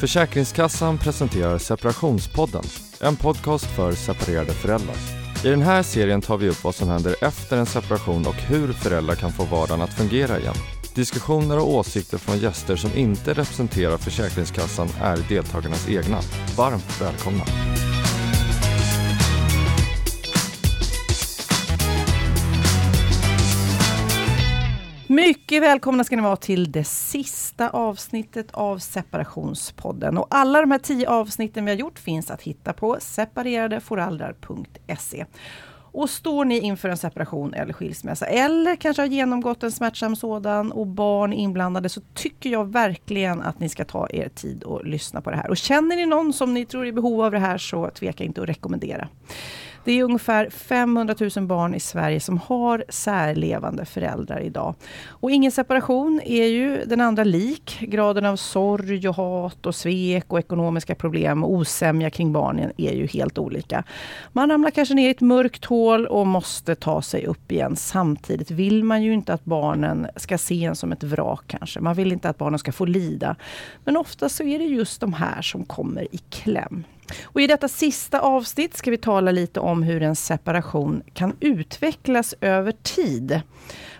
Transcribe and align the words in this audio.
Försäkringskassan 0.00 0.98
presenterar 0.98 1.58
Separationspodden, 1.58 2.62
en 3.00 3.16
podcast 3.16 3.64
för 3.64 3.92
separerade 3.92 4.52
föräldrar. 4.52 4.96
I 5.44 5.48
den 5.48 5.62
här 5.62 5.82
serien 5.82 6.20
tar 6.20 6.36
vi 6.36 6.48
upp 6.48 6.64
vad 6.64 6.74
som 6.74 6.88
händer 6.88 7.16
efter 7.20 7.56
en 7.56 7.66
separation 7.66 8.26
och 8.26 8.34
hur 8.34 8.72
föräldrar 8.72 9.14
kan 9.14 9.32
få 9.32 9.44
vardagen 9.44 9.82
att 9.82 9.94
fungera 9.94 10.38
igen. 10.38 10.54
Diskussioner 10.94 11.58
och 11.58 11.74
åsikter 11.74 12.18
från 12.18 12.38
gäster 12.38 12.76
som 12.76 12.90
inte 12.94 13.30
representerar 13.30 13.96
Försäkringskassan 13.96 14.88
är 15.00 15.16
deltagarnas 15.28 15.88
egna. 15.88 16.20
Varmt 16.56 17.00
välkomna! 17.00 17.44
Mycket 25.10 25.62
välkomna 25.62 26.04
ska 26.04 26.16
ni 26.16 26.22
vara 26.22 26.36
till 26.36 26.72
det 26.72 26.84
sista 26.84 27.70
avsnittet 27.70 28.50
av 28.50 28.78
Separationspodden. 28.78 30.18
Och 30.18 30.26
alla 30.30 30.60
de 30.60 30.70
här 30.70 30.78
tio 30.78 31.08
avsnitten 31.08 31.64
vi 31.64 31.70
har 31.70 31.78
gjort 31.78 31.98
finns 31.98 32.30
att 32.30 32.42
hitta 32.42 32.72
på 32.72 32.96
separeradeforaldrar.se. 33.00 35.26
Och 35.92 36.10
står 36.10 36.44
ni 36.44 36.58
inför 36.58 36.88
en 36.88 36.96
separation 36.96 37.54
eller 37.54 37.72
skilsmässa 37.72 38.26
eller 38.26 38.76
kanske 38.76 39.02
har 39.02 39.06
genomgått 39.06 39.62
en 39.62 39.72
smärtsam 39.72 40.16
sådan 40.16 40.72
och 40.72 40.86
barn 40.86 41.32
inblandade 41.32 41.88
så 41.88 42.00
tycker 42.14 42.50
jag 42.50 42.72
verkligen 42.72 43.42
att 43.42 43.60
ni 43.60 43.68
ska 43.68 43.84
ta 43.84 44.08
er 44.10 44.28
tid 44.28 44.62
och 44.62 44.84
lyssna 44.84 45.20
på 45.20 45.30
det 45.30 45.36
här. 45.36 45.50
Och 45.50 45.56
känner 45.56 45.96
ni 45.96 46.06
någon 46.06 46.32
som 46.32 46.54
ni 46.54 46.66
tror 46.66 46.84
är 46.84 46.88
i 46.88 46.92
behov 46.92 47.22
av 47.22 47.30
det 47.30 47.38
här 47.38 47.58
så 47.58 47.90
tveka 47.90 48.24
inte 48.24 48.42
att 48.42 48.48
rekommendera. 48.48 49.08
Det 49.90 49.98
är 49.98 50.04
ungefär 50.04 50.50
500 50.50 51.14
000 51.36 51.46
barn 51.46 51.74
i 51.74 51.80
Sverige 51.80 52.20
som 52.20 52.38
har 52.38 52.84
särlevande 52.88 53.84
föräldrar 53.84 54.40
idag. 54.40 54.74
Och 55.06 55.30
ingen 55.30 55.52
separation 55.52 56.20
är 56.24 56.46
ju 56.46 56.84
den 56.84 57.00
andra 57.00 57.24
lik. 57.24 57.78
Graden 57.80 58.24
av 58.26 58.36
sorg 58.36 59.08
och 59.08 59.14
hat 59.14 59.66
och 59.66 59.74
svek 59.74 60.24
och 60.28 60.38
ekonomiska 60.38 60.94
problem 60.94 61.44
och 61.44 61.52
osämja 61.52 62.10
kring 62.10 62.32
barnen 62.32 62.72
är 62.76 62.92
ju 62.92 63.06
helt 63.06 63.38
olika. 63.38 63.84
Man 64.32 64.50
ramlar 64.50 64.70
kanske 64.70 64.94
ner 64.94 65.08
i 65.08 65.10
ett 65.10 65.20
mörkt 65.20 65.64
hål 65.64 66.06
och 66.06 66.26
måste 66.26 66.74
ta 66.74 67.02
sig 67.02 67.26
upp 67.26 67.52
igen. 67.52 67.76
Samtidigt 67.76 68.50
vill 68.50 68.84
man 68.84 69.02
ju 69.02 69.12
inte 69.12 69.34
att 69.34 69.44
barnen 69.44 70.06
ska 70.16 70.38
se 70.38 70.64
en 70.64 70.76
som 70.76 70.92
ett 70.92 71.02
vrak 71.02 71.44
kanske. 71.46 71.80
Man 71.80 71.94
vill 71.94 72.12
inte 72.12 72.28
att 72.28 72.38
barnen 72.38 72.58
ska 72.58 72.72
få 72.72 72.84
lida. 72.84 73.36
Men 73.84 73.96
ofta 73.96 74.28
så 74.28 74.42
är 74.42 74.58
det 74.58 74.64
just 74.64 75.00
de 75.00 75.12
här 75.12 75.42
som 75.42 75.64
kommer 75.64 76.14
i 76.14 76.18
kläm. 76.18 76.84
Och 77.24 77.40
I 77.40 77.46
detta 77.46 77.68
sista 77.68 78.20
avsnitt 78.20 78.76
ska 78.76 78.90
vi 78.90 78.96
tala 78.96 79.30
lite 79.30 79.60
om 79.60 79.82
hur 79.82 80.02
en 80.02 80.16
separation 80.16 81.02
kan 81.14 81.36
utvecklas 81.40 82.34
över 82.40 82.72
tid. 82.82 83.40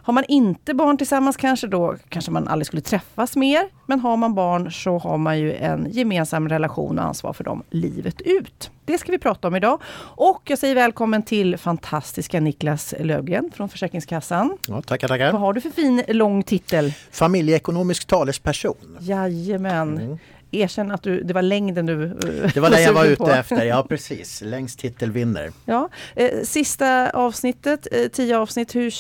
Har 0.03 0.13
man 0.13 0.25
inte 0.29 0.75
barn 0.75 0.97
tillsammans 0.97 1.37
kanske 1.37 1.67
då 1.67 1.97
kanske 2.09 2.31
man 2.31 2.49
aldrig 2.49 2.67
skulle 2.67 2.83
träffas 2.83 3.37
mer. 3.37 3.69
Men 3.87 4.01
har 4.01 4.17
man 4.17 4.35
barn 4.35 4.73
så 4.73 4.99
har 4.99 5.19
man 5.19 5.39
ju 5.39 5.55
en 5.55 5.87
gemensam 5.91 6.49
relation 6.49 6.99
och 6.99 7.05
ansvar 7.05 7.33
för 7.33 7.45
dem 7.45 7.63
livet 7.71 8.21
ut. 8.21 8.71
Det 8.85 8.99
ska 8.99 9.13
vi 9.13 9.19
prata 9.19 9.49
om 9.49 9.57
idag. 9.57 9.83
Och 10.17 10.43
jag 10.45 10.59
säger 10.59 10.75
välkommen 10.75 11.23
till 11.23 11.59
fantastiska 11.59 12.41
Niklas 12.41 12.95
Lövgren 13.01 13.51
från 13.55 13.69
Försäkringskassan. 13.69 14.59
Ja, 14.69 14.83
tackar, 14.83 15.09
tackar. 15.09 15.33
Vad 15.33 15.41
har 15.41 15.53
du 15.53 15.61
för 15.61 15.71
fin 15.71 16.03
lång 16.09 16.43
titel? 16.43 16.93
Familjeekonomisk 17.11 18.07
talesperson. 18.07 18.97
Jajamän. 19.01 19.99
Mm 19.99 20.19
erkänn 20.51 20.91
att 20.91 21.03
du, 21.03 21.23
det 21.23 21.35
var 21.35 21.43
längden 21.43 21.87
du 21.87 22.07
Det 22.55 22.61
var 22.61 22.71
det 22.71 22.83
jag 22.83 22.93
var 22.93 23.05
ute 23.05 23.17
på. 23.17 23.31
efter, 23.31 23.65
ja 23.65 23.87
precis. 23.89 24.41
Längst 24.41 24.79
titel 24.79 25.11
vinner. 25.13 25.53
Ja. 25.65 25.89
Eh, 26.17 26.43
sista 26.45 27.11
avsnittet, 27.11 27.87
eh, 27.93 28.09
tio 28.09 28.39
avsnitt, 28.39 28.75
hur 28.75 28.91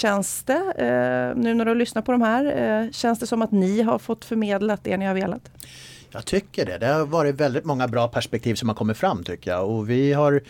känns 0.00 0.42
det 0.42 0.52
eh, 0.78 1.42
nu 1.42 1.54
när 1.54 1.64
du 1.64 1.74
lyssnar 1.74 2.02
på 2.02 2.12
de 2.12 2.22
här? 2.22 2.44
Eh, 2.84 2.90
känns 2.90 3.18
det 3.18 3.26
som 3.26 3.42
att 3.42 3.52
ni 3.52 3.82
har 3.82 3.98
fått 3.98 4.24
förmedlat 4.24 4.84
det 4.84 4.96
ni 4.96 5.06
har 5.06 5.14
velat? 5.14 5.50
Jag 6.10 6.24
tycker 6.24 6.66
det. 6.66 6.78
Det 6.78 6.86
har 6.86 7.06
varit 7.06 7.34
väldigt 7.34 7.64
många 7.64 7.88
bra 7.88 8.08
perspektiv 8.08 8.54
som 8.54 8.68
har 8.68 8.76
kommit 8.76 8.96
fram 8.96 9.24
tycker 9.24 9.50
jag. 9.50 9.68
Och 9.70 9.90
vi 9.90 10.12
har 10.12 10.42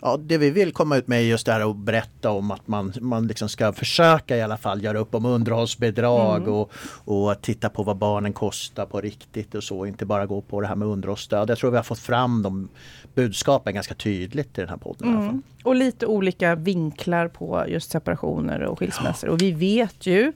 Ja, 0.00 0.16
det 0.16 0.38
vi 0.38 0.50
vill 0.50 0.72
komma 0.72 0.96
ut 0.96 1.08
med 1.08 1.18
är 1.18 1.22
just 1.22 1.46
det 1.46 1.52
här 1.52 1.70
att 1.70 1.76
berätta 1.76 2.30
om 2.30 2.50
att 2.50 2.68
man, 2.68 2.92
man 3.00 3.26
liksom 3.26 3.48
ska 3.48 3.72
försöka 3.72 4.36
i 4.36 4.42
alla 4.42 4.56
fall 4.56 4.84
göra 4.84 4.98
upp 4.98 5.14
om 5.14 5.26
underhållsbidrag 5.26 6.42
mm. 6.42 6.54
och, 6.54 6.72
och 7.04 7.42
titta 7.42 7.68
på 7.68 7.82
vad 7.82 7.96
barnen 7.96 8.32
kostar 8.32 8.86
på 8.86 9.00
riktigt 9.00 9.54
och 9.54 9.64
så. 9.64 9.86
Inte 9.86 10.06
bara 10.06 10.26
gå 10.26 10.40
på 10.40 10.60
det 10.60 10.66
här 10.66 10.76
med 10.76 10.88
underhållsstöd. 10.88 11.50
Jag 11.50 11.58
tror 11.58 11.70
vi 11.70 11.76
har 11.76 11.84
fått 11.84 11.98
fram 11.98 12.42
de 12.42 12.68
budskapen 13.14 13.74
ganska 13.74 13.94
tydligt 13.94 14.58
i 14.58 14.60
den 14.60 14.68
här 14.68 14.76
podden. 14.76 15.16
Mm. 15.16 15.42
Och 15.64 15.74
lite 15.74 16.06
olika 16.06 16.54
vinklar 16.54 17.28
på 17.28 17.64
just 17.68 17.90
separationer 17.90 18.62
och 18.62 18.78
skilsmässor. 18.78 19.28
Ja. 19.28 19.32
Och 19.32 19.42
vi 19.42 19.52
vet 19.52 20.06
ju, 20.06 20.32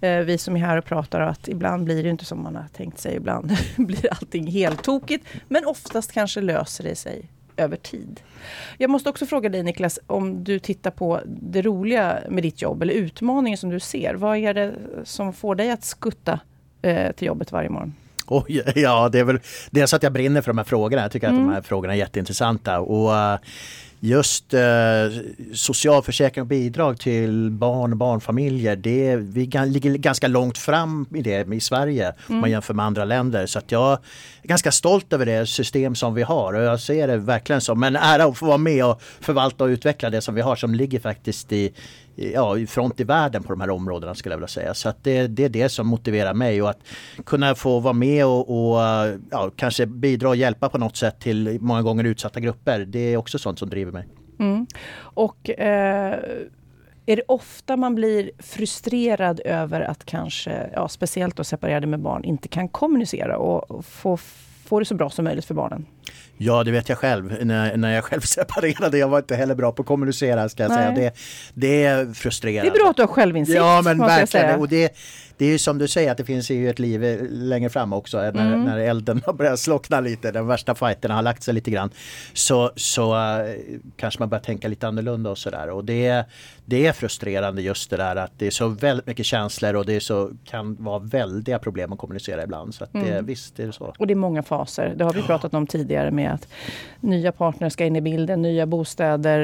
eh, 0.00 0.18
vi 0.18 0.38
som 0.38 0.56
är 0.56 0.60
här 0.60 0.76
och 0.76 0.84
pratar, 0.84 1.20
att 1.20 1.48
ibland 1.48 1.84
blir 1.84 2.02
det 2.02 2.08
inte 2.08 2.24
som 2.24 2.42
man 2.42 2.56
har 2.56 2.68
tänkt 2.76 2.98
sig. 2.98 3.16
Ibland 3.16 3.56
blir 3.76 4.12
allting 4.12 4.46
helt 4.46 4.82
tokigt. 4.82 5.26
Men 5.48 5.64
oftast 5.66 6.12
kanske 6.12 6.40
löser 6.40 6.84
det 6.84 6.96
sig 6.96 7.28
över 7.62 7.76
tid. 7.76 8.20
Jag 8.78 8.90
måste 8.90 9.08
också 9.08 9.26
fråga 9.26 9.48
dig 9.48 9.62
Niklas, 9.62 9.98
om 10.06 10.44
du 10.44 10.58
tittar 10.58 10.90
på 10.90 11.20
det 11.26 11.62
roliga 11.62 12.18
med 12.28 12.42
ditt 12.42 12.62
jobb 12.62 12.82
eller 12.82 12.94
utmaningen 12.94 13.56
som 13.56 13.70
du 13.70 13.80
ser. 13.80 14.14
Vad 14.14 14.36
är 14.36 14.54
det 14.54 14.74
som 15.04 15.32
får 15.32 15.54
dig 15.54 15.70
att 15.70 15.84
skutta 15.84 16.40
eh, 16.82 17.12
till 17.12 17.26
jobbet 17.26 17.52
varje 17.52 17.70
morgon? 17.70 17.94
Oj, 18.26 18.62
ja, 18.74 19.08
det 19.08 19.18
är 19.18 19.24
väl 19.24 19.40
dels 19.70 19.94
att 19.94 20.02
jag 20.02 20.12
brinner 20.12 20.40
för 20.40 20.50
de 20.50 20.58
här 20.58 20.64
frågorna. 20.64 21.02
Jag 21.02 21.12
tycker 21.12 21.28
mm. 21.28 21.36
att 21.36 21.40
de 21.40 21.44
mm. 21.44 21.54
här 21.54 21.62
frågorna 21.62 21.92
är 21.92 21.98
jätteintressanta. 21.98 22.80
Och, 22.80 23.10
uh, 23.10 23.38
just 24.00 24.54
eh, 24.54 24.60
socialförsäkring 25.54 26.42
och 26.42 26.46
bidrag 26.46 27.00
till 27.00 27.50
barn 27.50 27.92
och 27.92 27.98
barnfamiljer, 27.98 28.76
det, 28.76 29.16
vi 29.16 29.50
ligger 29.66 29.94
ganska 29.94 30.28
långt 30.28 30.58
fram 30.58 31.06
i 31.14 31.22
det 31.22 31.54
i 31.54 31.60
Sverige 31.60 32.04
mm. 32.04 32.16
om 32.26 32.34
man 32.34 32.38
mm. 32.38 32.50
jämför 32.50 32.74
med 32.74 32.86
andra 32.86 33.04
länder. 33.04 33.46
Så 33.46 33.58
att 33.58 33.72
jag 33.72 33.92
är 34.42 34.48
ganska 34.48 34.72
stolt 34.72 35.12
över 35.12 35.26
det 35.26 35.46
system 35.46 35.94
som 35.94 36.14
vi 36.14 36.22
har 36.22 36.52
och 36.52 36.62
jag 36.62 36.80
ser 36.80 37.08
det 37.08 37.16
verkligen 37.16 37.60
som 37.60 37.82
en 37.82 37.96
ära 37.96 38.24
att 38.24 38.38
få 38.38 38.46
vara 38.46 38.58
med 38.58 38.84
och 38.84 39.02
förvalta 39.20 39.64
och 39.64 39.68
utveckla 39.68 40.10
det 40.10 40.20
som 40.20 40.34
vi 40.34 40.40
har 40.40 40.56
som 40.56 40.74
ligger 40.74 41.00
faktiskt 41.00 41.52
i, 41.52 41.72
ja, 42.14 42.58
i 42.58 42.66
front 42.66 43.00
i 43.00 43.04
världen 43.04 43.42
på 43.42 43.52
de 43.52 43.60
här 43.60 43.70
områdena 43.70 44.14
skulle 44.14 44.32
jag 44.32 44.38
vilja 44.38 44.48
säga. 44.48 44.74
Så 44.74 44.88
att 44.88 45.04
det, 45.04 45.26
det 45.26 45.44
är 45.44 45.48
det 45.48 45.68
som 45.68 45.86
motiverar 45.86 46.34
mig 46.34 46.62
och 46.62 46.70
att 46.70 46.80
kunna 47.26 47.54
få 47.54 47.80
vara 47.80 47.92
med 47.92 48.26
och, 48.26 48.50
och 48.50 48.80
ja, 49.30 49.50
kanske 49.56 49.86
bidra 49.86 50.28
och 50.28 50.36
hjälpa 50.36 50.68
på 50.68 50.78
något 50.78 50.96
sätt 50.96 51.20
till 51.20 51.58
många 51.60 51.82
gånger 51.82 52.04
utsatta 52.04 52.40
grupper. 52.40 52.80
Det 52.80 52.98
är 52.98 53.16
också 53.16 53.38
sånt 53.38 53.58
som 53.58 53.70
driver 53.70 53.92
mig. 53.92 54.06
Mm. 54.38 54.66
Och 54.98 55.50
eh, 55.50 56.18
är 57.06 57.16
det 57.16 57.22
ofta 57.28 57.76
man 57.76 57.94
blir 57.94 58.30
frustrerad 58.38 59.40
över 59.44 59.80
att 59.80 60.04
kanske, 60.04 60.70
ja, 60.74 60.88
speciellt 60.88 61.36
då 61.36 61.44
separerade 61.44 61.86
med 61.86 62.00
barn, 62.00 62.24
inte 62.24 62.48
kan 62.48 62.68
kommunicera 62.68 63.36
och 63.36 63.84
få, 63.84 64.16
få 64.64 64.78
det 64.78 64.84
så 64.84 64.94
bra 64.94 65.10
som 65.10 65.24
möjligt 65.24 65.44
för 65.44 65.54
barnen? 65.54 65.86
Ja, 66.42 66.64
det 66.64 66.70
vet 66.70 66.88
jag 66.88 66.98
själv. 66.98 67.44
När, 67.46 67.76
när 67.76 67.94
jag 67.94 68.04
själv 68.04 68.20
separerade, 68.24 68.98
jag 68.98 69.08
var 69.08 69.18
inte 69.18 69.36
heller 69.36 69.54
bra 69.54 69.72
på 69.72 69.82
att 69.82 69.86
kommunicera 69.86 70.48
ska 70.48 70.62
jag 70.62 70.72
säga. 70.72 70.90
Det, 70.90 71.12
det 71.54 71.84
är 71.84 72.12
frustrerande. 72.14 72.70
Det 72.70 72.76
är 72.76 72.80
bra 72.80 72.90
att 72.90 72.96
du 72.96 73.02
har 73.02 73.08
självinsikt. 73.08 73.56
Ja, 73.56 73.82
men 73.84 73.98
verkligen. 73.98 74.60
Och 74.60 74.68
det, 74.68 74.96
det 75.40 75.46
är 75.46 75.50
ju 75.50 75.58
som 75.58 75.78
du 75.78 75.88
säger 75.88 76.10
att 76.10 76.18
det 76.18 76.24
finns 76.24 76.50
ju 76.50 76.70
ett 76.70 76.78
liv 76.78 77.28
längre 77.30 77.70
fram 77.70 77.92
också 77.92 78.16
när, 78.16 78.28
mm. 78.28 78.64
när 78.64 78.78
elden 78.78 79.22
har 79.26 79.32
börjat 79.32 79.58
slockna 79.58 80.00
lite, 80.00 80.32
den 80.32 80.46
värsta 80.46 80.74
fighten 80.74 81.10
har 81.10 81.22
lagt 81.22 81.42
sig 81.42 81.54
lite 81.54 81.70
grann. 81.70 81.90
Så, 82.32 82.70
så 82.76 83.14
uh, 83.14 83.50
kanske 83.96 84.20
man 84.20 84.28
börjar 84.28 84.42
tänka 84.42 84.68
lite 84.68 84.88
annorlunda 84.88 85.30
och 85.30 85.38
sådär. 85.38 85.70
Och 85.70 85.84
det, 85.84 86.24
det 86.64 86.86
är 86.86 86.92
frustrerande 86.92 87.62
just 87.62 87.90
det 87.90 87.96
där 87.96 88.16
att 88.16 88.32
det 88.38 88.46
är 88.46 88.50
så 88.50 88.68
väldigt 88.68 89.06
mycket 89.06 89.26
känslor 89.26 89.76
och 89.76 89.86
det 89.86 90.00
så, 90.00 90.30
kan 90.44 90.76
vara 90.84 90.98
väldiga 90.98 91.58
problem 91.58 91.92
att 91.92 91.98
kommunicera 91.98 92.42
ibland. 92.42 92.74
Så 92.74 92.84
att 92.84 92.92
det, 92.92 92.98
mm. 92.98 93.26
visst 93.26 93.60
är 93.60 93.66
det 93.66 93.72
så. 93.72 93.94
Och 93.98 94.06
det 94.06 94.12
är 94.12 94.16
många 94.16 94.42
faser. 94.42 94.94
Det 94.96 95.04
har 95.04 95.12
vi 95.12 95.22
pratat 95.22 95.54
om 95.54 95.66
tidigare 95.66 96.10
med 96.10 96.32
att 96.32 96.48
nya 97.00 97.32
partner 97.32 97.68
ska 97.68 97.84
in 97.84 97.96
i 97.96 98.00
bilden, 98.00 98.42
nya 98.42 98.66
bostäder, 98.66 99.40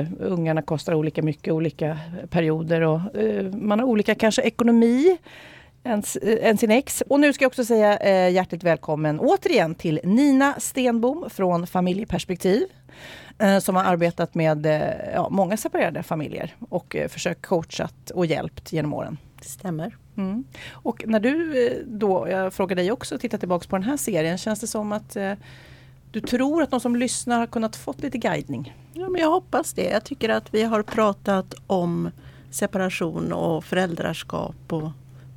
uh, 0.00 0.06
ungarna 0.20 0.62
kostar 0.62 0.94
olika 0.94 1.22
mycket, 1.22 1.52
olika 1.52 1.98
perioder 2.30 2.80
och 2.80 3.00
uh, 3.18 3.52
man 3.52 3.80
har 3.80 3.86
olika 3.86 4.14
kanske 4.14 4.42
ekonomi 4.42 5.18
än, 5.84 6.02
än 6.22 6.58
sin 6.58 6.70
ex. 6.70 7.02
Och 7.08 7.20
nu 7.20 7.32
ska 7.32 7.44
jag 7.44 7.50
också 7.50 7.64
säga 7.64 7.96
eh, 7.96 8.32
hjärtligt 8.32 8.64
välkommen 8.64 9.20
återigen 9.20 9.74
till 9.74 10.00
Nina 10.04 10.54
Stenbom 10.58 11.30
från 11.30 11.66
Familjeperspektiv. 11.66 12.66
Eh, 13.38 13.58
som 13.58 13.76
har 13.76 13.84
arbetat 13.84 14.34
med 14.34 14.66
eh, 14.66 15.12
ja, 15.14 15.28
många 15.30 15.56
separerade 15.56 16.02
familjer 16.02 16.54
och 16.68 16.96
eh, 16.96 17.08
försökt 17.08 17.46
coachat 17.46 18.10
och 18.10 18.26
hjälpt 18.26 18.72
genom 18.72 18.94
åren. 18.94 19.18
Det 19.38 19.48
stämmer. 19.48 19.96
Mm. 20.16 20.44
Och 20.70 21.04
när 21.06 21.20
du 21.20 21.66
eh, 21.66 21.72
då, 21.86 22.28
jag 22.28 22.52
frågar 22.52 22.76
dig 22.76 22.92
också, 22.92 23.18
tittar 23.18 23.38
tillbaka 23.38 23.68
på 23.68 23.76
den 23.76 23.82
här 23.82 23.96
serien, 23.96 24.38
känns 24.38 24.60
det 24.60 24.66
som 24.66 24.92
att 24.92 25.16
eh, 25.16 25.32
du 26.10 26.20
tror 26.20 26.62
att 26.62 26.70
de 26.70 26.80
som 26.80 26.96
lyssnar 26.96 27.38
har 27.38 27.46
kunnat 27.46 27.76
fått 27.76 28.02
lite 28.02 28.18
guidning? 28.18 28.74
Ja, 28.92 29.08
men 29.08 29.20
jag 29.20 29.30
hoppas 29.30 29.72
det. 29.72 29.90
Jag 29.90 30.04
tycker 30.04 30.28
att 30.28 30.54
vi 30.54 30.62
har 30.62 30.82
pratat 30.82 31.54
om 31.66 32.10
separation 32.50 33.32
och 33.32 33.64
föräldraskap 33.64 34.72
och 34.72 34.90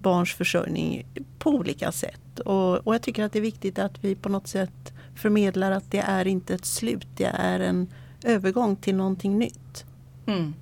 barns 0.08 0.34
försörjning 0.34 1.06
på 1.40 1.50
olika 1.50 1.92
sätt. 1.92 2.40
Och, 2.40 2.88
och, 2.88 2.96
jag 2.96 3.02
tycker 3.02 3.24
att 3.24 3.32
det 3.32 3.40
är 3.40 3.42
viktigt 3.42 3.80
att 3.80 4.04
vi 4.04 4.16
på 4.16 4.30
något 4.30 4.48
sätt 4.48 4.94
förmedlar 5.16 5.72
att 5.72 5.92
det 5.92 6.00
är 6.00 6.28
inte 6.28 6.56
ett 6.56 6.66
slut, 6.66 7.08
det 7.18 7.32
är 7.38 7.60
en 7.60 7.88
övergång 8.24 8.76
till 8.76 8.96
någonting 8.96 9.38
nytt. 9.40 9.86
Mm. 10.26 10.54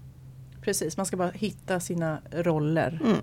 Precis, 0.61 0.97
man 0.97 1.05
ska 1.05 1.17
bara 1.17 1.31
hitta 1.31 1.79
sina 1.79 2.19
roller. 2.31 2.99
Mm. 3.03 3.17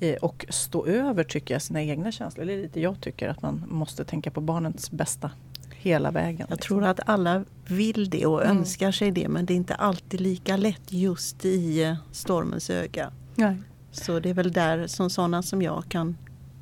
eh, 0.00 0.16
och 0.22 0.46
stå 0.48 0.86
över 0.86 1.24
tycker 1.24 1.54
jag 1.54 1.62
sina 1.62 1.82
egna 1.82 2.12
känslor. 2.12 2.44
Det 2.44 2.52
är 2.52 2.62
lite 2.62 2.80
jag 2.80 3.00
tycker 3.00 3.28
att 3.28 3.42
man 3.42 3.64
måste 3.68 4.04
tänka 4.04 4.30
på 4.30 4.40
barnets 4.40 4.90
bästa 4.90 5.30
hela 5.70 6.10
vägen. 6.10 6.46
Jag 6.48 6.56
liksom. 6.56 6.68
tror 6.68 6.84
att 6.84 7.00
alla 7.06 7.44
vill 7.66 8.10
det 8.10 8.26
och 8.26 8.42
Mm. 8.44 8.58
önskar 8.58 8.92
sig 8.92 9.10
det 9.10 9.28
men 9.28 9.46
det 9.46 9.52
är 9.52 9.56
inte 9.56 9.74
alltid 9.74 10.20
lika 10.20 10.56
lätt 10.56 10.92
just 10.92 11.44
i 11.44 11.96
stormens 12.12 12.70
öga. 12.70 13.12
Nej. 13.34 13.56
Så 13.92 14.20
det 14.20 14.30
är 14.30 14.34
väl 14.34 14.52
där 14.52 14.86
som 14.86 15.10
sådana 15.10 15.42
som 15.42 15.62
jag 15.62 15.84
kan, 15.88 16.16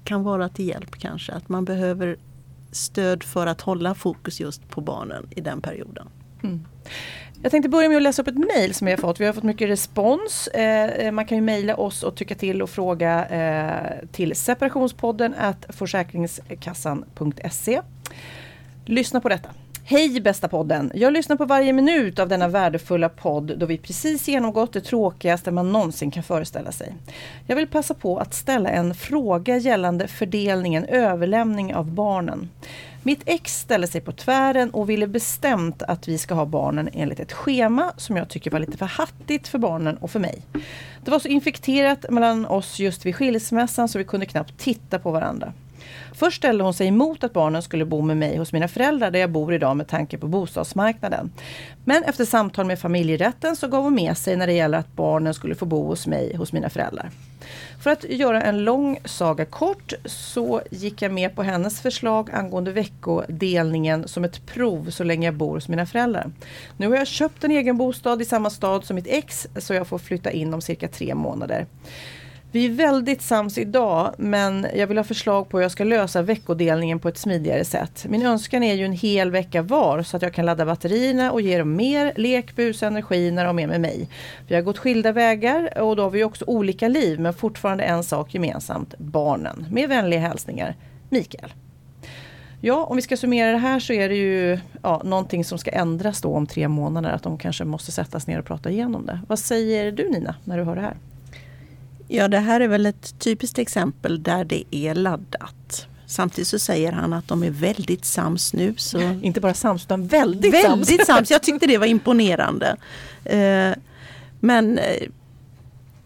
kan 0.05 0.23
vara 0.23 0.49
till 0.49 0.69
hjälp 0.69 0.99
kanske. 0.99 1.33
Att 1.33 1.49
man 1.49 1.65
behöver 1.65 2.17
stöd 2.73 3.23
för 3.23 3.47
att 3.47 3.61
hålla 3.61 3.95
fokus 3.95 4.41
just 4.41 4.69
på 4.69 4.81
barnen 4.81 5.29
i 5.31 5.41
den 5.41 5.61
perioden. 5.61 6.09
Mm. 6.43 6.67
Jag 7.43 7.51
tänkte 7.51 7.69
börja 7.69 7.89
med 7.89 7.97
att 7.97 8.03
läsa 8.03 8.23
upp 8.23 8.29
ett 8.29 8.57
mejl 8.57 8.75
som 8.75 8.85
vi 8.85 8.93
har 8.93 8.99
fått. 8.99 9.21
Vi 9.21 9.27
har 9.27 9.33
fått 9.33 9.45
mycket 9.45 9.69
respons. 9.69 10.49
Eh, 10.49 10.85
eh 10.85 11.13
man 11.13 11.27
kan 11.27 11.39
ju 11.39 11.43
mejla 11.43 11.77
oss 11.77 12.03
och 12.03 12.17
tycka 12.17 12.35
till 12.35 12.63
och 12.63 12.71
fråga 12.71 13.27
eh, 13.27 14.09
till 14.13 14.37
separationspodden 14.37 15.35
at 15.39 15.67
försäkringskassan.se. 15.69 17.83
Lyssna 18.85 19.21
på 19.21 19.29
detta. 19.29 19.51
Hej 19.91 20.21
bästa 20.21 20.49
podden! 20.49 20.93
Jag 20.95 21.13
lyssnar 21.13 21.37
på 21.37 21.45
varje 21.45 21.73
minut 21.73 22.19
av 22.19 22.29
denna 22.29 22.49
värdefulla 22.49 23.09
podd 23.09 23.59
då 23.59 23.67
vi 23.67 23.79
precis 23.79 24.29
genomgått 24.29 24.73
det 24.73 24.81
tråkigaste 24.81 25.51
man 25.51 25.73
någonsin 25.73 26.11
kan 26.11 26.23
föreställa 26.23 26.73
sig. 26.73 26.95
Jag 27.47 27.57
vill 27.57 27.67
passa 27.67 27.95
på 27.95 28.19
att 28.19 28.35
ställa 28.35 28.71
en 28.71 28.95
fråga 28.95 29.57
gällande 29.57 30.09
fördelningen 30.09 30.85
överlämning 30.85 31.75
av 31.75 31.93
barnen. 31.93 32.51
Mitt 33.03 33.23
ex 33.27 33.61
ställde 33.61 33.87
sig 33.87 34.01
på 34.01 34.13
tvären 34.13 34.71
och 34.71 34.91
ville 34.91 35.07
bestämt 35.07 35.83
att 35.83 36.09
vi 36.09 36.19
ska 36.19 36.35
ha 36.35 36.47
barnen 36.47 36.89
enligt 36.93 37.21
ett 37.21 37.33
schema 37.33 37.93
som 37.97 38.17
jag 38.17 38.29
tycker 38.29 38.51
var 38.51 38.59
lite 38.59 38.79
för 38.79 38.87
hattigt 38.87 39.49
för 39.49 39.59
barnen 39.59 39.97
och 39.97 40.11
för 40.11 40.21
mig. 40.21 40.43
Det 41.05 41.11
var 41.11 41.19
så 41.19 41.29
infekterat 41.29 42.11
mellan 42.11 42.47
oss 42.47 42.79
just 42.79 43.07
vid 43.07 43.17
skilsmässan 43.17 43.89
så 43.89 43.99
vi 43.99 44.05
kunde 44.05 44.27
knappt 44.27 44.59
titta 44.59 44.99
på 44.99 45.11
varandra. 45.11 45.53
Först 46.13 46.37
ställde 46.37 46.65
hon 46.65 46.75
sig 46.75 46.87
emot 46.87 47.25
att 47.25 47.33
barnen 47.33 47.63
skulle 47.63 47.85
bo 47.85 48.03
med 48.03 48.17
mig 48.17 48.37
hos 48.37 48.53
mina 48.53 48.69
föräldrar 48.69 49.11
där 49.11 49.21
jag 49.21 49.31
bor 49.31 49.55
idag 49.55 49.77
med 49.77 49.89
tanke 49.89 50.19
på 50.19 50.27
bostadsmarknaden. 50.27 51.31
Men 51.85 52.05
efter 52.05 52.25
samtal 52.25 52.67
med 52.67 52.79
familjerätten 52.79 53.57
så 53.57 53.69
gav 53.69 53.83
hon 53.83 53.95
med 53.95 54.19
sig 54.19 54.37
när 54.37 54.47
det 54.47 54.53
gäller 54.53 54.79
att 54.79 54.97
barnen 54.97 55.35
skulle 55.35 55.55
få 55.55 55.67
bo 55.67 55.87
hos 55.87 56.07
mig 56.07 56.37
hos 56.37 56.53
mina 56.53 56.71
föräldrar. 56.71 57.11
För 57.81 57.91
att 57.91 58.05
göra 58.05 58.43
en 58.43 58.65
lång 58.65 58.99
saga 59.05 59.45
kort 59.45 59.93
så 60.05 60.63
gick 60.71 61.03
jag 61.03 61.13
med 61.13 61.37
på 61.37 61.43
hennes 61.43 61.81
förslag 61.81 62.31
angående 62.31 62.73
veckodelningen 62.73 64.09
som 64.09 64.25
ett 64.25 64.47
prov 64.47 64.91
så 64.91 65.05
länge 65.05 65.27
jag 65.27 65.35
bor 65.35 65.55
hos 65.55 65.69
mina 65.69 65.87
föräldrar. 65.87 66.31
Nu 66.77 66.89
har 66.89 66.97
jag 66.97 67.07
köpt 67.07 67.45
en 67.45 67.51
egen 67.51 67.77
bostad 67.77 68.23
i 68.23 68.25
samma 68.25 68.51
stad 68.51 68.85
som 68.85 68.95
mitt 68.95 69.07
ex 69.07 69.49
så 69.57 69.75
jag 69.75 69.87
får 69.87 69.99
flytta 69.99 70.31
in 70.31 70.55
om 70.55 70.61
cirka 70.61 70.89
tre 70.89 71.15
månader. 71.15 71.67
Vi 72.53 72.67
är 72.67 72.71
väldigt 72.71 73.23
sams 73.23 73.59
idag 73.59 74.15
men 74.19 74.67
jag 74.75 74.87
vill 74.87 74.97
ha 74.97 75.05
förslag 75.05 75.49
på 75.49 75.57
hur 75.59 75.63
jag 75.63 75.73
ska 75.73 75.85
lösa 75.85 76.23
veckodelningen 76.23 76.99
på 76.99 77.09
ett 77.09 77.19
smidigare 77.19 77.65
sätt. 77.65 78.07
Min 78.09 78.27
önskan 78.27 78.63
är 78.63 78.75
ju 78.75 78.85
en 78.85 78.93
hel 78.93 79.31
vecka 79.31 79.63
var 79.63 80.03
så 80.03 80.17
att 80.17 80.23
jag 80.23 80.35
kan 80.35 80.47
ladda 80.47 80.67
batterierna 80.67 81.33
och 81.33 81.41
ge 81.41 81.59
dem 81.59 81.77
mer 81.77 82.13
lek, 82.17 82.57
bus 82.57 82.83
och 82.83 82.89
energi 82.89 83.31
när 83.31 83.45
de 83.45 83.59
är 83.59 83.67
med 83.67 83.81
mig. 83.81 84.09
Vi 84.49 84.55
har 84.55 84.63
gått 84.63 84.79
skilda 84.79 85.13
vägar 85.13 85.79
och 85.79 85.97
då 85.97 86.03
har 86.03 86.11
vi 86.11 86.25
också 86.25 86.45
olika 86.49 86.89
liv 86.89 87.21
men 87.21 87.35
fortfarande 87.35 87.85
en 87.85 88.05
sak 88.05 88.35
gemensamt, 88.35 88.95
barnen. 88.99 89.67
Med 89.71 89.89
vänliga 89.89 90.21
hälsningar, 90.21 90.77
Mikael. 91.09 91.53
Ja, 92.61 92.85
om 92.85 92.97
vi 92.97 93.03
ska 93.03 93.17
summera 93.17 93.53
det 93.53 93.59
här 93.59 93.81
så 93.81 93.93
är 93.93 94.09
det 94.09 94.17
ju 94.17 94.59
ja, 94.83 95.03
någonting 95.05 95.45
som 95.45 95.59
ska 95.59 95.71
ändras 95.71 96.21
då 96.21 96.35
om 96.35 96.47
tre 96.47 96.69
månader. 96.69 97.11
Att 97.11 97.23
de 97.23 97.39
kanske 97.39 97.65
måste 97.65 97.93
sättas 97.93 98.27
ner 98.27 98.39
och 98.39 98.45
prata 98.45 98.71
igenom 98.71 99.07
det. 99.07 99.21
Vad 99.29 99.39
säger 99.39 99.93
du 99.93 100.11
Nina 100.11 100.35
när 100.45 100.59
du 100.59 100.65
hör 100.65 100.77
det 100.77 100.83
här? 100.83 100.97
Ja, 102.13 102.29
det 102.29 102.39
här 102.39 102.61
är 102.61 102.69
väl 102.69 102.87
ett 102.87 103.19
typiskt 103.19 103.59
exempel 103.59 104.23
där 104.23 104.45
det 104.45 104.65
är 104.77 104.95
laddat. 104.95 105.87
Samtidigt 106.07 106.49
så 106.49 106.59
säger 106.59 106.93
han 106.93 107.13
att 107.13 107.29
de 107.29 107.43
är 107.43 107.51
väldigt 107.51 108.05
sams 108.05 108.53
nu. 108.53 108.75
Så 108.77 109.01
Inte 109.23 109.41
bara 109.41 109.55
sams 109.55 109.85
utan 109.85 110.07
väldigt, 110.07 110.63
sams. 110.63 110.91
väldigt 110.91 111.07
sams. 111.07 111.31
Jag 111.31 111.43
tyckte 111.43 111.67
det 111.67 111.79
var 111.79 111.87
imponerande. 111.97 112.77
Eh, 113.25 113.73
Men 114.41 114.79
eh, 114.79 115.09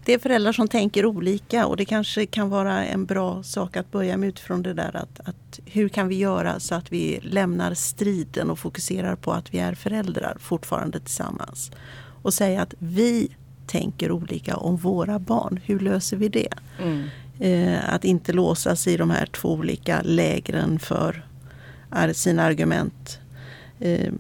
det 0.05 0.13
är 0.13 0.19
föräldrar 0.19 0.53
som 0.53 0.69
tänker 0.69 1.07
olika 1.07 1.67
och 1.67 1.77
det 1.77 1.85
kanske 1.85 2.27
kan 2.27 2.49
vara 2.51 2.85
en 2.85 3.05
bra 3.05 3.43
sak 3.43 3.77
att 3.77 3.91
börja 3.93 4.17
med 4.17 4.29
utifrån 4.29 4.63
det 4.63 4.75
där 4.75 4.97
att, 4.97 5.29
att 5.29 5.61
hur 5.67 5.89
kan 5.89 6.09
vi 6.09 6.17
göra 6.19 6.61
så 6.61 6.75
att 6.75 6.93
vi 6.93 7.21
lämnar 7.23 7.75
striden 7.75 8.51
och 8.51 8.59
fokuserar 8.59 9.17
på 9.17 9.33
att 9.33 9.55
vi 9.55 9.59
är 9.59 9.75
föräldrar 9.75 10.37
fortfarande 10.41 11.01
tillsammans. 11.01 11.71
Och 12.23 12.35
säga 12.35 12.63
att 12.63 12.75
vi 12.79 13.29
tänker 13.67 14.13
olika 14.13 14.57
om 14.57 14.77
våra 14.77 15.19
barn. 15.19 15.61
Hur 15.65 15.81
löser 15.81 16.17
vi 16.17 16.29
det? 16.29 16.55
Mm. 16.83 17.09
Eh, 17.39 17.95
att 17.95 18.05
inte 18.05 18.33
låsa 18.33 18.77
sig 18.77 18.95
i 18.95 18.97
de 18.97 19.11
här 19.11 19.27
två 19.27 19.53
olika 19.53 20.03
lägren 20.03 20.79
för 20.79 21.27
sina 22.13 22.43
argument. 22.43 23.19
Eh, 23.81 24.13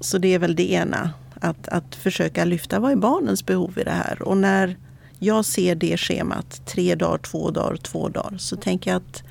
så 0.00 0.18
det 0.18 0.34
är 0.34 0.38
väl 0.38 0.56
det 0.56 0.72
ena. 0.72 1.10
Att, 1.40 1.68
att 1.68 1.94
försöka 1.94 2.44
lyfta 2.44 2.80
vad 2.80 2.92
är 2.92 2.96
barnens 2.96 3.46
behov 3.46 3.78
i 3.78 3.84
det 3.84 3.90
här. 3.90 4.22
Och 4.22 4.36
när 4.36 4.76
jag 5.18 5.44
ser 5.44 5.74
det 5.74 5.96
schemat, 5.96 6.66
tre 6.66 6.94
dagar, 6.94 7.18
två 7.18 7.50
dagar, 7.50 7.76
två 7.76 8.08
dagar, 8.08 8.38
så 8.38 8.56
tänker 8.56 8.90
jag 8.90 8.96
att 8.96 9.22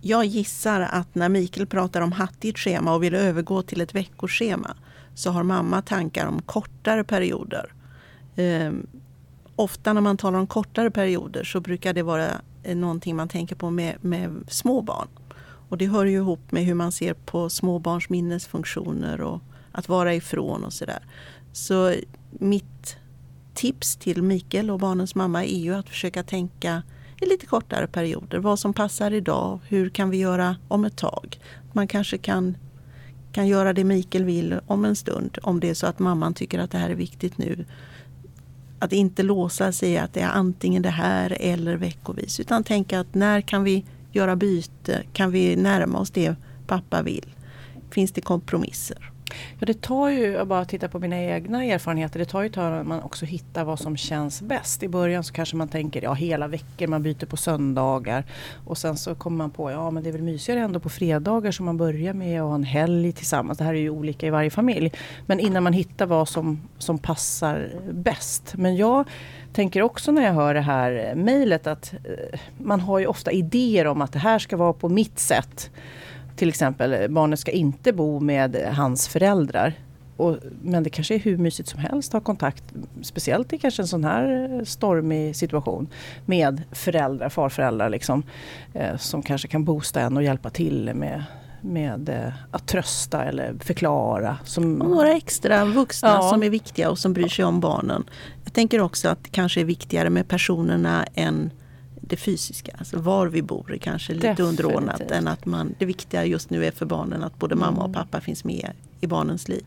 jag 0.00 0.24
gissar 0.24 0.80
att 0.80 1.14
när 1.14 1.28
Mikael 1.28 1.66
pratar 1.66 2.00
om 2.00 2.12
hattigt 2.12 2.58
schema 2.58 2.94
och 2.94 3.02
vill 3.02 3.14
övergå 3.14 3.62
till 3.62 3.80
ett 3.80 3.94
veckoschema 3.94 4.76
så 5.14 5.30
har 5.30 5.42
mamma 5.42 5.82
tankar 5.82 6.26
om 6.26 6.42
kortare 6.42 7.04
perioder. 7.04 7.72
Eh, 8.36 8.72
ofta 9.56 9.92
när 9.92 10.00
man 10.00 10.16
talar 10.16 10.38
om 10.38 10.46
kortare 10.46 10.90
perioder 10.90 11.44
så 11.44 11.60
brukar 11.60 11.94
det 11.94 12.02
vara 12.02 12.28
eh, 12.62 12.76
någonting 12.76 13.16
man 13.16 13.28
tänker 13.28 13.56
på 13.56 13.70
med, 13.70 13.96
med 14.00 14.44
små 14.48 14.82
barn. 14.82 15.08
Och 15.68 15.78
det 15.78 15.86
hör 15.86 16.04
ju 16.04 16.16
ihop 16.16 16.52
med 16.52 16.64
hur 16.64 16.74
man 16.74 16.92
ser 16.92 17.14
på 17.14 17.50
småbarns 17.50 18.08
minnesfunktioner 18.08 19.20
och 19.20 19.40
att 19.72 19.88
vara 19.88 20.14
ifrån 20.14 20.64
och 20.64 20.72
sådär. 20.72 20.98
Så 21.52 21.94
mitt 22.30 22.96
tips 23.54 23.96
till 23.96 24.22
Mikael 24.22 24.70
och 24.70 24.78
barnens 24.78 25.14
mamma 25.14 25.44
är 25.44 25.58
ju 25.58 25.74
att 25.74 25.88
försöka 25.88 26.22
tänka 26.22 26.82
i 27.20 27.26
lite 27.26 27.46
kortare 27.46 27.86
perioder. 27.86 28.38
Vad 28.38 28.58
som 28.58 28.72
passar 28.72 29.10
idag, 29.10 29.60
hur 29.68 29.88
kan 29.88 30.10
vi 30.10 30.16
göra 30.16 30.56
om 30.68 30.84
ett 30.84 30.96
tag? 30.96 31.40
Man 31.72 31.88
kanske 31.88 32.18
kan, 32.18 32.56
kan 33.32 33.48
göra 33.48 33.72
det 33.72 33.84
Mikael 33.84 34.24
vill 34.24 34.60
om 34.66 34.84
en 34.84 34.96
stund 34.96 35.38
om 35.42 35.60
det 35.60 35.70
är 35.70 35.74
så 35.74 35.86
att 35.86 35.98
mamman 35.98 36.34
tycker 36.34 36.58
att 36.58 36.70
det 36.70 36.78
här 36.78 36.90
är 36.90 36.94
viktigt 36.94 37.38
nu. 37.38 37.64
Att 38.78 38.92
inte 38.92 39.22
låsa 39.22 39.72
sig 39.72 39.90
i 39.90 39.98
att 39.98 40.14
det 40.14 40.20
är 40.20 40.28
antingen 40.28 40.82
det 40.82 40.90
här 40.90 41.36
eller 41.40 41.76
veckovis 41.76 42.40
utan 42.40 42.64
tänka 42.64 43.00
att 43.00 43.14
när 43.14 43.40
kan 43.40 43.64
vi 43.64 43.84
göra 44.12 44.36
byte? 44.36 45.02
Kan 45.12 45.30
vi 45.30 45.56
närma 45.56 45.98
oss 45.98 46.10
det 46.10 46.34
pappa 46.66 47.02
vill? 47.02 47.34
Finns 47.90 48.12
det 48.12 48.20
kompromisser? 48.20 49.10
Ja, 49.58 49.66
det 49.66 49.80
tar 49.80 50.08
ju, 50.08 50.32
jag 50.32 50.46
bara 50.46 50.64
tittar 50.64 50.88
på 50.88 50.98
mina 50.98 51.22
egna 51.22 51.64
erfarenheter, 51.64 52.18
det 52.18 52.24
tar 52.24 52.42
ju 52.42 52.46
ett 52.46 52.52
tag 52.52 52.80
att 52.80 52.86
man 52.86 53.02
också 53.02 53.24
hittar 53.26 53.64
vad 53.64 53.78
som 53.78 53.96
känns 53.96 54.42
bäst. 54.42 54.82
I 54.82 54.88
början 54.88 55.24
så 55.24 55.32
kanske 55.32 55.56
man 55.56 55.68
tänker, 55.68 56.02
ja 56.02 56.12
hela 56.12 56.48
veckor, 56.48 56.86
man 56.86 57.02
byter 57.02 57.26
på 57.26 57.36
söndagar. 57.36 58.24
Och 58.66 58.78
sen 58.78 58.96
så 58.96 59.14
kommer 59.14 59.36
man 59.36 59.50
på, 59.50 59.70
ja 59.70 59.90
men 59.90 60.02
det 60.02 60.08
är 60.08 60.12
väl 60.12 60.22
mysigare 60.22 60.60
ändå 60.60 60.80
på 60.80 60.88
fredagar 60.88 61.50
som 61.50 61.66
man 61.66 61.76
börjar 61.76 62.14
med 62.14 62.42
att 62.42 62.48
ha 62.48 62.54
en 62.54 62.64
helg 62.64 63.12
tillsammans. 63.12 63.58
Det 63.58 63.64
här 63.64 63.74
är 63.74 63.78
ju 63.78 63.90
olika 63.90 64.26
i 64.26 64.30
varje 64.30 64.50
familj. 64.50 64.92
Men 65.26 65.40
innan 65.40 65.62
man 65.62 65.72
hittar 65.72 66.06
vad 66.06 66.28
som, 66.28 66.60
som 66.78 66.98
passar 66.98 67.70
bäst. 67.92 68.54
Men 68.56 68.76
jag 68.76 69.04
tänker 69.52 69.82
också 69.82 70.12
när 70.12 70.22
jag 70.22 70.32
hör 70.32 70.54
det 70.54 70.60
här 70.60 71.14
mejlet 71.14 71.66
att 71.66 71.92
eh, 71.92 72.40
man 72.58 72.80
har 72.80 72.98
ju 72.98 73.06
ofta 73.06 73.32
idéer 73.32 73.86
om 73.86 74.02
att 74.02 74.12
det 74.12 74.18
här 74.18 74.38
ska 74.38 74.56
vara 74.56 74.72
på 74.72 74.88
mitt 74.88 75.18
sätt. 75.18 75.70
Till 76.36 76.48
exempel, 76.48 77.10
barnet 77.10 77.38
ska 77.38 77.50
inte 77.50 77.92
bo 77.92 78.20
med 78.20 78.56
hans 78.76 79.08
föräldrar. 79.08 79.72
Och, 80.16 80.36
men 80.62 80.82
det 80.82 80.90
kanske 80.90 81.14
är 81.14 81.18
hur 81.18 81.36
mysigt 81.36 81.68
som 81.68 81.80
helst 81.80 82.08
att 82.08 82.12
ha 82.12 82.20
kontakt, 82.20 82.64
speciellt 83.02 83.52
i 83.52 83.58
kanske 83.58 83.82
en 83.82 83.88
sån 83.88 84.04
här 84.04 84.62
stormig 84.64 85.36
situation, 85.36 85.88
med 86.26 86.62
föräldrar, 86.72 87.28
farföräldrar 87.28 87.90
liksom, 87.90 88.22
eh, 88.74 88.96
som 88.96 89.22
kanske 89.22 89.48
kan 89.48 89.64
boosta 89.64 90.00
en 90.00 90.16
och 90.16 90.22
hjälpa 90.22 90.50
till 90.50 90.90
med, 90.94 91.24
med 91.60 92.08
eh, 92.08 92.32
att 92.50 92.66
trösta 92.68 93.24
eller 93.24 93.54
förklara. 93.60 94.38
Som, 94.44 94.80
Och 94.82 94.90
några 94.90 95.12
extra 95.12 95.64
vuxna 95.64 96.08
Ja. 96.08 96.30
som 96.30 96.42
är 96.42 96.50
viktiga 96.50 96.90
och 96.90 96.98
som 96.98 97.12
bryr 97.12 97.28
sig 97.28 97.44
om 97.44 97.60
barnen. 97.60 98.04
Jag 98.44 98.52
tänker 98.52 98.80
också 98.80 99.08
att 99.08 99.24
det 99.24 99.30
kanske 99.30 99.60
är 99.60 99.64
viktigare 99.64 100.10
med 100.10 100.28
personerna 100.28 101.06
än 101.14 101.50
det 102.08 102.16
fysiska. 102.16 102.72
Alltså 102.78 102.98
var 102.98 103.26
vi 103.26 103.42
bor 103.42 103.72
är 103.72 103.78
kanske 103.78 104.12
lite 104.14 104.28
Definitivt. 104.28 104.48
underordnat 104.66 105.10
än 105.10 105.28
att 105.28 105.46
man, 105.46 105.74
det 105.78 105.84
viktiga 105.84 106.24
just 106.24 106.50
nu 106.50 106.64
är 106.64 106.70
för 106.70 106.86
barnen 106.86 107.22
att 107.22 107.38
både 107.38 107.54
mamma 107.54 107.78
och 107.78 107.88
Mm. 107.88 107.94
pappa 107.94 108.20
finns 108.20 108.44
med 108.44 108.70
i 109.00 109.06
barnens 109.06 109.48
liv. 109.48 109.64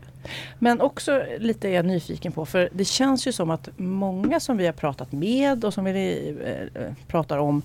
Men 0.58 0.80
också 0.80 1.22
lite 1.38 1.68
är 1.68 1.72
jag 1.72 1.84
nyfiken 1.84 2.32
på, 2.32 2.46
för 2.46 2.68
det 2.72 2.84
känns 2.84 3.26
ju 3.26 3.32
som 3.32 3.50
att 3.50 3.68
många 3.76 4.40
som 4.40 4.56
vi 4.56 4.66
har 4.66 4.72
pratat 4.72 5.12
med 5.12 5.64
och 5.64 5.74
som 5.74 5.84
vi 5.84 6.34
eh, 6.44 6.82
eh, 6.82 6.92
pratar 7.06 7.38
om 7.38 7.62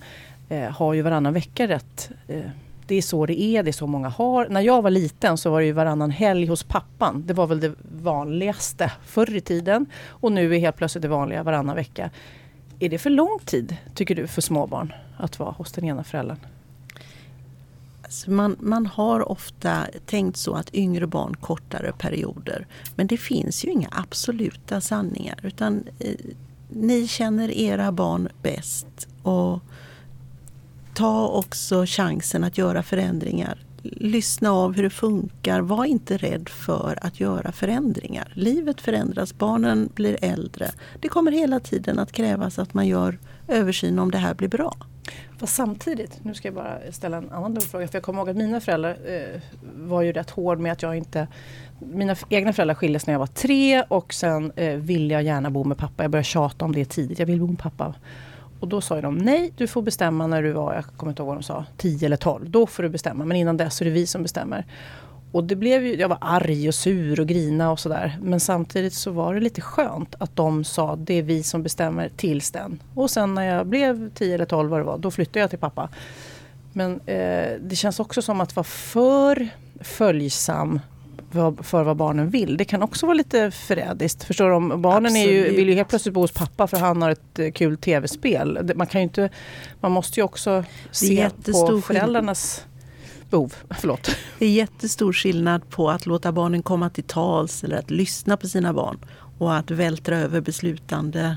eh, 0.48 0.60
har 0.70 0.94
ju 0.94 1.02
varannan 1.02 1.32
vecka 1.32 1.68
rätt. 1.68 2.10
Det 2.88 2.94
är 2.94 3.02
så 3.02 3.26
det 3.26 3.40
är, 3.40 3.62
det 3.62 3.70
är 3.70 3.72
så 3.72 3.86
många 3.86 4.08
har. 4.08 4.48
När 4.48 4.60
jag 4.60 4.82
var 4.82 4.90
liten 4.90 5.38
så 5.38 5.50
var 5.50 5.60
det 5.60 5.66
ju 5.66 5.72
varannan 5.72 6.10
helg 6.10 6.46
hos 6.46 6.62
pappan. 6.62 7.22
Det 7.26 7.34
var 7.34 7.46
väl 7.46 7.60
det 7.60 7.72
vanligaste 8.02 8.92
förr 9.06 9.36
i 9.36 9.40
tiden. 9.40 9.86
Och 10.08 10.32
nu 10.32 10.54
är 10.54 10.58
helt 10.58 10.76
plötsligt 10.76 11.02
det 11.02 11.08
vanliga 11.08 11.42
varannan 11.42 11.76
vecka 11.76 12.10
är 12.80 12.88
det 12.88 12.98
för 12.98 13.10
lång 13.10 13.38
tid, 13.44 13.76
tycker 13.94 14.14
du, 14.14 14.26
för 14.26 14.40
småbarn 14.40 14.92
att 15.16 15.38
vara 15.38 15.50
hos 15.50 15.72
den 15.72 15.84
ena 15.84 16.04
föräldern? 16.04 16.38
Alltså 18.02 18.30
man, 18.30 18.56
man 18.60 18.86
har 18.86 19.28
ofta 19.32 19.86
tänkt 20.06 20.36
så 20.36 20.54
att 20.54 20.74
yngre 20.74 21.06
barn 21.06 21.34
kortare 21.36 21.92
perioder. 21.98 22.66
Men 22.94 23.06
det 23.06 23.16
finns 23.16 23.64
ju 23.64 23.70
inga 23.70 23.88
absoluta 23.92 24.80
sanningar. 24.80 25.38
Utan 25.42 25.84
eh, 25.98 26.14
ni 26.68 27.08
känner 27.08 27.50
era 27.50 27.92
barn 27.92 28.28
bäst. 28.42 29.08
Och 29.22 29.60
ta 30.94 31.28
också 31.28 31.84
chansen 31.86 32.44
att 32.44 32.58
göra 32.58 32.82
förändringar. 32.82 33.65
Lyssna 33.92 34.50
av 34.50 34.74
hur 34.74 34.82
det 34.82 34.90
funkar. 34.90 35.60
Var 35.60 35.84
inte 35.84 36.16
rädd 36.16 36.48
för 36.48 36.98
att 37.02 37.20
göra 37.20 37.52
förändringar. 37.52 38.32
Livet 38.34 38.80
förändras, 38.80 39.34
barnen 39.38 39.88
blir 39.94 40.18
äldre. 40.22 40.70
Det 41.00 41.08
kommer 41.08 41.32
hela 41.32 41.60
tiden 41.60 41.98
att 41.98 42.12
krävas 42.12 42.58
att 42.58 42.74
man 42.74 42.86
gör 42.86 43.18
översyn 43.48 43.98
om 43.98 44.10
det 44.10 44.18
här 44.18 44.34
blir 44.34 44.48
bra. 44.48 44.76
Fast 45.38 45.54
samtidigt, 45.54 46.24
nu 46.24 46.34
ska 46.34 46.48
jag 46.48 46.54
bara 46.54 46.78
ställa 46.90 47.16
en 47.16 47.30
annan 47.30 47.54
dum 47.54 47.62
fråga. 47.62 47.88
För 47.88 47.96
jag 47.96 48.02
kommer 48.02 48.18
ihåg 48.18 48.30
att 48.30 48.36
mina 48.36 48.60
föräldrar 48.60 48.96
eh, 49.06 49.40
var 49.76 50.02
ju 50.02 50.12
rätt 50.12 50.30
hård 50.30 50.58
med 50.58 50.72
att 50.72 50.82
jag 50.82 50.96
inte... 50.96 51.28
Mina 51.78 52.16
egna 52.28 52.52
föräldrar 52.52 52.74
skildes 52.74 53.06
när 53.06 53.14
jag 53.14 53.18
var 53.18 53.26
tre 53.26 53.82
och 53.82 54.14
sen 54.14 54.52
eh, 54.56 54.76
ville 54.76 55.14
jag 55.14 55.22
gärna 55.22 55.50
bo 55.50 55.64
med 55.64 55.78
pappa. 55.78 56.04
Jag 56.04 56.10
började 56.10 56.24
tjata 56.24 56.64
om 56.64 56.72
det 56.72 56.84
tidigt. 56.84 57.18
Jag 57.18 57.26
vill 57.26 57.40
bo 57.40 57.46
med 57.46 57.58
pappa. 57.58 57.94
Och 58.60 58.68
då 58.68 58.80
sa 58.80 59.00
de 59.00 59.18
nej, 59.18 59.52
du 59.56 59.66
får 59.66 59.82
bestämma 59.82 60.26
när 60.26 60.42
du 60.42 60.52
var, 60.52 60.74
jag 60.74 60.84
kommer 60.84 61.12
inte 61.12 61.22
ihåg 61.22 61.26
vad 61.26 61.36
de 61.36 61.42
sa, 61.42 61.64
10 61.76 62.06
eller 62.06 62.16
12. 62.16 62.50
Då 62.50 62.66
får 62.66 62.82
du 62.82 62.88
bestämma, 62.88 63.24
men 63.24 63.36
innan 63.36 63.56
dess 63.56 63.80
är 63.80 63.84
det 63.84 63.90
vi 63.90 64.06
som 64.06 64.22
bestämmer. 64.22 64.66
Och 65.32 65.44
det 65.44 65.56
blev 65.56 65.86
ju, 65.86 65.96
jag 65.96 66.08
var 66.08 66.18
arg 66.20 66.68
och 66.68 66.74
sur 66.74 67.20
och 67.20 67.26
grina 67.26 67.70
och 67.70 67.80
sådär. 67.80 68.18
Men 68.22 68.40
samtidigt 68.40 68.94
så 68.94 69.10
var 69.10 69.34
det 69.34 69.40
lite 69.40 69.60
skönt 69.60 70.14
att 70.18 70.36
de 70.36 70.64
sa 70.64 70.96
det 70.96 71.14
är 71.14 71.22
vi 71.22 71.42
som 71.42 71.62
bestämmer 71.62 72.10
tills 72.16 72.50
den. 72.50 72.82
Och 72.94 73.10
sen 73.10 73.34
när 73.34 73.42
jag 73.42 73.66
blev 73.66 74.10
10 74.14 74.34
eller 74.34 74.44
12 74.44 74.70
vad 74.70 74.80
det 74.80 74.84
var, 74.84 74.98
då 74.98 75.10
flyttade 75.10 75.40
jag 75.40 75.50
till 75.50 75.58
pappa. 75.58 75.88
Men 76.72 77.00
eh, 77.06 77.58
det 77.60 77.76
känns 77.76 78.00
också 78.00 78.22
som 78.22 78.40
att 78.40 78.56
vara 78.56 78.64
för 78.64 79.48
följsam 79.80 80.80
för 81.62 81.82
vad 81.82 81.96
barnen 81.96 82.30
vill. 82.30 82.56
Det 82.56 82.64
kan 82.64 82.82
också 82.82 83.06
vara 83.06 83.14
lite 83.14 83.50
förrädiskt. 83.50 84.24
Förstår 84.24 84.70
du? 84.70 84.76
Barnen 84.76 85.16
är 85.16 85.28
ju, 85.28 85.56
vill 85.56 85.68
ju 85.68 85.74
helt 85.74 85.88
plötsligt 85.88 86.14
bo 86.14 86.20
hos 86.20 86.32
pappa 86.32 86.66
för 86.66 86.76
han 86.76 87.02
har 87.02 87.10
ett 87.10 87.38
eh, 87.38 87.52
kul 87.52 87.76
tv-spel. 87.76 88.72
Man, 88.76 88.86
kan 88.86 89.00
ju 89.00 89.02
inte, 89.02 89.30
man 89.80 89.92
måste 89.92 90.20
ju 90.20 90.24
också 90.24 90.64
se 90.90 91.30
på 91.44 91.80
föräldrarnas 91.80 92.66
behov. 93.30 93.54
Förlåt. 93.70 94.16
Det 94.38 94.46
är 94.46 94.50
jättestor 94.50 95.12
skillnad 95.12 95.70
på 95.70 95.90
att 95.90 96.06
låta 96.06 96.32
barnen 96.32 96.62
komma 96.62 96.90
till 96.90 97.04
tals 97.04 97.64
eller 97.64 97.76
att 97.76 97.90
lyssna 97.90 98.36
på 98.36 98.48
sina 98.48 98.72
barn 98.72 98.98
och 99.38 99.54
att 99.56 99.70
vältra 99.70 100.18
över 100.18 100.40
beslutande 100.40 101.36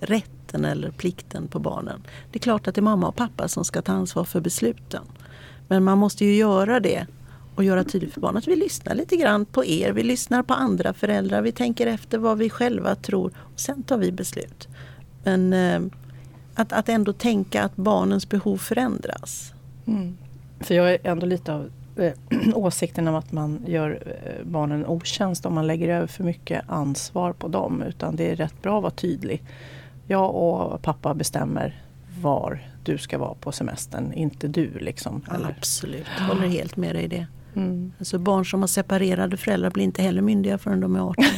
rätten 0.00 0.64
eller 0.64 0.90
plikten 0.90 1.48
på 1.48 1.58
barnen. 1.58 2.02
Det 2.32 2.38
är 2.38 2.40
klart 2.40 2.68
att 2.68 2.74
det 2.74 2.80
är 2.80 2.82
mamma 2.82 3.08
och 3.08 3.16
pappa 3.16 3.48
som 3.48 3.64
ska 3.64 3.82
ta 3.82 3.92
ansvar 3.92 4.24
för 4.24 4.40
besluten. 4.40 5.04
Men 5.68 5.84
man 5.84 5.98
måste 5.98 6.24
ju 6.24 6.34
göra 6.34 6.80
det 6.80 7.06
och 7.58 7.64
göra 7.64 7.84
tydligt 7.84 8.14
för 8.14 8.20
barnen 8.20 8.36
att 8.36 8.48
vi 8.48 8.56
lyssnar 8.56 8.94
lite 8.94 9.16
grann 9.16 9.44
på 9.44 9.64
er. 9.64 9.92
Vi 9.92 10.02
lyssnar 10.02 10.42
på 10.42 10.54
andra 10.54 10.94
föräldrar. 10.94 11.42
Vi 11.42 11.52
tänker 11.52 11.86
efter 11.86 12.18
vad 12.18 12.38
vi 12.38 12.50
själva 12.50 12.94
tror 12.94 13.32
och 13.36 13.60
sen 13.60 13.82
tar 13.82 13.98
vi 13.98 14.12
beslut. 14.12 14.68
Men 15.24 15.52
eh, 15.52 15.80
att, 16.54 16.72
att 16.72 16.88
ändå 16.88 17.12
tänka 17.12 17.62
att 17.62 17.76
barnens 17.76 18.28
behov 18.28 18.56
förändras. 18.56 19.52
Mm. 19.86 20.16
För 20.60 20.74
jag 20.74 20.92
är 20.92 20.98
ändå 21.02 21.26
lite 21.26 21.54
av 21.54 21.70
eh, 21.96 22.12
åsikten 22.54 23.08
om 23.08 23.14
att 23.14 23.32
man 23.32 23.64
gör 23.66 24.02
eh, 24.06 24.46
barnen 24.46 24.78
en 24.78 24.86
otjänst 24.86 25.46
om 25.46 25.54
man 25.54 25.66
lägger 25.66 25.88
över 25.88 26.06
för 26.06 26.24
mycket 26.24 26.64
ansvar 26.68 27.32
på 27.32 27.48
dem. 27.48 27.82
Utan 27.82 28.16
det 28.16 28.30
är 28.30 28.36
rätt 28.36 28.62
bra 28.62 28.76
att 28.76 28.82
vara 28.82 28.92
tydlig. 28.92 29.42
Jag 30.06 30.34
och 30.34 30.82
pappa 30.82 31.14
bestämmer 31.14 31.82
var 32.20 32.68
du 32.84 32.98
ska 32.98 33.18
vara 33.18 33.34
på 33.34 33.52
semestern, 33.52 34.12
inte 34.12 34.48
du. 34.48 34.78
Liksom, 34.78 35.24
eller? 35.34 35.54
Absolut, 35.58 36.06
håller 36.28 36.48
helt 36.48 36.76
med 36.76 36.94
dig 36.94 37.04
i 37.04 37.08
det. 37.08 37.26
Mm. 37.56 37.92
Alltså 37.98 38.18
barn 38.18 38.46
som 38.46 38.60
har 38.60 38.68
separerade 38.68 39.36
föräldrar 39.36 39.70
blir 39.70 39.84
inte 39.84 40.02
heller 40.02 40.22
myndiga 40.22 40.58
förrän 40.58 40.80
de 40.80 40.96
är 40.96 41.00
18. 41.00 41.24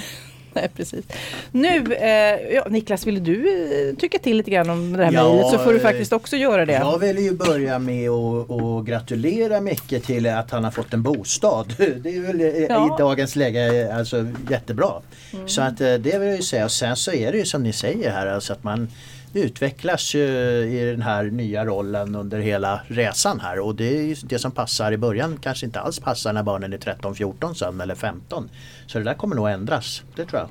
Nej, 0.52 0.70
precis. 0.76 1.04
Nu, 1.50 1.94
eh, 1.94 2.54
ja, 2.54 2.66
Niklas, 2.70 3.06
vill 3.06 3.24
du 3.24 3.48
eh, 3.88 3.96
tycka 3.96 4.18
till 4.18 4.36
lite 4.36 4.50
grann 4.50 4.70
om 4.70 4.92
det 4.92 5.04
här 5.04 5.12
ja, 5.12 5.28
mejlet 5.28 5.50
så 5.50 5.58
får 5.58 5.70
du 5.70 5.76
eh, 5.76 5.82
faktiskt 5.82 6.12
också 6.12 6.36
göra 6.36 6.66
det. 6.66 6.72
Jag 6.72 6.98
vill 6.98 7.18
ju 7.18 7.32
börja 7.32 7.78
med 7.78 8.10
att 8.10 8.84
gratulera 8.84 9.60
Micke 9.60 10.04
till 10.06 10.26
att 10.26 10.50
han 10.50 10.64
har 10.64 10.70
fått 10.70 10.94
en 10.94 11.02
bostad. 11.02 11.74
Det 11.78 12.16
är 12.16 12.20
väl 12.20 12.40
ja. 12.68 12.86
i 12.86 12.98
dagens 12.98 13.36
läge 13.36 13.94
alltså 13.94 14.26
jättebra. 14.50 14.92
Mm. 15.32 15.48
Så 15.48 15.62
att 15.62 15.78
det 15.78 15.98
vill 15.98 16.28
jag 16.28 16.36
ju 16.36 16.42
säga. 16.42 16.64
Och 16.64 16.72
sen 16.72 16.96
så 16.96 17.12
är 17.12 17.32
det 17.32 17.38
ju 17.38 17.44
som 17.44 17.62
ni 17.62 17.72
säger 17.72 18.10
här 18.10 18.26
alltså 18.26 18.52
att 18.52 18.64
man 18.64 18.88
utvecklas 19.32 20.14
ju 20.14 20.24
i 20.62 20.90
den 20.90 21.02
här 21.02 21.24
nya 21.24 21.64
rollen 21.64 22.14
under 22.14 22.38
hela 22.38 22.80
resan 22.86 23.40
här 23.40 23.60
och 23.60 23.74
det 23.74 24.14
det 24.28 24.38
som 24.38 24.52
passar 24.52 24.92
i 24.92 24.96
början 24.96 25.36
kanske 25.42 25.66
inte 25.66 25.80
alls 25.80 26.00
passar 26.00 26.32
när 26.32 26.42
barnen 26.42 26.72
är 26.72 26.78
13, 26.78 27.14
14 27.14 27.54
sen 27.54 27.80
eller 27.80 27.94
15. 27.94 28.50
Så 28.86 28.98
det 28.98 29.04
där 29.04 29.14
kommer 29.14 29.36
nog 29.36 29.50
ändras, 29.50 30.02
det 30.16 30.24
tror 30.24 30.40
jag. 30.40 30.48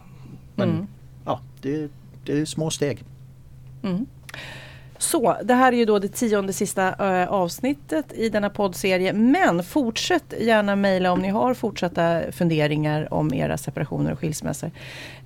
Men 0.55 0.69
mm. 0.69 0.87
ja, 1.25 1.41
det, 1.61 1.91
det 2.25 2.39
är 2.39 2.45
små 2.45 2.69
steg. 2.69 3.03
Mm. 3.83 4.05
Så, 5.01 5.37
det 5.43 5.53
här 5.53 5.71
är 5.71 5.77
ju 5.77 5.85
då 5.85 5.99
det 5.99 6.07
tionde 6.07 6.53
sista 6.53 6.87
äh, 6.87 7.31
avsnittet 7.31 8.13
i 8.13 8.29
denna 8.29 8.49
poddserie. 8.49 9.13
Men 9.13 9.63
fortsätt 9.63 10.33
gärna 10.39 10.75
mejla 10.75 11.11
om 11.11 11.19
ni 11.19 11.29
har 11.29 11.53
fortsatta 11.53 12.21
funderingar 12.31 13.13
om 13.13 13.33
era 13.33 13.57
separationer 13.57 14.11
och 14.11 14.19
skilsmässor 14.19 14.71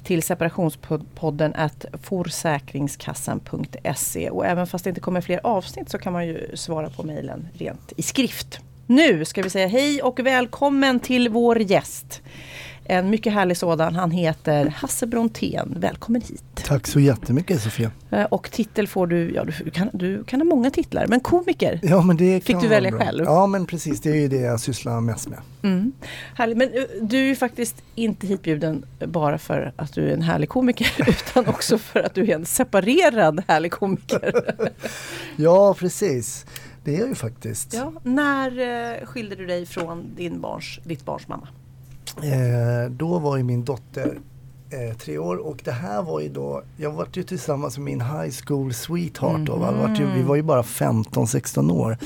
till 0.03 0.23
separationspodden 0.23 1.53
at 1.55 1.85
forsäkringskassan.se. 2.03 4.29
Och 4.29 4.45
även 4.45 4.67
fast 4.67 4.83
det 4.83 4.89
inte 4.89 5.01
kommer 5.01 5.21
fler 5.21 5.39
avsnitt 5.43 5.89
så 5.89 5.97
kan 5.97 6.13
man 6.13 6.27
ju 6.27 6.51
svara 6.53 6.89
på 6.89 7.03
mejlen 7.03 7.47
rent 7.53 7.93
i 7.97 8.01
skrift. 8.01 8.59
Nu 8.87 9.25
ska 9.25 9.41
vi 9.41 9.49
säga 9.49 9.67
hej 9.67 10.01
och 10.01 10.19
välkommen 10.19 10.99
till 10.99 11.29
vår 11.29 11.61
gäst. 11.61 12.21
En 12.85 13.09
mycket 13.09 13.33
härlig 13.33 13.57
sådan. 13.57 13.95
Han 13.95 14.11
heter 14.11 14.65
Hasse 14.65 15.07
Brontén. 15.07 15.77
Välkommen 15.79 16.21
hit. 16.21 16.43
Tack 16.53 16.87
så 16.87 16.99
jättemycket 16.99 17.61
Sofia. 17.61 17.91
Eh, 18.11 18.23
och 18.23 18.51
titel 18.51 18.87
får 18.87 19.07
du, 19.07 19.33
ja 19.33 19.45
du 19.45 19.71
kan, 19.71 19.89
du 19.93 20.23
kan 20.23 20.41
ha 20.41 20.45
många 20.45 20.69
titlar, 20.69 21.07
men 21.07 21.19
komiker 21.19 21.79
ja, 21.83 22.01
men 22.01 22.17
det 22.17 22.43
fick 22.43 22.61
du 22.61 22.67
välja 22.67 22.91
själv. 22.91 23.23
Ja 23.25 23.47
men 23.47 23.65
precis, 23.65 24.01
det 24.01 24.09
är 24.09 24.15
ju 24.15 24.27
det 24.27 24.39
jag 24.39 24.59
sysslar 24.59 25.01
mest 25.01 25.29
med. 25.29 25.39
Mm. 25.61 25.91
Härligt. 26.35 26.57
Men 26.57 26.67
eh, 26.67 26.83
du 27.01 27.17
är 27.17 27.25
ju 27.25 27.35
faktiskt 27.35 27.75
inte 27.95 28.27
hitbjuden 28.27 28.85
bara 29.05 29.37
för 29.37 29.73
att 29.75 29.93
du 29.93 30.09
är 30.09 30.13
en 30.13 30.21
härlig 30.21 30.49
komiker 30.49 30.91
utan 31.07 31.47
också 31.47 31.77
för 31.77 31.99
att 31.99 32.13
du 32.13 32.23
är 32.23 32.35
en 32.35 32.45
separerad 32.45 33.43
härlig 33.47 33.71
komiker. 33.71 34.55
ja 35.35 35.73
precis, 35.73 36.45
det 36.83 36.95
är 36.95 36.99
jag 36.99 37.09
ju 37.09 37.15
faktiskt. 37.15 37.73
Ja. 37.73 37.93
När 38.03 38.59
eh, 38.59 39.05
skilde 39.05 39.35
du 39.35 39.45
dig 39.45 39.65
från 39.65 40.15
din 40.15 40.41
barns, 40.41 40.79
ditt 40.83 41.05
barns 41.05 41.27
mamma? 41.27 41.47
Eh, 42.17 42.91
då 42.91 43.19
var 43.19 43.37
ju 43.37 43.43
min 43.43 43.63
dotter 43.63 44.19
eh, 44.69 44.97
tre 44.97 45.17
år 45.17 45.35
och 45.35 45.61
det 45.63 45.71
här 45.71 46.03
var 46.03 46.19
ju 46.19 46.29
då, 46.29 46.63
jag 46.77 46.91
var 46.91 47.07
ju 47.13 47.23
tillsammans 47.23 47.77
med 47.77 47.85
min 47.85 48.01
high 48.01 48.33
school 48.45 48.73
sweetheart 48.73 49.35
mm. 49.35 49.45
då, 49.45 49.55
va? 49.55 49.71
Var 49.71 49.95
ju, 49.95 50.05
vi 50.05 50.21
var 50.21 50.35
ju 50.35 50.41
bara 50.41 50.61
15-16 50.61 51.71
år 51.71 51.97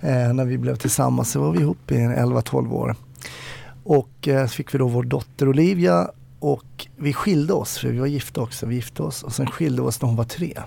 eh, 0.00 0.32
när 0.32 0.44
vi 0.44 0.58
blev 0.58 0.76
tillsammans, 0.76 1.30
så 1.30 1.40
var 1.40 1.52
vi 1.52 1.60
ihop 1.60 1.90
i 1.90 1.94
11-12 1.94 2.72
år. 2.72 2.96
Och 3.84 4.28
eh, 4.28 4.46
så 4.46 4.52
fick 4.52 4.74
vi 4.74 4.78
då 4.78 4.88
vår 4.88 5.02
dotter 5.02 5.48
Olivia 5.48 6.10
och 6.38 6.86
vi 6.96 7.12
skilde 7.12 7.52
oss, 7.52 7.78
för 7.78 7.88
vi 7.88 7.98
var 7.98 8.06
gifta 8.06 8.40
också, 8.40 8.66
vi 8.66 8.74
gifte 8.74 9.02
oss 9.02 9.22
och 9.22 9.32
sen 9.32 9.46
skilde 9.46 9.82
vi 9.82 9.88
oss 9.88 10.02
när 10.02 10.06
hon 10.06 10.16
var 10.16 10.24
tre. 10.24 10.60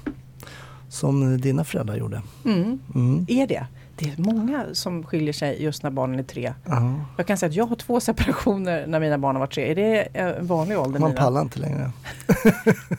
Som 0.89 1.41
dina 1.41 1.63
föräldrar 1.63 1.95
gjorde. 1.95 2.21
Mm. 2.45 2.79
Mm. 2.95 3.25
Är 3.29 3.47
det? 3.47 3.67
Det 3.99 4.05
är 4.05 4.15
många 4.17 4.65
som 4.73 5.03
skiljer 5.03 5.33
sig 5.33 5.63
just 5.63 5.83
när 5.83 5.89
barnen 5.89 6.19
är 6.19 6.23
tre. 6.23 6.53
Uh-huh. 6.65 7.01
Jag 7.17 7.27
kan 7.27 7.37
säga 7.37 7.49
att 7.49 7.55
jag 7.55 7.65
har 7.65 7.75
två 7.75 7.99
separationer 7.99 8.87
när 8.87 8.99
mina 8.99 9.17
barn 9.17 9.35
har 9.35 9.39
varit 9.39 9.53
tre. 9.53 9.71
Är 9.71 9.75
det 9.75 10.01
en 10.01 10.47
vanlig 10.47 10.79
ålder? 10.79 10.99
Man 10.99 11.15
pallar 11.15 11.41
inte 11.41 11.59
längre. 11.59 11.91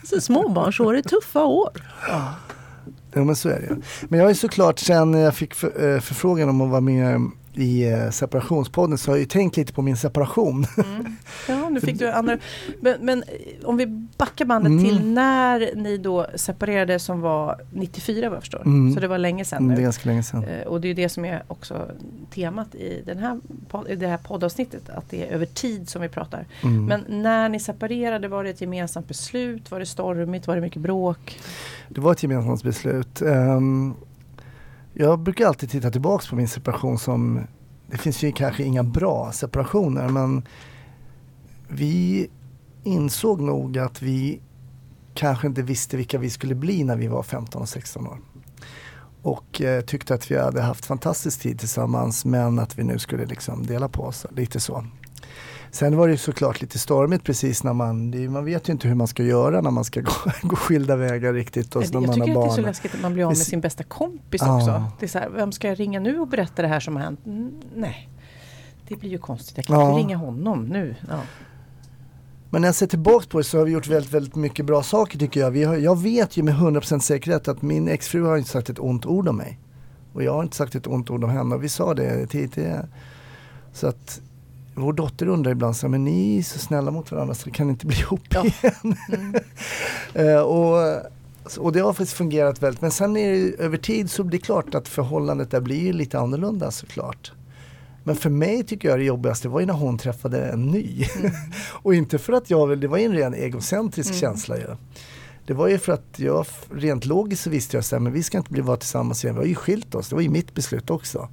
så 0.05 0.21
småbarnsår 0.21 0.97
är 0.97 1.02
tuffa 1.02 1.45
år. 1.45 1.71
Ja. 2.09 2.35
ja 3.12 3.25
men 3.25 3.37
så 3.37 3.49
är 3.49 3.61
det. 3.61 3.76
Men 4.09 4.21
jag 4.21 4.28
ju 4.28 4.35
såklart 4.35 4.78
sen 4.78 5.14
jag 5.14 5.35
fick 5.35 5.55
för, 5.55 5.95
eh, 5.95 6.00
förfrågan 6.00 6.49
om 6.49 6.61
att 6.61 6.71
vara 6.71 6.81
med 6.81 7.31
i 7.59 7.93
eh, 7.93 8.11
separationspodden 8.11 8.99
så 8.99 9.11
har 9.11 9.17
jag 9.17 9.21
ju 9.21 9.27
tänkt 9.27 9.57
lite 9.57 9.73
på 9.73 9.83
min 9.83 9.97
separation. 9.97 10.67
Mm. 10.77 11.17
Ja, 11.49 11.69
nu 11.69 11.81
fick 11.81 11.99
du 11.99 12.11
andra. 12.11 12.38
Men, 12.81 12.95
men, 13.00 13.23
eh, 13.23 13.69
om 13.69 13.77
vi 13.77 13.87
backar 14.17 14.45
bandet 14.45 14.71
mm. 14.71 14.85
till 14.85 15.05
när 15.05 15.71
ni 15.75 15.99
då 15.99 16.27
separerade 16.35 16.99
som 16.99 17.21
var 17.21 17.61
94 17.73 18.29
vad 18.29 18.37
jag 18.37 18.43
förstår. 18.43 18.61
Mm. 18.61 18.95
Så 18.95 19.00
det 19.00 19.09
var 19.09 19.19
länge 19.19 19.45
sedan 19.45 19.69
nu. 19.69 19.75
Det 19.75 19.81
är 19.81 19.83
ganska 19.83 20.09
länge 20.09 20.23
sedan. 20.23 20.45
Eh, 20.45 20.67
och 20.67 20.81
det 20.81 20.88
är 20.88 20.95
det 20.95 21.09
som 21.09 21.25
är 21.25 21.43
också 21.49 21.88
temat 22.35 22.75
i, 22.75 23.03
den 23.07 23.19
här, 23.19 23.41
i 23.88 23.97
det 23.97 24.07
här 24.07 24.19
poddavsnittet. 24.19 24.88
Att 24.88 25.11
det 25.11 25.29
är 25.29 25.33
över 25.35 25.47
tid 25.47 25.88
som 25.88 26.03
vi 26.03 26.09
pratar. 26.09 26.47
Mm. 26.62 26.85
Men 26.85 27.23
när 27.23 27.49
ni 27.49 27.61
separerade, 27.61 28.29
var 28.29 28.45
det 28.45 28.50
ett 28.50 28.61
gemensamt 28.61 29.09
beslut? 29.09 29.71
Var 29.71 29.81
det 29.81 29.87
stormigt? 29.87 30.47
Var 30.47 30.55
det 30.55 30.61
mycket 30.61 30.83
bråk? 30.83 31.41
Det 31.88 32.00
var 32.00 32.12
ett 32.12 32.23
gemensamt 32.23 32.62
beslut. 32.62 33.23
Um, 33.23 33.95
jag 35.00 35.19
brukar 35.19 35.47
alltid 35.47 35.71
titta 35.71 35.90
tillbaka 35.90 36.26
på 36.31 36.37
min 36.37 36.49
separation 36.49 36.99
som, 36.99 37.47
det 37.90 37.97
finns 37.97 38.23
ju 38.23 38.33
kanske 38.33 38.62
inga 38.62 38.83
bra 38.83 39.33
separationer 39.33 40.09
men 40.09 40.43
vi 41.69 42.28
insåg 42.85 43.40
nog 43.40 43.78
att 43.78 44.02
vi 44.02 44.40
kanske 45.14 45.47
inte 45.47 45.62
visste 45.62 45.97
vilka 45.97 46.19
vi 46.19 46.31
skulle 46.31 46.55
bli 46.55 46.85
när 46.85 46.97
vi 46.97 47.07
var 47.07 47.23
15 47.23 47.62
och 47.62 47.69
16 47.69 48.07
år. 48.07 48.19
Och 49.23 49.61
eh, 49.61 49.81
tyckte 49.81 50.14
att 50.14 50.31
vi 50.31 50.38
hade 50.38 50.62
haft 50.62 50.87
fantastisk 50.87 51.40
tid 51.40 51.59
tillsammans 51.59 52.25
men 52.25 52.59
att 52.59 52.78
vi 52.78 52.85
nu 52.85 52.99
skulle 52.99 53.26
liksom 53.26 53.67
dela 53.67 53.88
på 53.88 54.02
oss. 54.02 54.26
Lite 54.31 54.61
så. 54.61 54.85
Sen 55.71 55.97
var 55.97 56.07
det 56.07 56.13
ju 56.13 56.17
såklart 56.19 56.61
lite 56.61 56.79
stormigt 56.79 57.25
precis 57.25 57.65
när 57.65 57.73
man, 57.73 58.15
man 58.33 58.45
vet 58.45 58.69
ju 58.69 58.73
inte 58.73 58.89
hur 58.89 58.95
man 58.95 59.07
ska 59.09 59.23
göra 59.23 59.61
när 59.61 59.71
man 59.71 59.85
ska 59.85 60.01
gå, 60.03 60.13
gå 60.43 60.57
skilda 60.57 60.97
vägar 60.97 61.33
riktigt. 61.33 61.77
Och 61.77 61.83
jag 61.85 61.95
man 61.95 62.03
tycker 62.15 62.21
har 62.21 62.29
att 62.29 62.35
barn. 62.35 62.47
det 62.49 62.53
är 62.53 62.57
så 62.57 62.61
läskigt 62.61 62.95
att 62.95 63.01
man 63.01 63.15
blir 63.15 63.25
av 63.25 63.31
med 63.31 63.39
sin 63.39 63.61
bästa 63.61 63.85
kompis 63.85 64.43
Ja. 64.45 64.57
också. 64.57 64.85
Det 65.01 65.07
är 65.07 65.11
så 65.11 65.19
här, 65.19 65.29
vem 65.29 65.53
ska 65.53 65.69
jag 65.69 65.81
ringa 65.81 66.01
nu 66.01 66.19
och 66.21 66.29
berätta 66.29 66.63
det 66.63 66.69
här 66.69 66.81
som 66.81 66.97
har 66.97 67.03
hänt? 67.03 67.21
Nej, 67.75 68.09
det 68.89 68.97
blir 68.97 69.11
ju 69.11 69.19
konstigt. 69.19 69.57
Jag 69.57 69.67
kan 69.67 69.81
Ja. 69.81 69.89
inte 69.91 69.99
ringa 70.03 70.17
honom 70.17 70.65
nu. 70.65 70.95
Ja. 71.09 71.21
Men 72.51 72.61
när 72.61 72.69
jag 72.69 72.75
ser 72.75 72.87
tillbaks 72.87 73.27
på 73.27 73.39
det 73.39 73.45
så 73.45 73.59
har 73.59 73.65
vi 73.65 73.73
gjort 73.73 73.87
väldigt, 73.87 74.13
väldigt 74.13 74.35
mycket 74.35 74.65
bra 74.67 74.83
saker 74.83 75.19
tycker 75.19 75.41
jag. 75.41 75.51
Vi 75.51 75.65
har, 75.65 75.77
jag 75.77 75.99
vet 76.03 76.37
ju 76.37 76.43
med 76.43 76.55
100% 76.55 76.99
säkerhet 76.99 77.49
att 77.49 77.63
min 77.63 77.89
exfru 77.89 78.23
har 78.25 78.37
inte 78.37 78.51
sagt 78.51 78.71
ett 78.71 78.79
ont 78.79 79.07
ord 79.07 79.29
om 79.29 79.37
mig. 79.37 79.59
Och 80.13 80.23
jag 80.23 80.33
har 80.33 80.43
inte 80.43 80.57
sagt 80.57 80.75
ett 80.75 80.87
ont 80.87 81.11
ord 81.11 81.25
om 81.25 81.31
henne 81.31 81.55
och 81.55 81.65
vi 81.65 81.69
sa 81.69 81.95
det 81.95 82.27
till 82.27 82.51
Så 83.73 83.87
att 83.87 84.21
vår 84.81 84.93
dotter 84.93 85.29
undrar 85.29 85.53
ibland 85.53 85.77
så 85.77 85.89
men 85.89 86.05
ni 86.05 86.39
är 86.39 86.43
så 86.43 86.59
snälla 86.59 86.91
mot 86.91 87.13
varandra 87.13 87.35
så 87.35 87.51
kan 87.51 87.67
ni 87.67 87.71
inte 87.71 87.87
bli 87.87 87.97
ihop 87.99 88.21
Ja. 88.29 88.45
igen? 88.45 88.97
Mm. 89.13 89.35
Eh, 90.15 90.41
och, 90.41 90.77
och 91.59 91.73
det 91.73 91.81
har 91.81 91.93
faktiskt 91.93 92.13
fungerat 92.17 92.63
väldigt. 92.63 92.81
Men 92.81 92.91
sen 92.91 93.17
är 93.17 93.33
det, 93.33 93.63
över 93.65 93.77
tid 93.77 94.11
så 94.11 94.25
blir 94.25 94.39
det 94.39 94.45
klart 94.45 94.75
att 94.75 94.89
förhållandet 94.89 95.51
där 95.51 95.61
blir 95.61 95.93
lite 95.93 96.19
annorlunda 96.19 96.71
såklart. 96.71 97.33
Men 98.05 98.17
för 98.17 98.31
mig 98.31 98.65
tycker 98.65 98.89
jag 98.89 98.99
det 98.99 99.05
jobbigaste 99.05 99.49
var 99.49 99.61
ju 99.61 99.67
när 99.67 99.75
hon 99.75 99.99
träffade 99.99 100.45
en 100.49 100.67
ny. 100.67 101.05
och 101.83 101.95
inte 101.95 102.19
för 102.19 102.33
att 102.33 102.51
jag 102.51 102.79
det 102.79 102.89
var 102.89 102.99
ju 102.99 103.05
en 103.05 103.13
ren 103.13 103.35
egocentrisk 103.35 104.11
Mm. 104.11 104.21
känsla 104.21 104.57
ju. 104.57 104.67
Det 105.47 105.55
var 105.55 105.69
ju 105.69 105.79
för 105.79 105.93
att 105.93 106.15
jag 106.17 106.47
rent 106.75 107.05
logiskt 107.05 107.43
så 107.43 107.51
visste 107.51 107.83
jag 107.91 108.03
men 108.03 108.13
vi 108.13 108.23
ska 108.23 108.39
inte 108.39 108.53
bli 108.53 108.61
vara 108.63 108.77
tillsammans 108.77 109.25
igen. 109.25 109.35
Vi 109.37 109.41
har 109.41 109.47
ju 109.47 109.55
skilt 109.55 109.95
oss, 109.95 110.09
det 110.09 110.15
var 110.15 110.23
ju 110.23 110.29
mitt 110.29 110.55
beslut 110.55 110.91
också. 110.91 111.29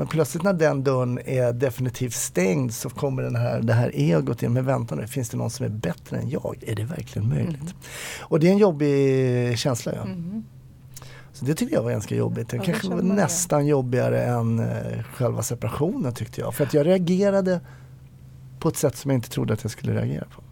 Men 0.00 0.08
plötsligt 0.08 0.42
när 0.42 0.52
den 0.52 0.84
dörren 0.84 1.18
är 1.24 1.52
definitivt 1.52 2.14
stängd 2.14 2.74
så 2.74 2.90
kommer 2.90 3.22
den 3.22 3.36
här, 3.36 3.60
det 3.60 3.72
här 3.72 3.90
egot 3.94 4.42
in. 4.42 4.52
Men 4.52 4.64
vänta 4.64 4.94
nu, 4.94 5.06
finns 5.06 5.28
det 5.28 5.36
någon 5.36 5.50
som 5.50 5.66
är 5.66 5.70
bättre 5.70 6.18
än 6.18 6.30
jag? 6.30 6.56
Är 6.66 6.74
det 6.74 6.84
verkligen 6.84 7.28
möjligt? 7.28 7.60
Mm. 7.60 7.74
Och 8.20 8.40
det 8.40 8.48
är 8.48 8.52
en 8.52 8.58
jobbig 8.58 9.58
känsla. 9.58 9.92
Ja. 9.94 10.04
Mhm. 10.04 10.44
Så 11.32 11.44
det 11.44 11.54
tyckte 11.54 11.74
jag 11.74 11.82
var 11.82 11.90
ganska 11.90 12.14
jobbigt. 12.14 12.48
Det 12.48 12.56
Ja, 12.56 12.62
kanske 12.62 12.88
var 12.88 13.02
nästan 13.02 13.66
jobbigare 13.66 14.24
än 14.24 14.58
eh, 14.58 15.02
själva 15.14 15.42
separationen 15.42 16.14
tyckte 16.14 16.40
jag. 16.40 16.54
För 16.54 16.64
att 16.64 16.74
jag 16.74 16.86
reagerade 16.86 17.60
på 18.58 18.68
ett 18.68 18.76
sätt 18.76 18.96
som 18.96 19.10
jag 19.10 19.18
inte 19.18 19.30
trodde 19.30 19.52
att 19.52 19.64
jag 19.64 19.70
skulle 19.70 19.94
reagera 19.94 20.24
på. 20.24 20.42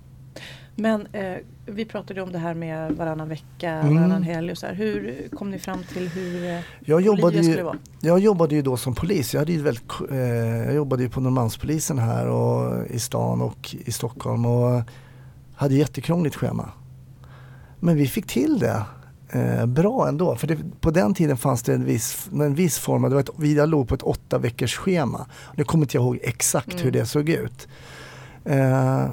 Men 0.80 1.06
eh, 1.12 1.36
vi 1.66 1.84
pratade 1.84 2.22
om 2.22 2.32
det 2.32 2.38
här 2.38 2.54
med 2.54 2.92
varannan 2.92 3.28
vecka, 3.28 3.70
Mm. 3.72 3.94
varannan 3.96 4.22
helg 4.22 4.50
och 4.52 4.58
så 4.58 4.66
här. 4.66 4.74
Hur 4.74 5.28
kom 5.36 5.50
ni 5.50 5.58
fram 5.58 5.78
till 5.92 6.08
hur 6.08 6.44
eh, 6.50 6.60
Jag 6.80 7.00
jobbade, 7.00 7.26
Olivia 7.26 7.42
skulle 7.42 7.56
ju, 7.58 7.62
vara? 7.64 7.76
jag 8.00 8.18
jobbade 8.18 8.54
ju 8.54 8.62
då 8.62 8.76
som 8.76 8.94
polis. 8.94 9.34
Jag, 9.34 9.40
hade 9.40 9.52
ju 9.52 9.62
väldigt, 9.62 9.84
eh, 10.10 10.16
jag 10.64 10.74
jobbade 10.74 11.02
ju 11.02 11.08
på 11.08 11.20
Norrmalmspolisen 11.20 11.98
här 11.98 12.26
och, 12.28 12.86
i 12.86 12.98
stan 12.98 13.42
och 13.42 13.74
i 13.84 13.92
Stockholm 13.92 14.46
och 14.46 14.82
hade 15.56 15.74
jättekrångligt 15.74 16.36
schema. 16.36 16.70
Men 17.80 17.96
vi 17.96 18.06
fick 18.06 18.26
till 18.26 18.58
det 18.58 18.82
eh, 19.30 19.66
bra 19.66 20.08
ändå. 20.08 20.36
För 20.36 20.46
det, 20.46 20.58
på 20.80 20.90
den 20.90 21.14
tiden 21.14 21.36
fanns 21.36 21.62
det 21.62 21.74
en 21.74 21.84
viss, 21.84 22.28
en 22.32 22.54
viss 22.54 22.78
form, 22.78 23.02
det 23.02 23.08
var 23.08 23.20
ett, 23.20 23.30
vi 23.38 23.66
låg 23.66 23.88
på 23.88 23.94
ett 23.94 24.02
åtta 24.02 24.38
veckors 24.38 24.76
schema. 24.76 25.26
Nu 25.56 25.64
kommer 25.64 25.84
inte 25.84 25.96
jag 25.96 26.04
ihåg 26.04 26.18
exakt 26.22 26.74
hur 26.74 26.80
Mm. 26.80 26.92
det 26.92 27.06
såg 27.06 27.28
ut. 27.28 27.68
Eh, 28.44 29.06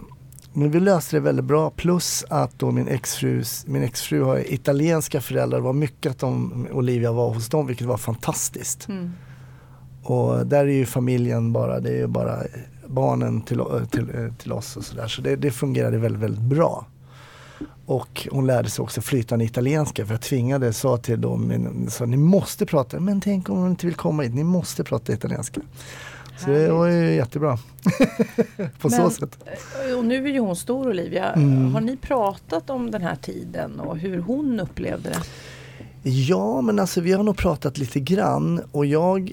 men 0.55 0.71
vi 0.71 0.79
löste 0.79 1.15
det 1.15 1.19
väldigt 1.19 1.45
bra 1.45 1.69
plus 1.69 2.25
att 2.29 2.59
då 2.59 2.71
min 2.71 2.87
exfru, 2.87 3.43
min 3.65 3.83
exfru 3.83 4.23
har 4.23 4.53
italienska 4.53 5.21
föräldrar. 5.21 5.57
Det 5.57 5.63
var 5.63 5.73
mycket 5.73 6.11
att 6.11 6.19
de, 6.19 6.67
Olivia 6.71 7.11
var 7.11 7.33
hos 7.33 7.49
dem 7.49 7.67
vilket 7.67 7.87
var 7.87 7.97
fantastiskt. 7.97 8.87
Mm. 8.87 9.11
Och 10.03 10.47
där 10.47 10.65
är 10.65 10.73
ju 10.73 10.85
familjen 10.85 11.53
bara, 11.53 11.79
det 11.79 11.89
är 11.89 11.97
ju 11.97 12.07
bara 12.07 12.43
barnen 12.87 13.41
till, 13.41 13.61
till, 13.91 14.33
till 14.37 14.51
oss 14.51 14.77
och 14.77 14.85
sådär. 14.85 15.07
Så 15.07 15.21
det, 15.21 15.35
det 15.35 15.51
fungerade 15.51 15.97
väldigt, 15.97 16.21
väldigt 16.21 16.41
bra. 16.43 16.85
Och 17.85 18.27
hon 18.31 18.47
lärde 18.47 18.69
sig 18.69 18.83
också 18.83 19.01
flytande 19.01 19.45
italienska 19.45 20.05
för 20.05 20.13
jag 20.13 20.21
tvingade, 20.21 20.73
sa 20.73 20.97
till 20.97 21.21
dem, 21.21 21.87
sa, 21.89 22.05
ni 22.05 22.17
måste 22.17 22.65
prata, 22.65 22.99
men 22.99 23.21
tänk 23.21 23.49
om 23.49 23.57
hon 23.57 23.69
inte 23.69 23.85
vill 23.85 23.95
komma 23.95 24.23
hit, 24.23 24.33
ni 24.33 24.43
måste 24.43 24.83
prata 24.83 25.13
italienska. 25.13 25.61
Så 26.37 26.49
det 26.49 26.71
var 26.71 26.87
ju 26.87 27.15
jättebra. 27.15 27.57
På 28.81 28.89
så 28.89 29.01
Men- 29.01 29.11
sätt. 29.11 29.37
Eh, 29.89 29.97
Och 29.97 30.05
nu 30.05 30.25
är 30.27 30.33
ju 30.33 30.39
hon 30.39 30.55
stor 30.55 30.87
Olivia. 30.89 31.33
Mm. 31.33 31.73
Har 31.73 31.81
ni 31.81 31.97
pratat 31.97 32.69
om 32.69 32.91
den 32.91 33.01
här 33.01 33.15
tiden 33.15 33.79
och 33.79 33.97
hur 33.97 34.17
hon 34.21 34.59
upplevde 34.59 35.09
det? 35.09 35.21
Ja, 36.09 36.61
men 36.61 36.79
alltså 36.79 37.01
vi 37.01 37.11
har 37.13 37.23
nog 37.23 37.37
pratat 37.37 37.77
lite 37.77 37.99
grann 37.99 38.61
och 38.71 38.85
jag 38.85 39.31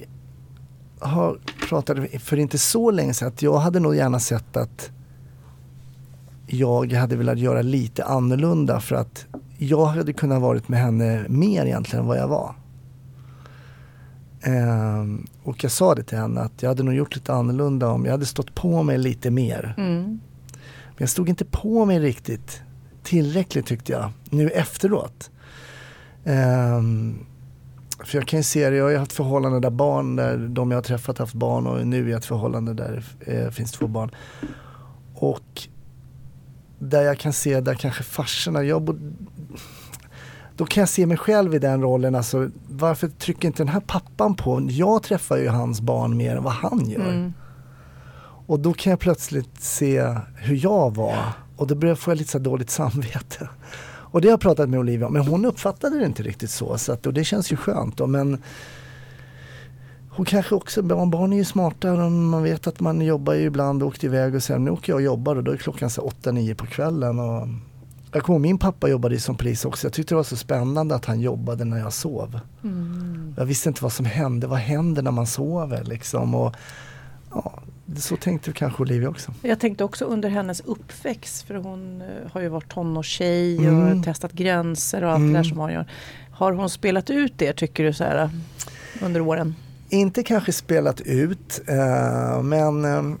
har 0.99 1.37
pratat 1.69 1.97
för 2.19 2.37
inte 2.39 2.57
så 2.57 2.91
länge 2.91 3.13
sedan 3.13 3.27
att 3.27 3.41
jag 3.41 3.57
hade 3.57 3.79
nog 3.79 3.95
gärna 3.95 4.19
sett 4.19 4.57
att 4.57 4.89
jag 6.47 6.93
hade 6.93 7.15
velat 7.15 7.39
göra 7.39 7.61
lite 7.61 8.03
annorlunda 8.05 8.79
för 8.79 8.95
att 8.95 9.25
jag 9.57 9.85
hade 9.85 10.13
kunnat 10.13 10.41
varit 10.41 10.67
med 10.67 10.79
henne 10.79 11.25
mer 11.29 11.65
egentligen 11.65 12.01
än 12.03 12.07
vad 12.07 12.17
jag 12.17 12.27
var. 12.27 12.55
Ehm, 14.43 15.25
och 15.43 15.63
jag 15.63 15.71
sa 15.71 15.95
det 15.95 16.03
till 16.03 16.17
henne 16.17 16.41
att 16.41 16.61
jag 16.61 16.69
hade 16.69 16.83
nog 16.83 16.93
gjort 16.93 17.15
lite 17.15 17.33
annorlunda 17.33 17.87
om 17.87 18.05
jag 18.05 18.11
hade 18.11 18.25
stått 18.25 18.55
på 18.55 18.83
mig 18.83 18.97
lite 18.97 19.31
mer. 19.31 19.75
Mm. 19.77 20.03
Men 20.03 20.97
jag 20.97 21.09
stod 21.09 21.29
inte 21.29 21.45
på 21.45 21.85
mig 21.85 21.99
riktigt 21.99 22.61
tillräckligt 23.03 23.65
tyckte 23.65 23.91
jag 23.91 24.11
nu 24.29 24.49
efteråt. 24.49 25.31
Ehm, 26.25 27.25
för 28.03 28.17
jag 28.17 28.27
kan 28.27 28.39
ju 28.39 28.43
se 28.43 28.69
det, 28.69 28.75
jag 28.75 28.83
har 28.83 28.91
ju 28.91 28.97
haft 28.97 29.13
förhållanden 29.13 29.61
där 29.61 29.69
barn, 29.69 30.15
där 30.15 30.37
de 30.37 30.71
jag 30.71 30.77
har 30.77 30.83
träffat 30.83 31.17
haft 31.17 31.33
barn 31.33 31.67
och 31.67 31.87
nu 31.87 31.97
är 31.97 32.01
jag 32.01 32.09
i 32.09 32.13
ett 32.13 32.25
förhållande 32.25 32.73
där 32.73 33.03
det 33.25 33.43
eh, 33.43 33.49
finns 33.49 33.71
två 33.71 33.87
barn. 33.87 34.11
Och 35.15 35.67
där 36.79 37.01
jag 37.01 37.17
kan 37.17 37.33
se, 37.33 37.61
där 37.61 37.75
kanske 37.75 38.03
farsorna, 38.03 38.63
jag 38.63 38.81
bod, 38.81 39.15
då 40.55 40.65
kan 40.65 40.81
jag 40.81 40.89
se 40.89 41.05
mig 41.05 41.17
själv 41.17 41.55
i 41.55 41.59
den 41.59 41.81
rollen. 41.81 42.15
Alltså, 42.15 42.49
varför 42.69 43.07
trycker 43.07 43.47
inte 43.47 43.63
den 43.63 43.73
här 43.73 43.79
pappan 43.79 44.35
på? 44.35 44.67
Jag 44.69 45.03
träffar 45.03 45.37
ju 45.37 45.47
hans 45.47 45.81
barn 45.81 46.17
mer 46.17 46.35
än 46.35 46.43
vad 46.43 46.53
han 46.53 46.89
gör. 46.89 47.09
Mm. 47.09 47.33
Och 48.45 48.59
då 48.59 48.73
kan 48.73 48.89
jag 48.89 48.99
plötsligt 48.99 49.61
se 49.61 50.15
hur 50.35 50.63
jag 50.63 50.95
var 50.95 51.17
och 51.57 51.67
då 51.67 51.75
börjar 51.75 51.99
jag 52.05 52.17
lite 52.17 52.31
så 52.31 52.39
dåligt 52.39 52.69
samvete. 52.69 53.49
Och 53.85 54.21
det 54.21 54.27
har 54.27 54.33
jag 54.33 54.41
pratat 54.41 54.69
med 54.69 54.79
Olivia 54.79 55.07
om, 55.07 55.13
men 55.13 55.27
hon 55.27 55.45
uppfattade 55.45 55.99
det 55.99 56.05
inte 56.05 56.23
riktigt 56.23 56.49
så. 56.49 56.77
så 56.77 56.91
att, 56.91 57.05
och 57.05 57.13
det 57.13 57.23
känns 57.23 57.51
ju 57.51 57.55
skönt 57.55 57.97
då, 57.97 58.07
men 58.07 58.41
hon 60.09 60.25
kanske 60.25 60.55
också, 60.55 60.81
barn, 60.81 61.33
är 61.33 61.37
ju 61.37 61.45
smarta 61.45 61.93
man 62.09 62.43
vet 62.43 62.67
att 62.67 62.79
man 62.79 63.01
jobbar 63.01 63.33
ju 63.33 63.41
ibland 63.41 63.83
och 63.83 63.89
åkt 63.89 64.03
iväg 64.03 64.35
och 64.35 64.43
sen 64.43 64.65
nu 64.65 64.71
åker 64.71 64.91
jag 64.91 64.97
och 64.97 65.01
jobbar 65.01 65.35
och 65.35 65.43
då 65.43 65.51
är 65.51 65.57
klockan 65.57 65.89
så 65.89 66.09
8-9 66.23 66.55
på 66.55 66.65
kvällen. 66.65 67.19
Och 67.19 67.47
jag 68.13 68.23
kommer 68.23 68.35
ihåg, 68.35 68.41
min 68.41 68.57
pappa 68.57 68.89
jobbade 68.89 69.19
som 69.19 69.35
polis 69.37 69.65
också. 69.65 69.85
Jag 69.87 69.93
tyckte 69.93 70.13
det 70.13 70.15
var 70.15 70.23
så 70.23 70.35
spännande 70.35 70.95
att 70.95 71.05
han 71.05 71.19
jobbade 71.21 71.65
när 71.65 71.77
jag 71.77 71.93
sov. 71.93 72.39
Mm. 72.63 73.33
Jag 73.37 73.45
visste 73.45 73.69
inte 73.69 73.83
vad 73.83 73.93
som 73.93 74.05
hände. 74.05 74.47
Vad 74.47 74.59
händer 74.59 75.01
när 75.01 75.11
man 75.11 75.27
sover 75.27 75.83
liksom? 75.83 76.35
Och, 76.35 76.55
ja, 77.33 77.53
så 77.97 78.15
tänkte 78.15 78.51
kanske 78.51 78.81
Olivia 78.81 79.09
också. 79.09 79.31
Jag 79.41 79.59
tänkte 79.59 79.83
också 79.83 80.05
under 80.05 80.29
hennes 80.29 80.59
uppväxt, 80.59 81.41
för 81.47 81.55
hon 81.55 82.01
eh, 82.01 82.07
har 82.31 82.41
ju 82.41 82.47
varit 82.47 82.69
tonårstjej 82.69 83.57
Mm. 83.57 83.99
och 83.99 84.05
testat 84.05 84.31
gränser 84.31 85.03
och 85.03 85.11
allt 85.11 85.19
det 85.19 85.23
Mm. 85.23 85.33
där 85.33 85.43
som 85.43 85.57
hon 85.57 85.73
gör. 85.73 85.85
Har 86.31 86.51
hon 86.51 86.69
spelat 86.69 87.09
ut 87.09 87.33
det 87.37 87.53
tycker 87.53 87.83
du 87.83 87.93
så 87.93 88.03
här 88.03 88.29
under 89.01 89.21
åren? 89.21 89.55
Inte 89.89 90.23
kanske 90.23 90.51
spelat 90.53 91.01
ut, 91.01 91.61
eh, 91.67 92.41
men 92.43 92.85
eh, 92.85 93.15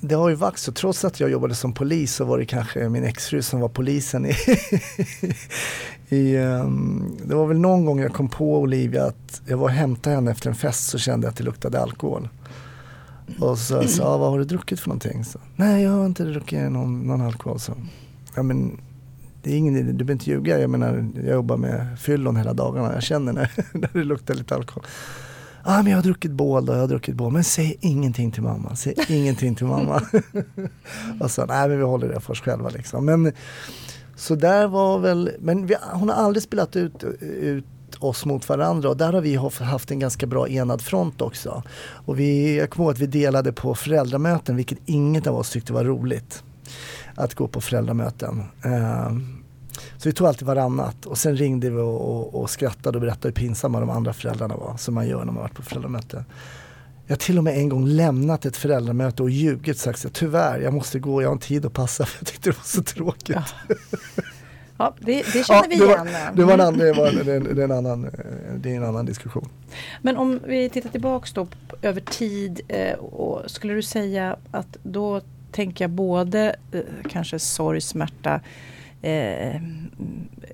det 0.00 0.14
har 0.14 0.28
ju 0.28 0.34
varit 0.34 0.58
så. 0.58 0.72
Trots 0.72 1.04
att 1.04 1.20
jag 1.20 1.30
jobbade 1.30 1.54
som 1.54 1.72
polis 1.72 2.14
så 2.14 2.24
var 2.24 2.38
det 2.38 2.44
kanske 2.44 2.88
min 2.88 3.04
exfru 3.04 3.42
som 3.42 3.60
var 3.60 3.68
polisen. 3.68 4.26
I, 4.26 4.34
i, 6.16 6.36
um, 6.36 7.16
det 7.24 7.34
var 7.34 7.46
väl 7.46 7.58
någon 7.58 7.84
gång 7.84 8.00
jag 8.00 8.12
kom 8.12 8.28
på 8.28 8.58
Olivia 8.58 9.04
att 9.04 9.42
jag 9.46 9.56
var 9.56 9.64
och 9.64 9.70
hämtade 9.70 10.16
henne 10.16 10.30
efter 10.30 10.50
en 10.50 10.56
fest 10.56 10.88
så 10.88 10.98
kände 10.98 11.26
jag 11.26 11.30
att 11.30 11.36
det 11.36 11.44
luktade 11.44 11.80
alkohol. 11.80 12.28
Och 13.38 13.58
så 13.58 13.82
sa 13.88 14.02
jag, 14.02 14.18
vad 14.18 14.30
har 14.30 14.38
du 14.38 14.44
druckit 14.44 14.80
för 14.80 14.88
någonting? 14.88 15.24
Så, 15.24 15.38
Nej, 15.56 15.82
jag 15.82 15.90
har 15.90 16.06
inte 16.06 16.24
druckit 16.24 16.70
någon, 16.70 17.00
någon 17.00 17.20
alkohol. 17.20 17.60
Så, 17.60 17.72
ja, 18.34 18.42
men 18.42 18.80
det 19.42 19.52
är 19.52 19.56
ingen 19.56 19.76
idé, 19.76 19.92
du 19.92 19.92
behöver 19.92 20.12
inte 20.12 20.30
ljuga. 20.30 20.60
Jag 20.60 20.70
menar, 20.70 21.08
jag 21.14 21.34
jobbar 21.34 21.56
med 21.56 22.00
fyllon 22.00 22.36
hela 22.36 22.52
dagarna. 22.52 22.94
Jag 22.94 23.02
känner 23.02 23.32
när, 23.32 23.50
när 23.72 23.90
det 23.92 24.04
luktar 24.04 24.34
lite 24.34 24.54
alkohol. 24.54 24.84
Ja, 25.64 25.78
ah, 25.78 25.82
men 25.82 25.90
jag 25.90 25.98
har 25.98 26.02
druckit 26.02 26.30
bål 26.30 26.66
då, 26.66 26.72
jag 26.72 26.80
har 26.80 26.88
druckit 26.88 27.14
bål. 27.14 27.32
Men 27.32 27.44
säg 27.44 27.76
ingenting 27.80 28.30
till 28.30 28.42
mamma, 28.42 28.76
säg 28.76 28.94
ingenting 29.08 29.54
till 29.54 29.66
mamma. 29.66 30.02
och 31.20 31.30
så, 31.30 31.46
nej 31.46 31.68
men 31.68 31.78
vi 31.78 31.84
håller 31.84 32.08
det 32.08 32.20
för 32.20 32.32
oss 32.32 32.40
själva 32.40 32.68
liksom. 32.68 33.04
Men 33.04 33.32
så 34.16 34.34
där 34.34 34.66
var 34.68 34.98
väl, 34.98 35.30
men 35.40 35.66
vi, 35.66 35.76
hon 35.92 36.08
har 36.08 36.16
aldrig 36.16 36.42
spelat 36.42 36.76
ut, 36.76 37.04
ut 37.20 37.64
oss 37.98 38.24
mot 38.24 38.48
varandra 38.48 38.88
och 38.88 38.96
där 38.96 39.12
har 39.12 39.20
vi 39.20 39.34
haft- 39.64 39.90
en 39.90 39.98
ganska 39.98 40.26
bra 40.26 40.48
enad 40.48 40.82
front 40.82 41.20
också. 41.20 41.62
Och 42.06 42.18
vi, 42.18 42.58
jag 42.58 42.70
kommer 42.70 42.84
ihåg 42.86 42.92
att 42.94 42.98
vi 43.00 43.06
delade 43.06 43.52
på 43.52 43.74
föräldramöten 43.74 44.56
vilket 44.56 44.78
inget 44.86 45.26
av 45.26 45.36
oss 45.36 45.50
tyckte 45.50 45.72
var 45.72 45.84
roligt. 45.84 46.42
Att 47.14 47.34
gå 47.34 47.48
på 47.48 47.60
föräldramöten. 47.60 48.42
Ehm, 48.64 49.39
Så 49.98 50.08
vi 50.08 50.12
tog 50.12 50.26
alltid 50.26 50.46
varannat 50.46 51.06
och 51.06 51.18
sen 51.18 51.36
ringde 51.36 51.70
vi 51.70 51.76
och, 51.80 52.00
och, 52.16 52.40
och 52.42 52.50
skrattade 52.50 52.98
och 52.98 53.02
berättade 53.02 53.28
hur 53.28 53.32
pinsamma 53.32 53.80
de 53.80 53.90
andra 53.90 54.12
föräldrarna 54.12 54.56
var. 54.56 54.76
Som 54.76 54.94
man 54.94 55.08
gör 55.08 55.18
när 55.24 55.32
man 55.32 55.42
varit 55.42 55.54
på 55.54 55.62
föräldramöte. 55.62 56.24
Jag 57.06 57.12
har 57.16 57.18
till 57.18 57.38
och 57.38 57.44
med 57.44 57.56
en 57.58 57.68
gång 57.68 57.86
lämnat 57.86 58.44
ett 58.46 58.56
föräldramöte 58.56 59.22
och 59.22 59.30
ljugit 59.30 59.76
och 59.76 59.80
sagt 59.80 60.06
tyvärr 60.12 60.60
jag 60.60 60.74
måste 60.74 60.98
gå, 60.98 61.22
jag 61.22 61.28
har 61.28 61.32
en 61.34 61.38
tid 61.38 61.66
att 61.66 61.72
passa 61.72 62.04
för 62.06 62.18
jag 62.20 62.26
tyckte 62.26 62.50
det 62.50 62.56
var 62.56 62.64
så 62.64 62.82
tråkigt. 62.82 63.36
Ja. 63.36 63.44
Ja, 64.78 64.94
det, 65.00 65.22
det 65.32 65.46
känner 65.46 65.68
vi 65.68 65.76
det 65.76 65.86
var, 65.86 66.06
igen. 66.06 66.36
Det, 66.36 66.44
var 66.44 66.58
en, 66.58 66.78
det, 66.78 66.92
var, 66.92 67.24
det, 67.24 67.32
är- 67.32 67.54
det, 67.54 67.64
en 67.64 67.72
annan, 67.72 68.10
det 68.56 68.72
är 68.72 68.76
en 68.76 68.84
annan 68.84 69.06
diskussion. 69.06 69.48
Men 70.02 70.16
om 70.16 70.40
vi 70.46 70.68
tittar 70.68 70.90
tillbaks 70.90 71.32
då 71.32 71.46
över 71.82 72.00
tid 72.00 72.60
eh, 72.68 72.94
och 72.98 73.50
skulle 73.50 73.74
du 73.74 73.82
säga 73.82 74.36
att 74.50 74.76
då 74.82 75.20
tänker 75.52 75.84
jag 75.84 75.90
både 75.90 76.56
eh, 76.72 76.80
kanske 77.10 77.38
sorg, 77.38 77.80
smärta, 77.80 78.40
eh, 79.02 79.60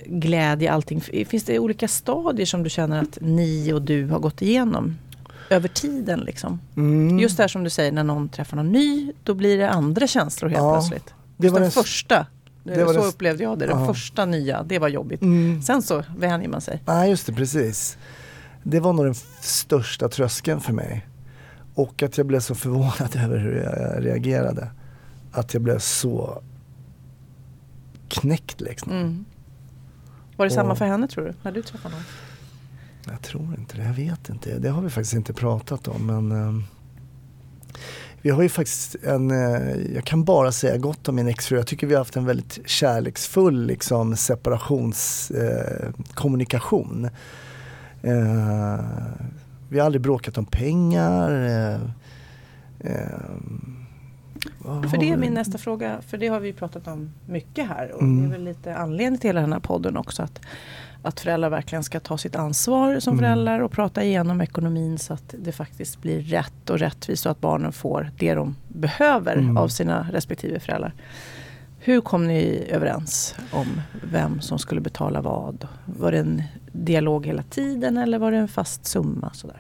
glädje, 0.07 0.73
allting. 0.73 1.01
Finns 1.01 1.45
det 1.45 1.59
olika 1.59 1.89
stadier 1.89 2.47
som 2.47 2.63
du 2.63 2.71
känner 2.71 3.03
att 3.03 3.19
ni 3.21 3.73
och 3.73 3.83
du 3.83 4.07
har 4.07 4.19
gått 4.19 4.43
igenom? 4.43 4.97
Över 5.51 5.69
tiden 5.69 6.21
liksom. 6.21 6.61
Mm. 6.77 7.19
Just 7.19 7.37
det 7.37 7.43
här 7.43 7.49
som 7.49 7.65
du 7.65 7.71
säger 7.71 7.93
när 7.93 8.05
någon 8.05 8.29
träffar 8.29 8.57
någon 8.57 8.73
ny, 8.73 9.13
då 9.25 9.35
blir 9.35 9.59
det 9.59 9.71
andra 9.71 10.07
känslor 10.07 10.49
helt 10.49 10.63
Ja, 10.63 10.73
plötsligt. 10.81 11.15
det 11.37 11.49
var 11.49 11.61
den 11.61 11.71
första, 11.71 12.27
det 12.65 12.85
var 12.85 12.93
så 12.95 13.01
den- 13.01 13.09
upplevde 13.09 13.43
jag 13.43 13.59
det. 13.59 13.67
Den 13.67 13.79
Ja. 13.81 13.87
första 13.87 14.25
nya, 14.25 14.63
det 14.63 14.79
var 14.79 14.89
jobbigt. 14.89 15.23
Mm. 15.23 15.63
Sen 15.63 15.83
så 15.83 16.03
vänjer 16.19 16.49
man 16.49 16.61
sig. 16.61 16.83
Nej 16.87 17.11
just 17.11 17.27
det, 17.27 17.33
precis. 17.33 17.99
Det 18.63 18.81
var 18.81 18.93
nog 18.93 19.05
den 19.05 19.15
största 19.41 20.09
tröskeln 20.09 20.61
för 20.61 20.73
mig. 20.73 21.07
Och 21.75 22.03
att 22.03 22.19
jag 22.19 22.27
blev 22.27 22.41
så 22.41 22.55
förvånad 22.55 23.17
över 23.25 23.39
hur 23.39 23.63
jag 23.63 24.07
reagerade. 24.07 24.69
Att 25.33 25.55
jag 25.55 25.63
blev 25.63 25.79
så 25.79 26.43
knäckt 28.09 28.61
liksom. 28.61 28.93
Mm. 28.93 29.25
Var 30.37 30.47
det 30.47 30.51
samma 30.53 30.73
Och- 30.73 30.79
för 30.79 30.85
henne 30.85 31.09
tror 31.09 31.25
du? 31.25 31.33
När 31.43 31.53
du 31.53 31.63
träffade 31.63 31.95
någon? 31.95 32.05
Jag 33.09 33.23
tror 33.23 33.55
inte 33.59 33.77
det, 33.77 33.83
jag 33.85 33.93
vet 33.95 34.29
inte. 34.29 34.59
Det 34.59 34.69
har 34.69 34.83
vi 34.83 34.91
faktiskt 34.91 35.15
inte 35.15 35.33
pratat 35.33 35.89
om. 35.89 36.07
Men 36.07 36.33
eh, 36.33 36.53
vi 38.23 38.31
har 38.31 38.43
ju 38.43 38.49
faktiskt 38.49 38.95
en, 39.05 39.31
eh, 39.31 39.77
jag 39.95 40.05
kan 40.05 40.25
bara 40.25 40.53
säga 40.53 40.77
gott 40.77 41.09
om 41.09 41.15
min 41.15 41.29
exfru. 41.29 41.57
Jag 41.57 41.67
tycker 41.67 41.87
vi 41.87 41.95
har 41.95 42.01
haft 42.01 42.17
en 42.17 42.25
väldigt 42.25 42.59
kärleksfull 42.69 43.67
liksom, 43.67 44.17
separationskommunikation. 44.17 45.85
Eh, 45.85 46.15
kommunikation. 46.15 47.05
eh, 48.03 48.85
vi 49.69 49.79
har 49.79 49.87
aldrig 49.87 50.03
bråkat 50.03 50.39
om 50.39 50.47
pengar. 50.47 51.31
Vad 52.79 52.91
För 54.91 54.99
det 54.99 55.11
är 55.11 55.17
min 55.17 55.35
nästa 55.35 55.59
fråga, 55.59 56.01
för 56.09 56.19
det 56.19 56.29
har 56.29 56.41
vi 56.41 56.53
pratat 56.53 56.87
om 56.89 57.11
mycket 57.27 57.69
här 57.69 57.93
och 57.93 58.03
Mm. 58.03 58.21
det 58.21 58.27
är 58.29 58.31
väl 58.39 58.45
lite 58.45 58.77
anledning 58.77 59.19
till 59.21 59.29
hela 59.29 59.41
den 59.41 59.53
här 59.53 59.61
podden 59.61 59.97
också 59.97 60.23
att, 60.23 60.41
att 61.03 61.21
föräldrar 61.21 61.51
verkligen 61.51 61.85
ska 61.85 62.01
ta 62.01 62.19
sitt 62.19 62.37
ansvar 62.37 63.01
som 63.01 63.13
Mm. 63.13 63.23
föräldrar 63.25 63.61
och 63.61 63.73
prata 63.73 64.05
igenom 64.05 64.41
ekonomin 64.41 64.99
så 64.99 65.15
att 65.15 65.35
det 65.39 65.53
faktiskt 65.53 66.03
blir 66.03 66.21
rätt 66.21 66.71
och 66.71 66.79
rättvist 66.79 67.27
och 67.27 67.33
att 67.33 67.41
barnen 67.41 67.73
får 67.73 68.11
det 68.19 68.35
de 68.35 68.57
behöver 68.69 69.37
Mm. 69.37 69.57
av 69.57 69.69
sina 69.69 70.07
respektive 70.13 70.61
föräldrar. 70.61 70.93
Hur 71.79 72.01
kom 72.01 72.27
ni 72.27 72.67
överens 72.71 73.35
om 73.53 73.67
vem 74.13 74.41
som 74.41 74.59
skulle 74.59 74.81
betala 74.81 75.21
vad? 75.21 75.69
Var 75.85 76.13
det 76.13 76.19
en 76.19 76.43
dialog 76.73 77.27
hela 77.27 77.43
tiden 77.43 77.97
eller 77.97 78.19
var 78.19 78.33
det 78.33 78.39
en 78.39 78.49
fast 78.49 78.87
summa? 78.87 79.31
Sådär? 79.35 79.57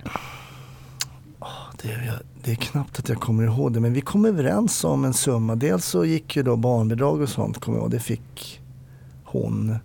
Det 1.82 1.88
är, 1.88 2.22
det 2.44 2.50
är 2.50 2.54
knappt 2.54 2.98
att 2.98 3.08
jag 3.08 3.20
kommer 3.20 3.44
ihåg 3.44 3.72
det 3.72 3.80
men 3.80 3.92
vi 3.92 4.00
kom 4.00 4.24
överens 4.24 4.84
om 4.84 5.04
en 5.04 5.14
summa. 5.14 5.54
Dels 5.54 5.84
så 5.84 6.04
gick 6.04 6.36
ju 6.36 6.42
då 6.42 6.56
barnbidrag 6.56 7.20
och 7.20 7.28
sånt 7.28 7.58
kommer 7.58 7.78
jag 7.78 7.82
ihåg. 7.82 7.90
Det 7.90 8.00
fick 8.00 8.60
hon. 9.24 9.76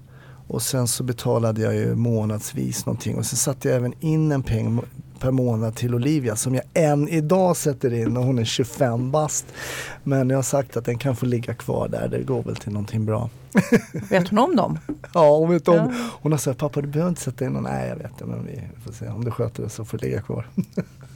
Och 0.47 0.61
sen 0.61 0.87
så 0.87 1.03
betalade 1.03 1.61
jag 1.61 1.75
ju 1.75 1.95
månadsvis 1.95 2.85
någonting 2.85 3.17
och 3.17 3.25
sen 3.25 3.37
satte 3.37 3.67
jag 3.67 3.77
även 3.77 3.93
in 3.99 4.31
en 4.31 4.43
peng 4.43 4.81
per 5.19 5.31
månad 5.31 5.75
till 5.75 5.95
Olivia 5.95 6.35
som 6.35 6.55
jag 6.55 6.63
än 6.73 7.07
idag 7.07 7.57
sätter 7.57 7.93
in 7.93 8.17
och 8.17 8.23
hon 8.23 8.39
är 8.39 8.45
25 8.45 9.11
bast. 9.11 9.45
Men 10.03 10.29
jag 10.29 10.37
har 10.37 10.43
sagt 10.43 10.77
att 10.77 10.85
den 10.85 10.97
kan 10.97 11.15
få 11.15 11.25
ligga 11.25 11.53
kvar 11.53 11.87
där, 11.87 12.07
det 12.07 12.23
går 12.23 12.43
väl 12.43 12.55
till 12.55 12.71
någonting 12.71 13.05
bra. 13.05 13.29
Vet 14.09 14.27
hon 14.29 14.39
om 14.39 14.55
dem? 14.55 14.79
Ja, 15.13 15.37
hon 15.37 15.49
vet 15.49 15.67
om. 15.67 15.75
Ja. 15.75 15.91
Hon 16.21 16.31
har 16.31 16.39
sagt 16.39 16.59
pappa 16.59 16.81
du 16.81 16.87
behöver 16.87 17.09
inte 17.09 17.21
sätta 17.21 17.45
in 17.45 17.51
någon. 17.51 17.63
Nej 17.63 17.89
jag 17.89 17.95
vet 17.95 18.17
det 18.17 18.25
men 18.25 18.45
vi 18.45 18.61
får 18.85 18.93
se. 18.93 19.07
Om 19.07 19.25
du 19.25 19.31
sköter 19.31 19.63
det 19.63 19.69
så 19.69 19.85
får 19.85 19.97
det 19.97 20.05
ligga 20.05 20.21
kvar. 20.21 20.47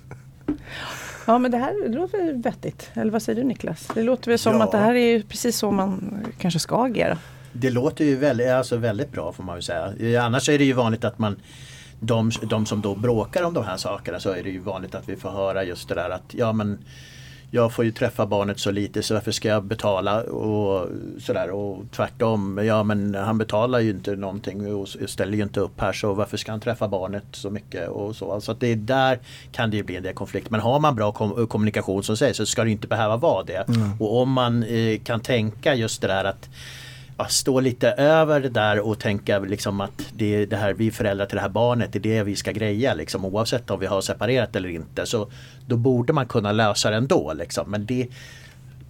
Ja 1.27 1.37
men 1.37 1.51
det 1.51 1.57
här 1.57 1.89
låter 1.89 2.33
vettigt. 2.33 2.89
Eller 2.93 3.11
vad 3.11 3.21
säger 3.21 3.41
du 3.41 3.47
Niklas? 3.47 3.87
Det 3.93 4.03
låter 4.03 4.31
väl 4.31 4.39
som 4.39 4.55
Ja. 4.55 4.63
att 4.63 4.71
det 4.71 4.77
här 4.77 4.95
är 4.95 5.21
precis 5.21 5.57
så 5.57 5.71
man 5.71 6.19
kanske 6.39 6.59
ska 6.59 6.85
agera. 6.85 7.17
Det 7.51 7.69
låter 7.69 8.05
ju 8.05 8.15
väldigt, 8.15 8.49
alltså 8.49 8.77
väldigt 8.77 9.11
bra 9.11 9.31
får 9.33 9.43
man 9.43 9.55
väl 9.55 9.63
säga. 9.63 10.23
Annars 10.23 10.49
är 10.49 10.57
det 10.57 10.65
ju 10.65 10.73
vanligt 10.73 11.03
att 11.03 11.19
man 11.19 11.35
de, 11.99 12.31
de 12.49 12.65
som 12.65 12.81
då 12.81 12.95
bråkar 12.95 13.43
om 13.43 13.53
de 13.53 13.63
här 13.63 13.77
sakerna 13.77 14.19
så 14.19 14.29
är 14.29 14.43
det 14.43 14.49
ju 14.49 14.59
vanligt 14.59 14.95
att 14.95 15.09
vi 15.09 15.15
får 15.15 15.29
höra 15.29 15.63
just 15.63 15.89
det 15.89 15.95
där 15.95 16.09
att 16.09 16.33
ja 16.33 16.53
men 16.53 16.79
jag 17.55 17.73
får 17.73 17.85
ju 17.85 17.91
träffa 17.91 18.25
barnet 18.25 18.59
så 18.59 18.71
lite 18.71 19.03
så 19.03 19.13
varför 19.13 19.31
ska 19.31 19.47
jag 19.47 19.63
betala 19.63 20.23
och 20.23 20.87
sådär 21.19 21.49
och 21.49 21.83
tvärtom. 21.91 22.59
Ja 22.63 22.83
men 22.83 23.15
han 23.15 23.37
betalar 23.37 23.79
ju 23.79 23.89
inte 23.89 24.15
någonting 24.15 24.75
och 24.75 24.87
ställer 25.05 25.37
ju 25.37 25.43
inte 25.43 25.59
upp 25.59 25.81
här 25.81 25.93
så 25.93 26.13
varför 26.13 26.37
ska 26.37 26.51
han 26.51 26.59
träffa 26.59 26.87
barnet 26.87 27.23
så 27.31 27.49
mycket 27.49 27.89
och 27.89 28.15
så. 28.15 28.31
Alltså 28.31 28.51
att 28.51 28.59
det 28.59 28.67
är 28.67 28.75
där 28.75 29.19
kan 29.51 29.71
det 29.71 29.77
ju 29.77 29.83
bli 29.83 29.95
en 29.95 30.03
del 30.03 30.13
konflikt. 30.13 30.49
Men 30.49 30.59
har 30.59 30.79
man 30.79 30.95
bra 30.95 31.11
kom 31.11 31.47
kommunikation 31.47 32.03
som 32.03 32.17
sägs 32.17 32.37
så 32.37 32.45
ska 32.45 32.63
det 32.63 32.71
inte 32.71 32.87
behöva 32.87 33.17
vara 33.17 33.43
det. 33.43 33.65
Och 33.99 34.21
om 34.21 34.31
man 34.31 34.63
eh, 34.63 34.99
kan 34.99 35.19
tänka 35.19 35.75
just 35.75 36.01
det 36.01 36.07
där 36.07 36.23
att 36.23 36.49
ja, 37.17 37.25
stå 37.25 37.59
lite 37.59 37.91
över 37.91 38.39
det 38.39 38.49
där 38.49 38.79
och 38.79 38.99
tänka 38.99 39.39
liksom 39.39 39.81
att 39.81 40.13
det 40.13 40.35
är 40.35 40.47
det 40.47 40.55
här 40.55 40.73
vi 40.73 40.87
är 40.87 40.91
föräldrar 40.91 41.25
till 41.25 41.35
det 41.35 41.41
här 41.41 41.49
barnet, 41.49 41.93
det 41.93 41.99
är 41.99 42.01
det 42.01 42.23
vi 42.23 42.35
ska 42.35 42.51
greja 42.51 42.93
liksom 42.93 43.25
oavsett 43.25 43.71
om 43.71 43.79
vi 43.79 43.85
har 43.85 44.01
separerat 44.01 44.55
eller 44.55 44.69
inte. 44.69 45.05
Så 45.05 45.27
då 45.67 45.77
borde 45.77 46.13
man 46.13 46.27
kunna 46.27 46.51
lösa 46.51 46.89
det 46.89 46.95
ändå 46.95 47.33
liksom. 47.33 47.71
Men 47.71 47.85
det, 47.85 48.07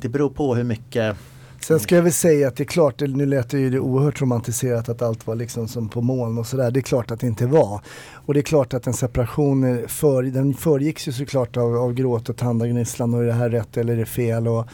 det 0.02 0.10
beror 0.10 0.30
på 0.30 0.56
hur 0.56 0.64
mycket 0.64 1.18
Sen 1.60 1.80
ska 1.80 1.96
jag 1.96 2.04
väl 2.04 2.14
säga 2.14 2.48
att 2.48 2.56
det 2.56 2.64
är 2.64 2.66
klart, 2.66 3.00
nu 3.00 3.26
lät 3.26 3.50
det 3.50 3.60
ju 3.60 3.70
det 3.70 3.80
oerhört 3.80 4.22
romantiserat 4.22 4.90
att 4.90 5.02
allt 5.02 5.28
var 5.28 5.36
liksom 5.36 5.68
som 5.68 5.90
på 5.90 6.02
moln 6.02 6.38
och 6.38 6.48
sådär. 6.48 6.72
Det 6.72 6.80
är 6.80 6.82
klart 6.82 7.12
att 7.12 7.20
det 7.20 7.28
inte 7.28 7.46
var. 7.46 7.82
Och 8.26 8.34
det 8.34 8.40
är 8.40 8.42
klart 8.42 8.74
att 8.74 8.88
en 8.88 8.94
separation, 8.94 9.88
för, 9.88 10.24
den 10.24 10.54
föregicks 10.54 11.08
ju 11.08 11.12
såklart 11.12 11.58
av, 11.58 11.76
av 11.76 11.94
gråt 11.94 12.30
och 12.30 12.38
tandagnisslan 12.38 13.14
och 13.14 13.22
är 13.22 13.26
det 13.26 13.34
här 13.34 13.50
rätt 13.50 13.78
eller 13.78 13.94
är 13.94 13.98
det 13.98 14.06
fel 14.06 14.48
och 14.48 14.68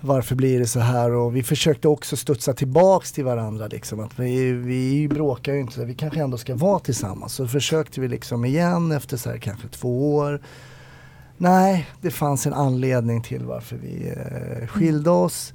varför 0.00 0.34
blir 0.34 0.58
det 0.58 0.66
så 0.66 0.80
här 0.80 1.10
och 1.12 1.36
vi 1.36 1.42
försökte 1.42 1.88
också 1.88 2.16
studsa 2.16 2.52
tillbaks 2.52 3.12
till 3.12 3.24
varandra 3.24 3.66
liksom 3.66 4.00
att 4.00 4.18
vi, 4.18 4.52
vi 4.52 5.08
bråkar 5.08 5.52
ju 5.52 5.60
inte, 5.60 5.84
vi 5.84 5.94
kanske 5.94 6.20
ändå 6.20 6.38
ska 6.38 6.54
vara 6.54 6.78
tillsammans. 6.78 7.32
Så 7.32 7.48
försökte 7.48 8.00
vi 8.00 8.08
liksom 8.08 8.44
igen 8.44 8.92
efter 8.92 9.16
så 9.16 9.30
här 9.30 9.38
kanske 9.38 9.68
två 9.68 10.16
år. 10.16 10.40
Nej, 11.36 11.88
det 12.00 12.10
fanns 12.10 12.46
en 12.46 12.52
anledning 12.52 13.22
till 13.22 13.44
varför 13.44 13.76
vi 13.76 14.12
eh, 14.16 14.66
skilde 14.66 15.10
oss. 15.10 15.54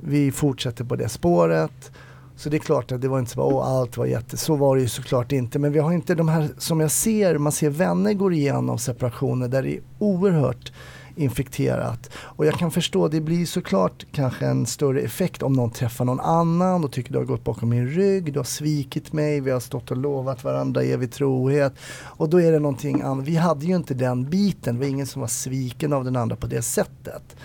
Vi 0.00 0.32
fortsätter 0.32 0.84
på 0.84 0.96
det 0.96 1.08
spåret. 1.08 1.92
Så 2.36 2.48
det 2.48 2.56
är 2.56 2.58
klart 2.58 2.92
att 2.92 3.00
det 3.00 3.08
var 3.08 3.18
inte 3.18 3.30
så 3.30 3.36
bara, 3.36 3.54
åh, 3.54 3.66
allt 3.66 3.96
var 3.96 4.06
jätte, 4.06 4.36
så 4.36 4.56
var 4.56 4.76
det 4.76 4.82
ju 4.82 4.88
såklart 4.88 5.32
inte. 5.32 5.58
Men 5.58 5.72
vi 5.72 5.78
har 5.78 5.92
inte 5.92 6.14
de 6.14 6.28
här, 6.28 6.48
som 6.58 6.80
jag 6.80 6.90
ser, 6.90 7.38
man 7.38 7.52
ser 7.52 7.70
vänner 7.70 8.12
går 8.12 8.32
igenom 8.32 8.78
separationer 8.78 9.48
där 9.48 9.62
det 9.62 9.76
är 9.76 9.80
oerhört 9.98 10.72
infekterat. 11.16 12.10
Och 12.14 12.46
jag 12.46 12.54
kan 12.54 12.70
förstå, 12.70 13.08
det 13.08 13.20
blir 13.20 13.46
såklart 13.46 14.06
kanske 14.12 14.46
en 14.46 14.66
större 14.66 15.00
effekt 15.00 15.42
om 15.42 15.52
någon 15.52 15.70
träffar 15.70 16.04
någon 16.04 16.20
annan 16.20 16.84
och 16.84 16.92
tycker 16.92 17.12
du 17.12 17.18
har 17.18 17.24
gått 17.24 17.44
bakom 17.44 17.68
min 17.68 17.88
rygg, 17.88 18.32
du 18.32 18.38
har 18.38 18.44
svikit 18.44 19.12
mig, 19.12 19.40
vi 19.40 19.50
har 19.50 19.60
stått 19.60 19.90
och 19.90 19.96
lovat 19.96 20.44
varandra 20.44 20.82
evig 20.82 21.12
trohet. 21.12 21.72
Och 22.02 22.28
då 22.28 22.40
är 22.40 22.52
det 22.52 22.58
någonting 22.58 23.02
annat. 23.02 23.24
Vi 23.24 23.36
hade 23.36 23.66
ju 23.66 23.76
inte 23.76 23.94
den 23.94 24.30
biten, 24.30 24.74
det 24.74 24.80
var 24.80 24.88
ingen 24.88 25.06
som 25.06 25.20
var 25.20 25.28
sviken 25.28 25.92
av 25.92 26.04
den 26.04 26.16
andra 26.16 26.36
på 26.36 26.46
det 26.46 26.62
sättet. 26.62 27.36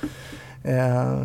Eh, 0.63 1.21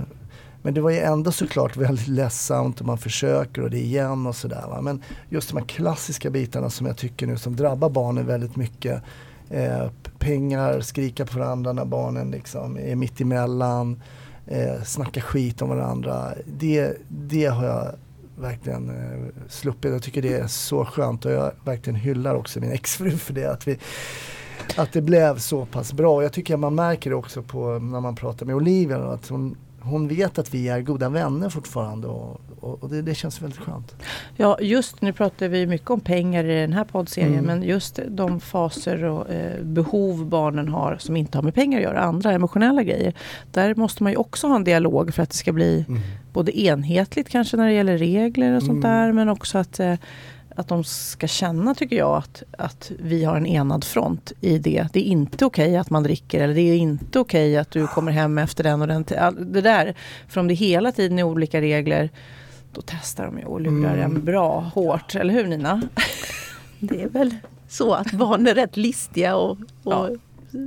men 0.63 0.75
det 0.75 0.81
var 0.81 0.91
ju 0.91 0.99
ändå 0.99 1.33
såklart 1.33 1.77
väldigt 1.77 2.09
ledsamt 2.09 2.81
och 2.81 2.87
man 2.87 2.99
försöker 2.99 3.63
och 3.63 3.71
det 3.71 3.79
igen 3.79 4.27
och 4.27 4.37
sådär. 4.37 4.81
Men 4.83 5.03
just 5.29 5.49
de 5.49 5.59
här 5.59 5.65
klassiska 5.65 6.31
bitarna 6.31 6.71
som 6.71 6.87
jag 6.87 6.97
tycker 6.97 7.27
nu 7.27 7.37
som 7.37 7.57
drabbar 7.57 7.91
barnen 7.91 8.27
väldigt 8.27 8.57
mycket. 8.57 9.03
Eh, 9.53 9.91
pengar, 10.19 10.81
skrika 10.81 11.27
på 11.27 11.39
varandra 11.39 11.73
när 11.73 11.85
barnen 11.85 12.31
liksom 12.31 12.79
är 12.79 12.97
mitt 12.97 13.21
emellan. 13.21 14.03
Eh, 14.47 14.83
snacka 14.85 15.21
skit 15.21 15.63
om 15.63 15.69
varandra. 15.69 16.35
Det, 16.47 16.97
det 17.09 17.47
har 17.47 17.65
jag 17.65 17.95
verkligen 18.39 18.91
eh, 18.91 19.49
sluppit. 19.49 19.93
Jag 19.93 20.03
tycker 20.03 20.23
det 20.23 20.35
är 20.35 20.47
så 20.47 20.85
skönt 20.85 21.25
och 21.25 21.33
jag 21.33 21.53
verkligen 21.65 21.97
hyllar 21.97 22.35
också 22.35 22.61
min 22.61 22.73
exfru 22.73 23.11
för 23.11 23.35
det. 23.35 23.47
Att, 23.47 23.69
vi, 23.69 23.79
att 24.77 24.93
det 24.93 25.03
blev 25.03 25.39
så 25.39 25.67
pass 25.67 25.93
bra. 25.93 26.23
Jag 26.23 26.33
tycker 26.33 26.55
att 26.55 26.61
man 26.61 26.75
märker 26.75 27.11
det 27.11 27.17
också 27.17 27.43
på 27.43 27.79
när 27.79 28.01
man 28.01 28.15
pratar 28.15 28.47
med 28.47 28.55
Olivia. 28.55 28.99
Att 28.99 29.29
hon 29.29 29.57
hon 29.85 30.09
vet 30.09 30.39
att 30.39 30.55
vi 30.55 30.69
är 30.69 30.81
goda 30.81 31.09
vänner 31.09 31.49
fortfarande 31.49 32.07
och, 32.07 32.41
och, 32.61 32.83
och 32.83 32.91
det, 32.91 33.03
det, 33.03 33.15
känns 33.15 33.43
väldigt 33.43 33.59
skönt. 33.59 33.97
Ja 34.37 34.59
just 34.61 35.03
nu 35.03 35.13
pratar 35.13 35.49
vi 35.49 35.67
mycket 35.67 35.91
om 35.91 36.01
pengar 36.01 36.45
i 36.45 36.61
den 36.61 36.73
här 36.73 36.85
poddserien 36.85 37.33
mm. 37.33 37.45
men 37.45 37.63
just 37.63 38.01
de 38.09 38.41
faser 38.41 39.05
och 39.05 39.31
eh, 39.31 39.63
behov 39.63 40.27
barnen 40.27 40.69
har 40.69 40.97
som 40.97 41.17
inte 41.17 41.39
har 41.39 41.43
med 41.43 41.55
pengar 41.55 41.79
att 41.79 41.85
göra, 41.85 42.01
andra 42.01 42.33
emotionella 42.33 42.83
grejer. 42.83 43.15
Där 43.51 43.75
måste 43.75 44.03
man 44.03 44.13
ju 44.13 44.19
också 44.19 44.47
ha 44.47 44.57
en 44.57 44.65
dialog 44.65 45.15
för 45.15 45.23
att 45.23 45.31
det 45.31 45.37
ska 45.37 45.53
bli 45.53 45.85
mm. 45.89 46.01
både 46.33 46.61
enhetligt 46.61 47.29
kanske 47.29 47.57
när 47.57 47.67
det 47.67 47.73
gäller 47.73 47.99
regler 47.99 48.57
och 48.57 48.63
sånt 48.63 48.85
mm. 48.85 48.91
där 48.91 49.13
men 49.13 49.29
också 49.29 49.59
att 49.59 49.81
eh, 49.81 49.95
att 50.57 50.69
de 50.69 50.85
ska 50.85 51.27
känna, 51.27 51.75
tycker 51.75 51.97
jag, 51.97 52.17
att, 52.17 52.43
att 52.59 52.93
vi 52.99 53.25
har 53.25 53.37
en 53.37 53.47
enad 53.47 53.85
front 53.85 54.33
i 54.41 54.59
det. 54.59 54.87
Det 54.93 55.01
är 55.01 55.05
inte 55.05 55.45
okej 55.45 55.69
okay 55.69 55.77
att 55.77 55.91
man 55.91 56.03
dricker 56.03 56.41
eller 56.41 56.55
det 56.55 56.61
är 56.61 56.77
inte 56.77 57.19
okej 57.19 57.51
okay 57.51 57.57
att 57.57 57.71
du 57.71 57.87
kommer 57.87 58.13
hem 58.13 58.39
efter 58.39 58.65
den 58.65 58.83
och 58.83 58.89
den. 58.89 59.05
Det 59.39 59.61
där, 59.61 59.95
för 60.29 60.41
om 60.41 60.49
det 60.49 60.55
hela 60.55 60.93
tiden 60.93 61.19
är 61.19 61.23
olika 61.23 61.61
regler, 61.61 62.11
då 62.73 62.83
testar 62.87 63.25
de 63.25 63.39
ju 63.39 63.45
och 63.45 63.61
lurar 63.61 63.95
mm. 63.95 64.17
en 64.17 64.25
bra 64.25 64.61
hårt. 64.61 65.15
Eller 65.15 65.35
hur 65.35 65.47
Nina? 65.47 65.83
Det 66.79 67.03
är 67.03 67.09
väl 67.09 67.37
så 67.69 67.93
att 67.95 68.13
barn 68.13 68.47
är 68.47 68.55
rätt 68.55 68.77
listiga 68.77 69.37
och, 69.37 69.59
och 69.83 70.11
ja. 70.51 70.59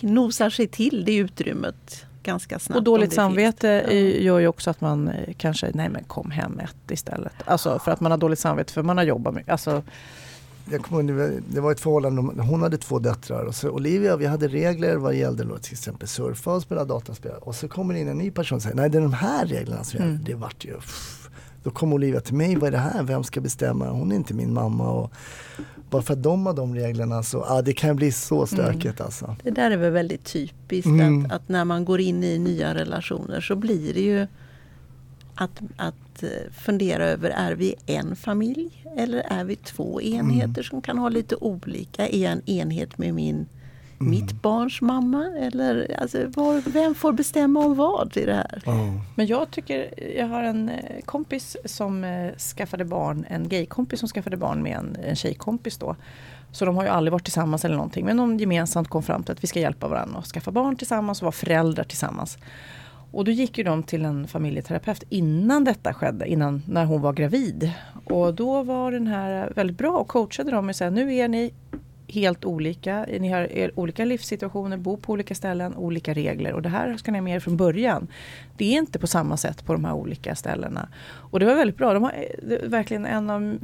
nosar 0.00 0.50
sig 0.50 0.66
till 0.66 1.04
det 1.04 1.16
utrymmet 1.16 2.06
ganska 2.22 2.58
snabbt. 2.58 2.78
Och 2.78 2.84
dåligt 2.84 3.12
samvete 3.12 3.84
finns. 3.88 4.20
gör 4.24 4.38
ju 4.38 4.46
också 4.46 4.70
att 4.70 4.80
man 4.80 5.08
eh, 5.08 5.34
kanske, 5.36 5.70
nej 5.74 5.88
men 5.88 6.04
kom 6.04 6.30
hem 6.30 6.58
ett 6.58 6.90
istället. 6.90 7.32
Alltså 7.44 7.78
för 7.78 7.90
att 7.90 8.00
man 8.00 8.10
har 8.10 8.18
dåligt 8.18 8.38
samvete 8.38 8.72
för 8.72 8.82
man 8.82 8.96
har 8.96 9.04
jobbat 9.04 9.34
mycket. 9.34 9.52
Alltså, 9.52 9.82
jag 10.70 10.82
kommer 10.82 11.40
det 11.48 11.60
var 11.60 11.72
ett 11.72 11.80
förhållande, 11.80 12.42
hon 12.42 12.62
hade 12.62 12.78
två 12.78 12.98
döttrar 12.98 13.44
och 13.44 13.54
så 13.54 13.70
Olivia, 13.70 14.16
vi 14.16 14.26
hade 14.26 14.48
regler 14.48 14.96
vad 14.96 15.14
gällde 15.14 15.44
då, 15.44 15.58
till 15.58 15.72
exempel 15.72 16.08
surfa 16.08 16.54
och 16.54 16.62
spela 16.62 16.84
dataspel. 16.84 17.36
Och 17.40 17.54
så 17.54 17.68
kommer 17.68 17.94
det 17.94 18.00
in 18.00 18.08
en 18.08 18.18
ny 18.18 18.30
person 18.30 18.56
och 18.56 18.62
säger, 18.62 18.76
nej 18.76 18.90
det 18.90 18.98
är 18.98 19.02
de 19.02 19.12
här 19.12 19.46
reglerna 19.46 19.84
som 19.84 20.00
mm. 20.00 20.18
Det 20.24 20.34
vart 20.34 20.64
ju, 20.64 20.74
pff. 20.74 21.30
Då 21.62 21.70
kom 21.70 21.92
Olivia 21.92 22.20
till 22.20 22.34
mig, 22.34 22.56
vad 22.56 22.68
är 22.68 22.70
det 22.70 22.78
här? 22.78 23.02
Vem 23.02 23.24
ska 23.24 23.40
bestämma? 23.40 23.90
Hon 23.90 24.12
är 24.12 24.16
inte 24.16 24.34
min 24.34 24.52
mamma. 24.52 24.90
Och 24.90 25.12
bara 25.92 26.02
för 26.02 26.12
att 26.12 26.22
de 26.22 26.46
har 26.46 26.54
de 26.54 26.74
reglerna 26.74 27.22
så 27.22 27.44
ah, 27.44 27.62
det 27.62 27.72
kan 27.72 27.96
bli 27.96 28.12
så 28.12 28.46
stökigt 28.46 29.00
mm. 29.00 29.04
alltså. 29.04 29.36
Det 29.42 29.50
där 29.50 29.70
är 29.70 29.76
väl 29.76 29.92
väldigt 29.92 30.24
typiskt 30.24 30.86
mm. 30.86 31.26
att, 31.26 31.32
att, 31.32 31.48
när 31.48 31.64
man 31.64 31.84
går 31.84 32.00
in 32.00 32.24
i 32.24 32.38
nya 32.38 32.74
relationer 32.74 33.40
så 33.40 33.56
blir 33.56 33.94
det 33.94 34.00
ju 34.00 34.26
att, 35.34 35.60
att 35.76 36.22
eh, 36.22 36.28
fundera 36.52 37.04
över, 37.04 37.30
är 37.30 37.52
vi 37.52 37.74
en 37.86 38.16
familj 38.16 38.86
eller 38.96 39.18
är 39.18 39.44
vi 39.44 39.56
två 39.56 40.00
enheter 40.00 40.44
mm. 40.44 40.64
som 40.64 40.82
kan 40.82 40.98
ha 40.98 41.08
lite 41.08 41.36
olika? 41.36 42.08
Är 42.08 42.22
jag 42.22 42.32
en 42.32 42.48
enhet 42.48 42.98
med 42.98 43.14
min 43.14 43.46
Mm. 44.02 44.10
Mitt 44.10 44.42
barns 44.42 44.80
mamma? 44.80 45.26
Eller 45.38 45.96
alltså, 46.00 46.18
var, 46.34 46.62
vem 46.70 46.94
får 46.94 47.12
bestämma 47.12 47.60
om 47.60 47.74
vad 47.74 48.16
i 48.16 48.24
det 48.24 48.34
här? 48.34 48.62
Mm. 48.66 49.00
Men 49.14 49.26
jag 49.26 49.50
tycker, 49.50 49.94
jag 50.18 50.26
har 50.26 50.42
en 50.42 50.68
eh, 50.68 51.00
kompis 51.04 51.56
som 51.64 52.04
eh, 52.04 52.36
skaffade 52.36 52.84
barn, 52.84 53.26
en 53.28 53.48
gaykompis 53.48 54.00
som 54.00 54.08
skaffade 54.08 54.36
barn 54.36 54.62
med 54.62 54.76
en, 54.76 54.96
en 55.04 55.16
tjejkompis 55.16 55.78
då. 55.78 55.96
Så 56.52 56.64
de 56.64 56.76
har 56.76 56.84
ju 56.84 56.88
aldrig 56.88 57.12
varit 57.12 57.24
tillsammans 57.24 57.64
eller 57.64 57.76
någonting. 57.76 58.04
Men 58.04 58.16
de 58.16 58.38
gemensamt 58.38 58.88
kom 58.88 59.02
fram 59.02 59.22
till 59.22 59.32
att 59.32 59.44
vi 59.44 59.46
ska 59.46 59.60
hjälpa 59.60 59.88
varandra 59.88 60.18
att 60.18 60.26
skaffa 60.26 60.50
barn 60.50 60.76
tillsammans 60.76 61.18
och 61.18 61.24
vara 61.24 61.32
föräldrar 61.32 61.84
tillsammans. 61.84 62.38
Och 63.12 63.24
då 63.24 63.30
gick 63.30 63.58
ju 63.58 63.64
de 63.64 63.82
till 63.82 64.04
en 64.04 64.28
familjeterapeut 64.28 65.04
innan 65.08 65.64
detta 65.64 65.94
skedde, 65.94 66.28
innan 66.28 66.62
när 66.66 66.84
hon 66.84 67.00
var 67.00 67.12
gravid. 67.12 67.72
Och 68.04 68.34
då 68.34 68.62
var 68.62 68.92
den 68.92 69.06
här 69.06 69.52
väldigt 69.56 69.78
bra 69.78 69.90
och 69.90 70.08
coachade 70.08 70.50
dem 70.50 70.66
med 70.66 70.82
att 70.82 70.92
nu 70.92 71.14
är 71.14 71.28
ni 71.28 71.52
helt 72.12 72.44
olika. 72.44 73.06
Ni 73.20 73.28
har 73.28 73.70
olika 73.74 74.04
livssituationer, 74.04 74.76
bor 74.76 74.96
på 74.96 75.12
olika 75.12 75.34
ställen, 75.34 75.76
olika 75.76 76.14
regler 76.14 76.52
och 76.52 76.62
det 76.62 76.68
här 76.68 76.96
ska 76.96 77.12
ni 77.12 77.18
ha 77.18 77.22
med 77.22 77.36
er 77.36 77.40
från 77.40 77.56
början. 77.56 78.08
Det 78.56 78.64
är 78.64 78.78
inte 78.78 78.98
på 78.98 79.06
samma 79.06 79.36
sätt 79.36 79.64
på 79.64 79.72
de 79.72 79.84
här 79.84 79.92
olika 79.92 80.34
ställena. 80.34 80.88
Och 81.04 81.40
det 81.40 81.46
var 81.46 81.54
väldigt 81.54 81.76
bra. 81.76 81.94
De 81.94 82.02
har 82.02 82.12
verkligen 82.68 83.06
en 83.06 83.30
av 83.30 83.58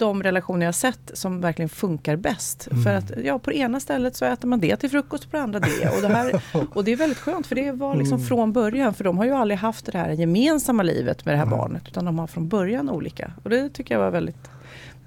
de 0.00 0.22
relationer 0.22 0.66
jag 0.66 0.74
sett 0.74 1.10
som 1.14 1.40
verkligen 1.40 1.68
funkar 1.68 2.16
bäst. 2.16 2.68
Mm. 2.70 2.82
För 2.84 2.94
att 2.94 3.12
ja, 3.24 3.38
på 3.38 3.50
det 3.50 3.56
ena 3.56 3.80
stället 3.80 4.16
så 4.16 4.24
äter 4.24 4.48
man 4.48 4.60
det 4.60 4.76
till 4.76 4.90
frukost 4.90 5.24
och 5.24 5.30
på 5.30 5.36
det 5.36 5.42
andra 5.42 5.60
det. 5.60 5.88
Och 5.96 6.02
det, 6.02 6.08
här, 6.08 6.42
och 6.74 6.84
det 6.84 6.92
är 6.92 6.96
väldigt 6.96 7.18
skönt 7.18 7.46
för 7.46 7.54
det 7.54 7.72
var 7.72 7.96
liksom 7.96 8.16
mm. 8.16 8.26
från 8.26 8.52
början. 8.52 8.94
För 8.94 9.04
de 9.04 9.18
har 9.18 9.24
ju 9.24 9.32
aldrig 9.32 9.58
haft 9.58 9.86
det 9.86 9.98
här 9.98 10.10
gemensamma 10.10 10.82
livet 10.82 11.24
med 11.24 11.34
det 11.34 11.38
här 11.38 11.46
mm. 11.46 11.58
barnet. 11.58 11.82
Utan 11.88 12.04
de 12.04 12.18
har 12.18 12.26
från 12.26 12.48
början 12.48 12.90
olika. 12.90 13.32
Och 13.42 13.50
det 13.50 13.68
tycker 13.68 13.94
jag 13.94 14.00
var 14.00 14.10
väldigt 14.10 14.50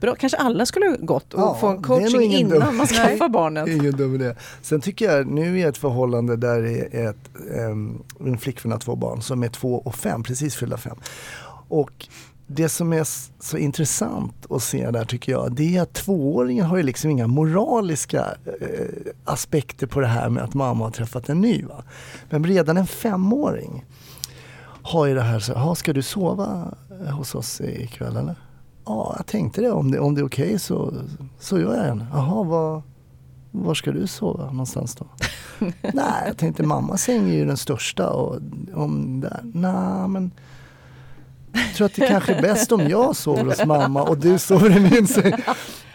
Bra. 0.03 0.15
Kanske 0.15 0.37
alla 0.37 0.65
skulle 0.65 0.97
gått 0.97 1.33
och 1.33 1.41
ja, 1.41 1.57
få 1.61 1.67
en 1.67 1.81
coaching 1.81 2.33
innan 2.33 2.59
dum. 2.59 2.77
man 2.77 2.87
skaffar 2.87 3.29
barnet. 3.29 3.67
Ingen 3.67 3.91
dum 3.91 4.15
idé. 4.15 4.35
Sen 4.61 4.81
tycker 4.81 5.11
jag, 5.11 5.27
nu 5.27 5.59
är 5.59 5.69
ett 5.69 5.77
förhållande 5.77 6.35
där 6.35 6.61
det 6.61 6.97
är 6.97 7.09
ett, 7.09 7.29
en 8.19 8.37
flickvän 8.37 8.71
har 8.71 8.79
två 8.79 8.95
barn 8.95 9.21
som 9.21 9.43
är 9.43 9.47
två 9.47 9.75
och 9.75 9.95
fem, 9.95 10.23
precis 10.23 10.55
fyllda 10.55 10.77
fem. 10.77 10.97
Och 11.67 12.07
det 12.47 12.69
som 12.69 12.93
är 12.93 13.07
så 13.43 13.57
intressant 13.57 14.45
att 14.49 14.63
se 14.63 14.91
där 14.91 15.05
tycker 15.05 15.31
jag, 15.31 15.51
det 15.55 15.77
är 15.77 15.81
att 15.81 15.93
tvååringen 15.93 16.65
har 16.65 16.77
ju 16.77 16.83
liksom 16.83 17.09
inga 17.09 17.27
moraliska 17.27 18.25
eh, 18.61 19.11
aspekter 19.25 19.87
på 19.87 19.99
det 19.99 20.07
här 20.07 20.29
med 20.29 20.43
att 20.43 20.53
mamma 20.53 20.83
har 20.83 20.91
träffat 20.91 21.29
en 21.29 21.41
ny. 21.41 21.63
Va? 21.63 21.83
Men 22.29 22.43
redan 22.43 22.77
en 22.77 22.87
femåring 22.87 23.85
har 24.81 25.05
ju 25.05 25.13
det 25.13 25.21
här, 25.21 25.39
så, 25.39 25.75
ska 25.75 25.93
du 25.93 26.01
sova 26.01 26.73
hos 27.11 27.35
oss 27.35 27.61
ikväll 27.61 28.17
eller? 28.17 28.35
Ja, 28.85 29.13
jag 29.17 29.25
tänkte 29.25 29.61
det. 29.61 29.71
Om 29.71 29.91
det, 29.91 29.99
om 29.99 30.15
det 30.15 30.21
är 30.21 30.25
okej 30.25 30.45
okay 30.45 30.59
så, 30.59 30.93
så 31.39 31.59
gör 31.59 31.87
jag 31.87 31.97
det. 31.97 32.05
Jaha, 32.13 32.43
var, 32.43 32.81
var 33.51 33.73
ska 33.73 33.91
du 33.91 34.07
sova 34.07 34.51
någonstans 34.51 34.95
då? 34.95 35.05
Nej, 35.93 36.23
jag 36.27 36.37
tänkte 36.37 36.63
mamma 36.63 36.97
säng 36.97 37.29
är 37.29 37.33
ju 37.33 37.45
den 37.45 37.57
största. 37.57 38.09
Och 38.09 38.39
om 38.73 39.19
där, 39.21 39.39
nej 39.43 40.07
men 40.07 40.31
jag 41.53 41.73
tror 41.75 41.85
att 41.85 41.95
det 41.95 42.07
kanske 42.07 42.33
är 42.33 42.41
bäst 42.41 42.71
om 42.71 42.87
jag 42.87 43.15
sover 43.15 43.43
hos 43.43 43.65
mamma 43.65 44.03
och 44.03 44.17
du 44.17 44.39
sover 44.39 44.77
i 44.77 44.79
min 44.79 45.07
säng. 45.07 45.33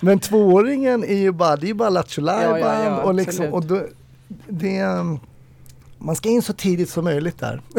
Men 0.00 0.18
tvååringen 0.18 1.04
är 1.04 1.16
ju 1.16 1.32
bara, 1.32 1.56
det 1.56 1.70
är 1.70 1.74
bara 1.74 1.90
lattjo 1.90 2.26
ja, 2.26 2.58
ja, 2.58 2.84
ja, 2.84 3.02
och, 3.02 3.14
liksom, 3.14 3.46
och 3.46 3.64
då, 3.64 3.82
det, 4.48 4.82
man 5.98 6.16
ska 6.16 6.28
in 6.28 6.42
så 6.42 6.52
tidigt 6.52 6.90
som 6.90 7.04
möjligt 7.04 7.38
där. 7.38 7.62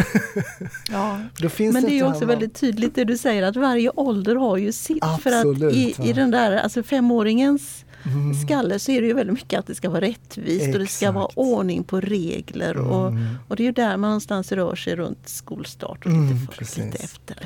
Ja. 0.92 1.20
Men 1.58 1.84
det 1.84 2.00
är 2.00 2.10
också 2.10 2.26
väldigt 2.26 2.56
tydligt 2.56 2.96
det 2.96 3.04
du 3.04 3.18
säger 3.18 3.44
att 3.44 3.56
varje 3.56 3.90
ålder 3.90 4.36
har 4.36 4.58
ju 4.58 4.72
sitt. 4.72 5.04
Absolut, 5.04 5.60
för 5.60 5.68
att 5.68 5.74
i, 5.74 5.96
i 6.04 6.14
den 6.14 6.32
där 6.32 6.58
alltså 6.58 6.84
femåringens 6.84 7.86
mm. 8.04 8.34
skalle 8.34 8.80
så 8.80 8.92
är 8.92 9.02
det 9.02 9.08
ju 9.08 9.14
väldigt 9.14 9.34
mycket 9.34 9.60
att 9.60 9.68
det 9.68 9.76
ska 9.76 9.90
vara 9.90 10.02
rättvist 10.02 10.62
Exakt. 10.62 10.76
och 10.76 10.80
det 10.80 10.88
ska 10.88 11.12
vara 11.12 11.28
ordning 11.36 11.84
på 11.84 12.02
regler. 12.02 12.72
Mm. 12.72 12.90
Och, 12.90 13.14
och 13.48 13.56
det 13.56 13.64
är 13.64 13.66
ju 13.66 13.72
där 13.72 13.98
man 13.98 14.10
någonstans 14.10 14.52
rör 14.52 14.76
sig 14.76 14.96
runt 14.96 15.30
skolstart 15.30 16.06
och 16.06 16.12
lite, 16.12 16.34
mm, 16.34 16.48
för, 16.48 16.82
lite 16.84 17.04
efter. 17.04 17.38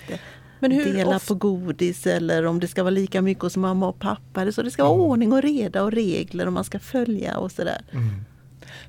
Men 0.60 0.72
hur 0.72 0.94
dela 0.94 1.16
ofta... 1.16 1.28
på 1.28 1.36
godis 1.36 2.08
eller 2.08 2.46
om 2.46 2.60
det 2.60 2.68
ska 2.68 2.84
vara 2.84 2.92
lika 2.92 3.22
mycket 3.22 3.44
hos 3.44 3.58
mamma 3.58 3.88
och 3.88 4.00
pappa. 4.00 4.42
Eller 4.42 4.52
så 4.52 4.62
det 4.62 4.72
ska 4.72 4.84
vara 4.84 4.94
mm. 4.94 5.06
ordning 5.06 5.34
och 5.34 5.42
reda 5.42 5.84
och 5.84 5.92
regler 5.92 6.48
och 6.48 6.54
man 6.54 6.64
ska 6.64 6.80
följa 6.80 7.38
och 7.38 7.52
sådär. 7.52 7.82
Mm. 7.92 8.26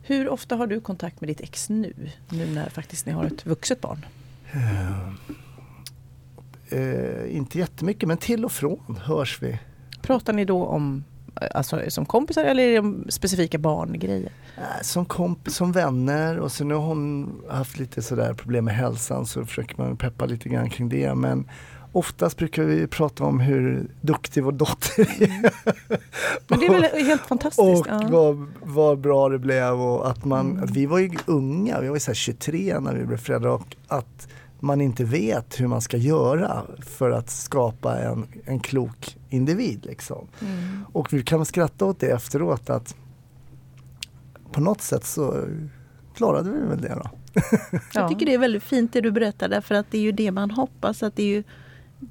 Hur 0.07 0.29
ofta 0.29 0.57
har 0.57 0.67
du 0.67 0.81
kontakt 0.81 1.21
med 1.21 1.31
ditt 1.31 1.41
ex 1.41 1.69
nu? 1.69 1.93
Nu 2.29 2.47
när 2.47 2.69
faktiskt 2.69 3.07
ni 3.07 3.13
har 3.13 3.25
ett 3.25 3.47
vuxet 3.47 3.81
barn. 3.81 4.07
Uh, 4.55 5.09
uh, 6.79 7.37
inte 7.37 7.59
jättemycket 7.59 8.09
men 8.09 8.17
till 8.17 8.45
och 8.45 8.53
från 8.53 8.99
hörs 9.05 9.43
vi. 9.43 9.59
Pratar 10.03 10.33
ni 10.33 10.45
då 10.45 10.65
om 10.65 11.05
alltså, 11.35 11.83
som 11.89 12.07
kompisar 12.07 12.45
eller 12.45 12.63
är 12.63 12.83
det 12.83 13.13
specifika 13.13 13.59
barngrejer? 13.59 14.33
Som 14.83 15.05
kompis, 15.05 15.55
som 15.55 15.73
vänner 15.73 16.39
och 16.39 16.53
så 16.53 16.65
nu 16.65 16.75
har 16.75 16.83
hon 16.83 17.35
haft 17.51 17.79
lite 17.79 18.03
sådär 18.03 18.35
problem 18.35 18.65
med 18.65 18.75
hälsan 18.75 19.27
så 19.27 19.45
försöker 19.45 19.77
man 19.77 19.97
peppa 19.97 20.27
lite 20.27 20.49
grann 20.49 20.71
kring 20.71 20.89
det. 20.89 21.15
Men 21.15 21.49
oftast 21.95 22.37
brukar 22.37 22.65
vi 22.65 22.87
prata 22.87 23.25
om 23.25 23.41
hur 23.41 23.91
duktig 24.01 24.45
vår 24.45 24.53
dotter 24.53 25.23
är. 25.23 25.53
Men 26.49 26.59
det 26.59 26.67
är 26.67 26.81
väl 26.81 27.07
helt 27.07 27.23
fantastiskt? 27.23 27.81
Och 27.81 27.87
ja. 27.89 28.09
vad, 28.11 28.47
vad 28.63 28.99
bra 28.99 29.29
det 29.29 29.39
blev 29.39 29.81
och 29.81 30.11
att 30.11 30.25
man, 30.25 30.51
mm. 30.51 30.65
att 30.65 30.71
vi 30.71 30.87
var 30.87 30.99
ju 30.99 31.11
unga, 31.27 31.81
vi 31.81 31.89
var 31.89 31.97
ju 31.97 32.01
så 32.01 32.15
23 32.15 32.81
när 32.81 32.95
vi 32.95 33.05
blev 33.05 33.17
föräldrar 33.17 33.51
och 33.51 33.77
att 33.89 34.29
man 34.61 34.81
inte 34.81 35.05
vet 35.05 35.61
hur 35.61 35.67
man 35.67 35.81
ska 35.81 35.97
göra 35.97 36.63
för 36.87 37.11
att 37.11 37.31
skapa 37.31 37.99
en, 37.99 38.27
en 38.45 38.61
klok 38.61 39.17
individ. 39.31 39.85
Liksom. 39.85 40.27
Mm. 40.41 40.85
Och 40.93 41.13
vi 41.13 41.23
kan 41.23 41.45
skratta 41.45 41.85
åt 41.85 42.01
det 42.01 42.11
efteråt 42.11 42.71
att 42.71 42.97
på 44.53 44.61
något 44.61 44.81
sätt 44.81 45.05
så 45.05 45.45
klarade 46.17 46.51
vi 46.51 46.67
väl 46.67 46.81
det 46.81 46.95
då. 46.95 47.11
Jag 47.95 48.09
tycker 48.09 48.27
det 48.27 48.35
är 48.35 48.39
väldigt 48.39 48.63
fint 48.63 48.93
det 48.93 49.01
du 49.01 49.11
berättar 49.11 49.49
därför 49.49 49.75
att 49.75 49.87
det 49.91 49.99
är 49.99 50.03
ju 50.03 50.13
det 50.13 50.31
man 50.31 50.51
hoppas 50.51 51.03
att 51.03 51.17
det 51.17 51.23
är 51.23 51.27
ju 51.27 51.43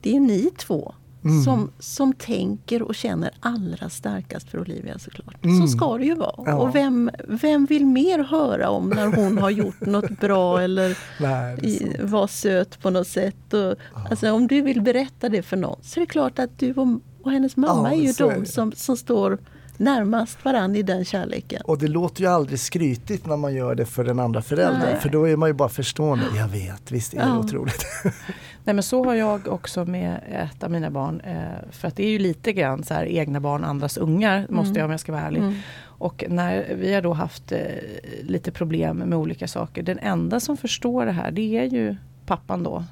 det 0.01 0.15
är 0.15 0.19
ni 0.19 0.51
två 0.57 0.93
mm. 1.23 1.43
som, 1.43 1.71
som 1.79 2.13
tänker 2.13 2.81
och 2.81 2.95
känner 2.95 3.31
allra 3.39 3.89
starkast 3.89 4.49
för 4.49 4.59
Olivia 4.59 4.99
såklart. 4.99 5.45
Mm. 5.45 5.61
Så 5.61 5.77
ska 5.77 5.97
det 5.97 6.05
ju 6.05 6.15
vara. 6.15 6.43
Ja. 6.45 6.55
Och 6.55 6.75
vem, 6.75 7.11
vem 7.27 7.65
vill 7.65 7.85
mer 7.85 8.19
höra 8.19 8.69
om 8.69 8.89
när 8.89 9.07
hon 9.07 9.37
har 9.37 9.49
gjort 9.49 9.81
något 9.85 10.19
bra 10.19 10.61
eller 10.61 10.97
Nej, 11.19 11.97
var 12.03 12.27
söt 12.27 12.81
på 12.81 12.89
något 12.89 13.07
sätt. 13.07 13.53
Och, 13.53 13.59
ja. 13.59 13.75
alltså, 14.09 14.31
om 14.31 14.47
du 14.47 14.61
vill 14.61 14.81
berätta 14.81 15.29
det 15.29 15.43
för 15.43 15.57
någon 15.57 15.79
så 15.81 15.99
är 15.99 16.01
det 16.01 16.11
klart 16.11 16.39
att 16.39 16.59
du 16.59 16.73
och, 16.73 16.87
och 17.23 17.31
hennes 17.31 17.57
mamma 17.57 17.93
ja, 17.93 17.97
är 17.97 18.01
ju 18.01 18.11
de 18.11 18.41
är 18.41 18.45
som, 18.45 18.71
som 18.71 18.97
står 18.97 19.37
närmast 19.77 20.45
varandra 20.45 20.79
i 20.79 20.83
den 20.83 21.05
kärleken. 21.05 21.61
Och 21.65 21.77
det 21.77 21.87
låter 21.87 22.21
ju 22.21 22.27
aldrig 22.27 22.59
skrytigt 22.59 23.25
när 23.25 23.37
man 23.37 23.53
gör 23.53 23.75
det 23.75 23.85
för 23.85 24.03
den 24.03 24.19
andra 24.19 24.41
föräldern. 24.41 24.89
Nej. 24.91 24.99
För 25.01 25.09
då 25.09 25.27
är 25.27 25.35
man 25.35 25.49
ju 25.49 25.53
bara 25.53 25.69
förstående. 25.69 26.25
Jag 26.37 26.47
vet, 26.47 26.91
visst 26.91 27.13
är 27.13 27.17
det 27.17 27.23
Ja. 27.23 27.37
otroligt. 27.37 27.85
Nej 28.63 28.73
men 28.73 28.83
så 28.83 29.03
har 29.03 29.13
jag 29.13 29.47
också 29.47 29.85
med 29.85 30.19
ett 30.29 30.63
av 30.63 30.71
mina 30.71 30.89
barn. 30.89 31.21
Eh, 31.21 31.71
för 31.71 31.87
att 31.87 31.95
det 31.95 32.03
är 32.05 32.09
ju 32.09 32.19
lite 32.19 32.53
grann 32.53 32.83
så 32.83 32.93
här 32.93 33.05
egna 33.05 33.39
barn, 33.39 33.63
andras 33.63 33.97
ungar. 33.97 34.47
Måste 34.49 34.79
jag 34.79 34.85
om 34.85 34.91
jag 34.91 34.99
ska 34.99 35.11
vara 35.11 35.21
ärlig. 35.21 35.39
Mm. 35.41 35.55
Och 35.83 36.23
när 36.29 36.75
vi 36.75 36.93
har 36.93 37.01
då 37.01 37.13
haft 37.13 37.51
eh, 37.51 37.59
lite 38.21 38.51
problem 38.51 38.97
med 38.97 39.17
olika 39.17 39.47
saker. 39.47 39.83
Den 39.83 39.99
enda 39.99 40.39
som 40.39 40.57
förstår 40.57 41.05
det 41.05 41.11
här 41.11 41.31
det 41.31 41.57
är 41.57 41.65
ju 41.65 41.95
pappan 42.25 42.63
då. 42.63 42.83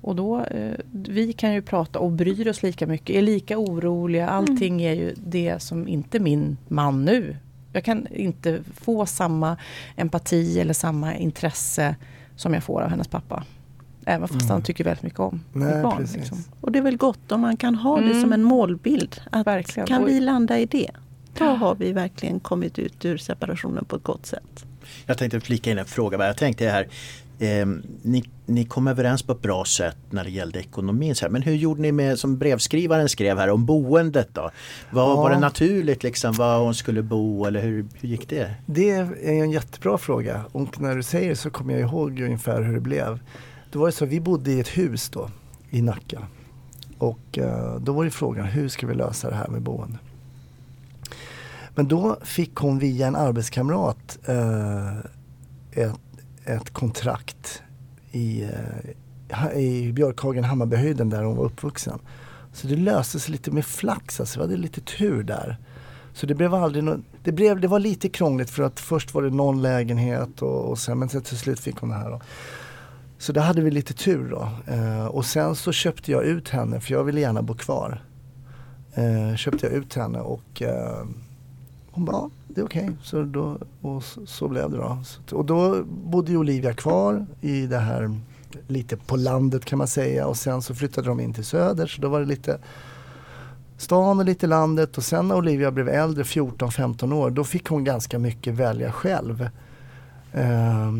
Och 0.00 0.16
då, 0.16 0.40
eh, 0.40 0.72
vi 0.92 1.32
kan 1.32 1.54
ju 1.54 1.62
prata 1.62 1.98
och 1.98 2.10
bryr 2.10 2.48
oss 2.48 2.62
lika 2.62 2.86
mycket, 2.86 3.16
är 3.16 3.22
lika 3.22 3.58
oroliga. 3.58 4.28
Allting 4.28 4.82
är 4.82 4.92
ju 4.92 5.14
det 5.16 5.62
som 5.62 5.88
inte 5.88 6.20
min 6.20 6.56
man 6.68 7.04
nu. 7.04 7.36
Jag 7.72 7.84
kan 7.84 8.06
inte 8.10 8.60
få 8.74 9.06
samma 9.06 9.56
empati 9.96 10.60
eller 10.60 10.74
samma 10.74 11.14
intresse 11.14 11.96
som 12.36 12.54
jag 12.54 12.64
får 12.64 12.82
av 12.82 12.90
hennes 12.90 13.08
pappa. 13.08 13.44
Även 14.06 14.28
fast 14.28 14.48
han 14.48 14.62
tycker 14.62 14.84
väldigt 14.84 15.02
mycket 15.02 15.20
om 15.20 15.40
Nej, 15.52 15.74
mitt 15.74 15.82
barn. 15.82 16.08
Liksom. 16.14 16.38
Och 16.60 16.72
det 16.72 16.78
är 16.78 16.82
väl 16.82 16.96
gott 16.96 17.32
om 17.32 17.40
man 17.40 17.56
kan 17.56 17.74
ha 17.74 17.96
det 18.00 18.06
Mm. 18.06 18.20
som 18.20 18.32
en 18.32 18.42
målbild. 18.42 19.20
Att 19.30 19.46
Verkligen. 19.46 19.86
Kan 19.86 20.04
vi 20.04 20.20
landa 20.20 20.58
i 20.58 20.66
det? 20.66 20.90
Då 21.38 21.44
har 21.44 21.74
vi 21.74 21.92
verkligen 21.92 22.40
kommit 22.40 22.78
ut 22.78 23.04
ur 23.04 23.16
separationen 23.16 23.84
på 23.84 23.96
ett 23.96 24.02
gott 24.02 24.26
sätt. 24.26 24.64
Jag 25.06 25.18
tänkte 25.18 25.40
flika 25.40 25.70
in 25.70 25.78
en 25.78 25.84
fråga. 25.84 26.26
Jag 26.26 26.36
tänkte 26.36 26.64
här, 26.68 26.88
eh, 27.38 27.66
ni, 28.02 28.24
ni 28.46 28.64
kom 28.64 28.86
överens 28.86 29.22
på 29.22 29.32
ett 29.32 29.42
bra 29.42 29.64
sätt 29.64 29.96
när 30.10 30.24
det 30.24 30.30
gällde 30.30 30.58
ekonomin. 30.60 31.14
Så 31.14 31.24
här. 31.24 31.30
Men 31.30 31.42
hur 31.42 31.54
gjorde 31.54 31.80
ni 31.82 31.92
med, 31.92 32.18
som 32.18 32.38
brevskrivaren 32.38 33.08
skrev 33.08 33.38
här, 33.38 33.48
om 33.50 33.66
boendet 33.66 34.28
då? 34.32 34.50
Var, 34.90 35.02
Ja. 35.08 35.14
var 35.16 35.30
det 35.30 35.38
naturligt 35.38 36.02
liksom 36.02 36.32
var 36.34 36.58
hon 36.58 36.74
skulle 36.74 37.02
bo 37.02 37.44
eller 37.44 37.62
hur, 37.62 37.86
hur 37.94 38.08
gick 38.08 38.28
det? 38.28 38.54
Det 38.66 38.90
är 38.90 39.28
en 39.42 39.50
jättebra 39.50 39.98
fråga 39.98 40.44
och 40.52 40.80
när 40.80 40.96
du 40.96 41.02
säger 41.02 41.34
så 41.34 41.50
kommer 41.50 41.72
jag 41.72 41.80
ihåg 41.90 42.20
ungefär 42.20 42.62
hur 42.62 42.74
det 42.74 42.80
blev. 42.80 43.18
Då 43.74 43.80
var 43.80 43.86
det 43.86 43.92
så, 43.92 44.06
vi 44.06 44.20
bodde 44.20 44.52
i 44.52 44.60
ett 44.60 44.68
hus 44.68 45.08
då 45.08 45.30
i 45.70 45.82
Nacka. 45.82 46.26
Och 46.98 47.38
eh, 47.38 47.76
då 47.76 47.92
var 47.92 48.04
det 48.04 48.10
frågan, 48.10 48.46
hur 48.46 48.68
ska 48.68 48.86
vi 48.86 48.94
lösa 48.94 49.30
det 49.30 49.36
här 49.36 49.48
med 49.48 49.62
boende? 49.62 49.98
Men 51.74 51.88
då 51.88 52.16
fick 52.22 52.54
hon 52.54 52.78
via 52.78 53.06
en 53.06 53.16
arbetskamrat 53.16 54.18
eh, 54.24 54.98
ett, 55.72 56.00
ett 56.44 56.70
kontrakt 56.70 57.62
i, 58.12 58.42
eh, 58.42 59.58
i 59.58 59.92
Björkhagen, 59.92 60.44
Hammarbyhöjden 60.44 61.10
där 61.10 61.22
hon 61.22 61.36
var 61.36 61.44
uppvuxen. 61.44 61.98
Så 62.52 62.66
det 62.66 62.76
löste 62.76 63.20
sig 63.20 63.32
lite 63.32 63.50
med 63.50 63.64
flax, 63.64 64.20
alltså 64.20 64.38
vi 64.38 64.44
hade 64.44 64.56
lite 64.56 64.80
tur 64.80 65.22
där. 65.22 65.58
Så 66.12 66.26
det 66.26 66.34
blev 66.34 66.54
aldrig 66.54 66.84
no 66.84 67.02
det, 67.22 67.32
blev, 67.32 67.60
det 67.60 67.68
var 67.68 67.78
lite 67.78 68.08
krångligt 68.08 68.50
för 68.50 68.62
att 68.62 68.80
först 68.80 69.14
var 69.14 69.22
det 69.22 69.30
någon 69.30 69.62
lägenhet 69.62 70.42
och, 70.42 70.70
och 70.70 70.78
sen, 70.78 70.98
men 70.98 71.08
sen 71.08 71.22
till 71.22 71.38
slut 71.38 71.60
fick 71.60 71.76
hon 71.76 71.88
det 71.88 71.94
här. 71.94 72.10
Då. 72.10 72.20
Så 73.18 73.32
där 73.32 73.40
hade 73.40 73.60
vi 73.62 73.70
lite 73.70 73.94
tur 73.94 74.30
då. 74.30 74.72
Eh, 74.72 75.06
och 75.06 75.24
sen 75.24 75.56
så 75.56 75.72
köpte 75.72 76.12
jag 76.12 76.24
ut 76.24 76.48
henne 76.48 76.80
för 76.80 76.92
jag 76.92 77.04
ville 77.04 77.20
gärna 77.20 77.42
bo 77.42 77.54
kvar. 77.54 78.02
Eh, 78.94 79.36
köpte 79.36 79.66
jag 79.66 79.74
ut 79.74 79.94
henne 79.94 80.20
och 80.20 80.62
eh, 80.62 81.04
hon 81.90 82.04
bara, 82.04 82.16
ja, 82.16 82.30
det 82.48 82.60
är 82.60 82.64
okej. 82.64 82.90
Så, 83.02 83.22
då, 83.22 83.58
och 83.80 84.02
så, 84.02 84.26
så 84.26 84.48
blev 84.48 84.70
det 84.70 84.76
då. 84.76 84.98
Så, 85.04 85.36
och 85.36 85.44
då 85.44 85.84
bodde 85.84 86.32
ju 86.32 86.38
Olivia 86.38 86.74
kvar 86.74 87.26
i 87.40 87.66
det 87.66 87.78
här 87.78 88.20
lite 88.66 88.96
på 88.96 89.16
landet 89.16 89.64
kan 89.64 89.78
man 89.78 89.86
säga 89.86 90.26
och 90.26 90.36
sen 90.36 90.62
så 90.62 90.74
flyttade 90.74 91.08
de 91.08 91.20
in 91.20 91.34
till 91.34 91.44
Söder 91.44 91.86
så 91.86 92.02
då 92.02 92.08
var 92.08 92.20
det 92.20 92.26
lite 92.26 92.58
stan 93.76 94.18
och 94.18 94.24
lite 94.24 94.46
landet 94.46 94.98
och 94.98 95.04
sen 95.04 95.28
när 95.28 95.36
Olivia 95.36 95.70
blev 95.70 95.88
äldre, 95.88 96.22
14-15 96.22 97.14
år, 97.14 97.30
då 97.30 97.44
fick 97.44 97.66
hon 97.66 97.84
ganska 97.84 98.18
mycket 98.18 98.54
välja 98.54 98.92
själv. 98.92 99.48
Eh, 100.32 100.92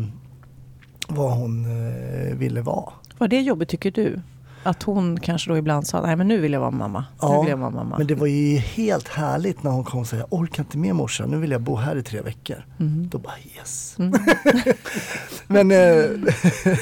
vad 1.07 1.31
hon 1.31 1.65
eh, 1.65 2.35
ville 2.37 2.61
vara. 2.61 2.93
Var 3.17 3.27
det 3.27 3.41
jobbigt 3.41 3.69
tycker 3.69 3.91
du? 3.91 4.19
Att 4.65 4.83
hon 4.83 5.19
kanske 5.19 5.49
då 5.51 5.57
ibland 5.57 5.87
sa, 5.87 6.01
nej 6.01 6.15
men 6.15 6.27
nu 6.27 6.37
vill 6.39 6.53
jag 6.53 6.59
vara 6.59 6.71
mamma. 6.71 6.99
nu 6.99 7.05
Ja, 7.21 7.41
vill 7.41 7.49
jag 7.49 7.57
vara 7.57 7.69
mamma. 7.69 7.97
Men 7.97 8.07
det 8.07 8.15
var 8.15 8.27
ju 8.27 8.57
helt 8.57 9.07
härligt 9.07 9.63
när 9.63 9.71
hon 9.71 9.83
kom 9.83 9.99
och 9.99 10.07
sa, 10.07 10.15
jag 10.15 10.27
orkar 10.33 10.63
inte 10.63 10.77
med 10.77 10.95
morsan, 10.95 11.29
nu 11.29 11.37
vill 11.37 11.51
jag 11.51 11.61
bo 11.61 11.75
här 11.75 11.95
i 11.95 12.03
tre 12.03 12.21
veckor. 12.21 12.65
Mm. 12.79 13.07
Då 13.11 13.17
bara 13.17 13.33
yes. 13.57 13.95
Mm. 13.99 14.13
Men 15.47 15.71
eh, 15.71 15.77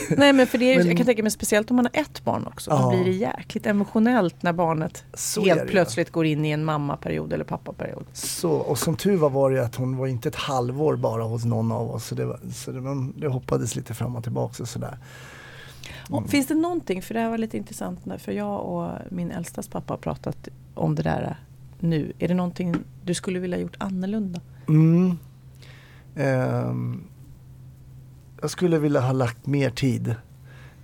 Nej 0.18 0.34
men 0.34 0.48
för 0.48 0.58
det 0.58 0.74
är, 0.74 0.78
Men- 0.78 0.88
jag 0.88 0.98
kan 0.98 1.06
tänka 1.06 1.24
mig 1.24 1.32
speciellt 1.32 1.70
om 1.70 1.76
man 1.76 1.86
har 1.94 2.02
ett 2.02 2.24
barn 2.24 2.48
också. 2.48 2.72
Ja. 2.72 2.78
Då 2.82 2.90
blir 2.90 3.04
det 3.06 3.12
jäkligt 3.12 3.66
emotionellt 3.66 4.44
när 4.44 4.54
barnet 4.54 5.04
Så 5.14 5.44
helt 5.46 5.68
plötsligt 5.68 6.12
går 6.12 6.26
in 6.26 6.46
i 6.46 6.50
en 6.52 6.66
mammaperiod 6.66 7.34
eller 7.34 7.46
pappaperiod. 7.46 8.06
så, 8.14 8.52
och 8.52 8.78
som 8.78 8.96
tur 8.96 9.18
var 9.18 9.30
var 9.30 9.52
det 9.52 9.66
att 9.66 9.76
hon 9.76 9.98
var 9.98 10.08
inte 10.08 10.30
ett 10.30 10.36
halvår 10.36 10.96
bara 10.96 11.24
hos 11.24 11.46
någon 11.46 11.72
av 11.72 11.92
oss. 11.92 12.06
Så 12.06 12.16
det, 12.16 12.26
var, 12.26 12.40
så 12.54 12.72
det, 12.72 12.82
det 13.16 13.28
hoppades 13.28 13.76
lite 13.76 13.94
fram 13.94 14.16
och 14.16 14.24
tillbaka 14.24 14.64
och 14.64 14.70
sådär. 14.70 14.98
Och 16.10 16.30
Finns 16.30 16.48
det 16.48 16.56
någonting, 16.56 17.02
för 17.02 17.14
det 17.14 17.20
här 17.20 17.30
var 17.30 17.38
lite 17.38 17.58
intressant, 17.58 18.00
för 18.18 18.32
jag 18.32 18.66
och 18.66 18.92
min 19.10 19.32
äldstas 19.32 19.68
pappa 19.68 19.94
har 19.94 19.98
pratat 19.98 20.48
om 20.74 20.96
det 20.96 21.04
där 21.04 21.38
nu. 21.80 22.14
Är 22.20 22.28
det 22.28 22.34
någonting 22.34 22.76
du 23.04 23.14
skulle 23.14 23.40
vilja 23.40 23.58
gjort 23.58 23.76
annorlunda? 23.78 24.42
Mm. 24.68 25.18
Ehm, 26.16 27.04
jag 28.42 28.50
skulle 28.50 28.80
vilja 28.80 29.00
ha 29.00 29.12
lagt 29.12 29.46
mer 29.46 29.70
tid. 29.70 30.16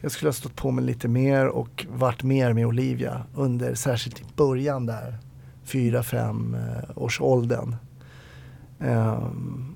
Jag 0.01 0.11
skulle 0.11 0.29
ha 0.29 0.33
stått 0.33 0.55
på 0.55 0.71
mig 0.71 0.83
lite 0.85 1.07
mer 1.07 1.47
och 1.47 1.85
varit 1.89 2.23
mer 2.23 2.53
med 2.53 2.65
Olivia 2.65 3.23
under 3.35 3.75
särskilt 3.75 4.19
i 4.21 4.23
början 4.35 4.85
där. 4.85 5.17
Fyra, 5.63 6.03
fem 6.03 6.55
eh, 6.55 6.97
års 6.97 7.21
åldern. 7.21 7.75
Ehm, 8.79 9.75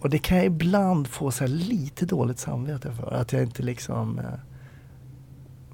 och 0.00 0.10
det 0.10 0.18
kan 0.18 0.36
jag 0.36 0.46
ibland 0.46 1.08
få 1.08 1.30
så 1.30 1.44
här 1.44 1.48
lite 1.48 2.06
dåligt 2.06 2.38
samvete 2.38 2.92
för. 2.92 3.12
Att 3.12 3.32
jag 3.32 3.42
inte 3.42 3.62
liksom 3.62 4.18
eh, 4.18 4.24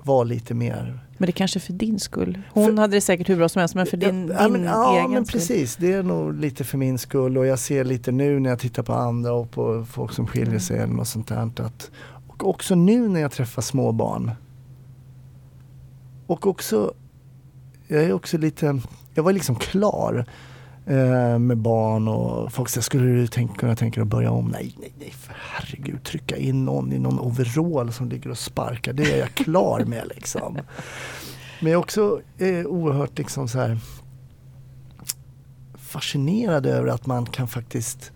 var 0.03 0.25
lite 0.25 0.55
mer 0.55 1.01
Men 1.19 1.27
det 1.27 1.33
kanske 1.33 1.59
är 1.59 1.61
för 1.61 1.73
din 1.73 1.99
skull. 1.99 2.39
Hon 2.53 2.67
För- 2.67 2.77
hade 2.77 2.97
det 2.97 3.01
säkert 3.01 3.29
hur 3.29 3.37
bra 3.37 3.49
som 3.49 3.61
helst, 3.61 3.75
men 3.75 3.87
för 3.87 3.97
din, 3.97 4.29
ja, 4.29 4.43
din 4.45 4.53
men, 4.53 4.65
ja, 4.65 4.99
egen 4.99 5.11
men 5.11 5.27
skull. 5.27 5.41
precis. 5.41 5.77
Det 5.77 5.93
är 5.93 6.03
nog 6.03 6.35
lite 6.41 6.65
för 6.65 6.79
min 6.79 6.99
skull 6.99 7.39
och 7.39 7.47
jag 7.47 7.59
ser 7.59 7.85
lite 7.85 8.13
nu 8.13 8.41
när 8.41 8.51
jag 8.51 8.59
tittar 8.59 8.83
på 8.83 8.93
andra 8.93 9.33
och 9.33 9.51
på 9.51 9.85
folk 9.91 10.13
som 10.13 10.27
skiljer 10.27 10.59
sig 10.59 10.79
eller 10.79 10.95
något 10.95 11.09
sånt 11.09 11.29
där. 11.29 11.37
Att, 11.37 11.91
och 12.29 12.49
också 12.49 12.75
nu 12.75 13.09
när 13.09 13.21
jag 13.21 13.33
träffar 13.33 13.63
småbarn. 13.63 14.31
Och 16.27 16.47
också, 16.47 16.93
jag 17.89 18.03
är 18.05 18.13
också 18.13 18.39
lite, 18.39 18.81
jag 19.15 19.23
var 19.23 19.33
liksom 19.33 19.55
klar 19.57 20.27
eh, 20.91 21.39
med 21.39 21.59
barn 21.59 22.09
och 22.09 22.53
folk 22.53 22.69
säger, 22.69 22.83
skulle 22.83 23.05
du 23.05 23.27
tänk, 23.27 23.59
kunna 23.59 23.77
tänka 23.77 24.01
dig 24.01 24.03
att 24.03 24.09
börja 24.09 24.31
om? 24.31 24.47
Nej, 24.49 24.75
nej, 24.81 24.93
nej, 24.99 25.11
för 25.11 25.37
herregud, 25.51 26.05
trycka 26.05 26.37
in 26.37 26.65
någon 26.65 26.93
i 26.93 26.99
någon 26.99 27.21
overall 27.21 27.93
som 27.93 28.09
ligger 28.09 28.31
och 28.31 28.39
sparkar, 28.39 28.93
det 28.93 29.13
är 29.15 29.19
jag 29.19 29.35
klar 29.35 29.85
med 29.85 30.09
liksom. 30.15 30.59
Men 31.61 31.73
jag 31.73 31.79
är 31.79 31.83
också 31.83 32.21
eh, 32.39 32.67
oerhört 32.67 33.19
liksom 33.19 33.49
så 33.49 33.59
här 33.59 33.79
fascinerad 35.79 36.67
över 36.67 36.89
att 36.89 37.07
man 37.07 37.27
kan 37.27 37.49
faktiskt 37.49 38.13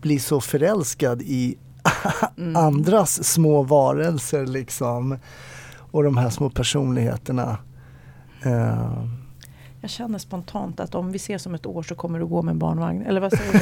bli 0.00 0.18
så 0.18 0.40
förälskad 0.40 1.22
i 1.22 1.58
Mm. 2.38 2.56
andras 2.56 3.24
små 3.24 3.62
varelser 3.62 4.46
liksom. 4.46 5.18
Och 5.76 6.02
de 6.02 6.16
här 6.16 6.30
små 6.30 6.50
personligheterna. 6.50 7.58
Eh, 8.44 9.04
Jag 9.84 9.90
känner 9.90 10.18
spontant 10.18 10.80
att 10.80 10.94
om 10.94 11.12
vi 11.12 11.16
ses 11.16 11.46
om 11.46 11.54
ett 11.54 11.66
år 11.66 11.82
så 11.82 11.94
kommer 11.94 12.18
du 12.18 12.26
gå 12.26 12.42
med 12.42 12.52
en 12.52 12.58
barnvagn. 12.58 13.02
Eller 13.06 13.20
vad 13.20 13.32
säger 13.38 13.52
du? 13.52 13.58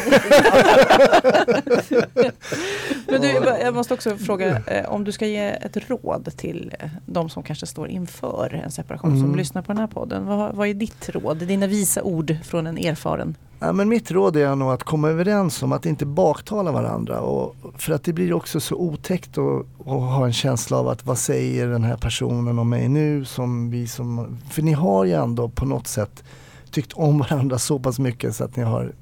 Men 3.12 3.20
du, 3.20 3.28
jag 3.62 3.74
måste 3.74 3.94
också 3.94 4.16
fråga 4.16 4.62
eh, 4.66 4.88
om 4.92 5.04
du 5.04 5.12
ska 5.12 5.26
ge 5.26 5.44
ett 5.48 5.90
råd 5.90 6.28
till 6.36 6.74
eh, 6.80 6.88
de 7.06 7.30
som 7.30 7.42
kanske 7.42 7.66
står 7.66 7.88
inför 7.88 8.60
en 8.64 8.70
separation 8.70 9.10
som 9.10 9.24
Mm. 9.24 9.36
lyssnar 9.36 9.62
på 9.62 9.72
den 9.72 9.80
här 9.80 9.86
podden. 9.86 10.26
Vad, 10.26 10.54
vad 10.54 10.68
är 10.68 10.74
ditt 10.74 11.08
råd? 11.08 11.36
Dina 11.38 11.66
visa 11.66 12.02
ord 12.02 12.36
från 12.44 12.66
en 12.66 12.78
erfaren? 12.78 13.34
Ja, 13.62 13.72
men 13.72 13.88
mitt 13.88 14.10
råd 14.10 14.36
är 14.36 14.54
nog 14.54 14.70
att 14.70 14.82
komma 14.82 15.08
överens 15.08 15.62
om 15.62 15.72
att 15.72 15.86
inte 15.86 16.06
baktala 16.06 16.72
varandra. 16.72 17.20
Och, 17.20 17.56
för 17.78 17.92
att 17.92 18.04
det 18.04 18.12
blir 18.12 18.32
också 18.32 18.60
så 18.60 18.76
otäckt 18.76 19.38
att, 19.38 19.66
ha 19.86 20.26
en 20.26 20.32
känsla 20.32 20.76
av 20.76 20.88
att 20.88 21.06
vad 21.06 21.18
säger 21.18 21.68
den 21.68 21.84
här 21.84 21.96
personen 21.96 22.58
om 22.58 22.68
mig 22.68 22.88
nu? 22.88 23.24
Som 23.24 23.70
vi 23.70 23.86
som, 23.86 24.38
för 24.50 24.62
ni 24.62 24.72
har 24.72 25.04
ju 25.04 25.12
ändå 25.12 25.48
på 25.48 25.66
något 25.66 25.86
sätt 25.86 26.24
tyckt 26.70 26.92
om 26.92 27.18
varandra 27.18 27.58
så 27.58 27.78
pass 27.78 27.98
mycket 27.98 28.36
så 28.36 28.44
att 28.44 28.56
ni 28.56 28.62
har 28.62 28.92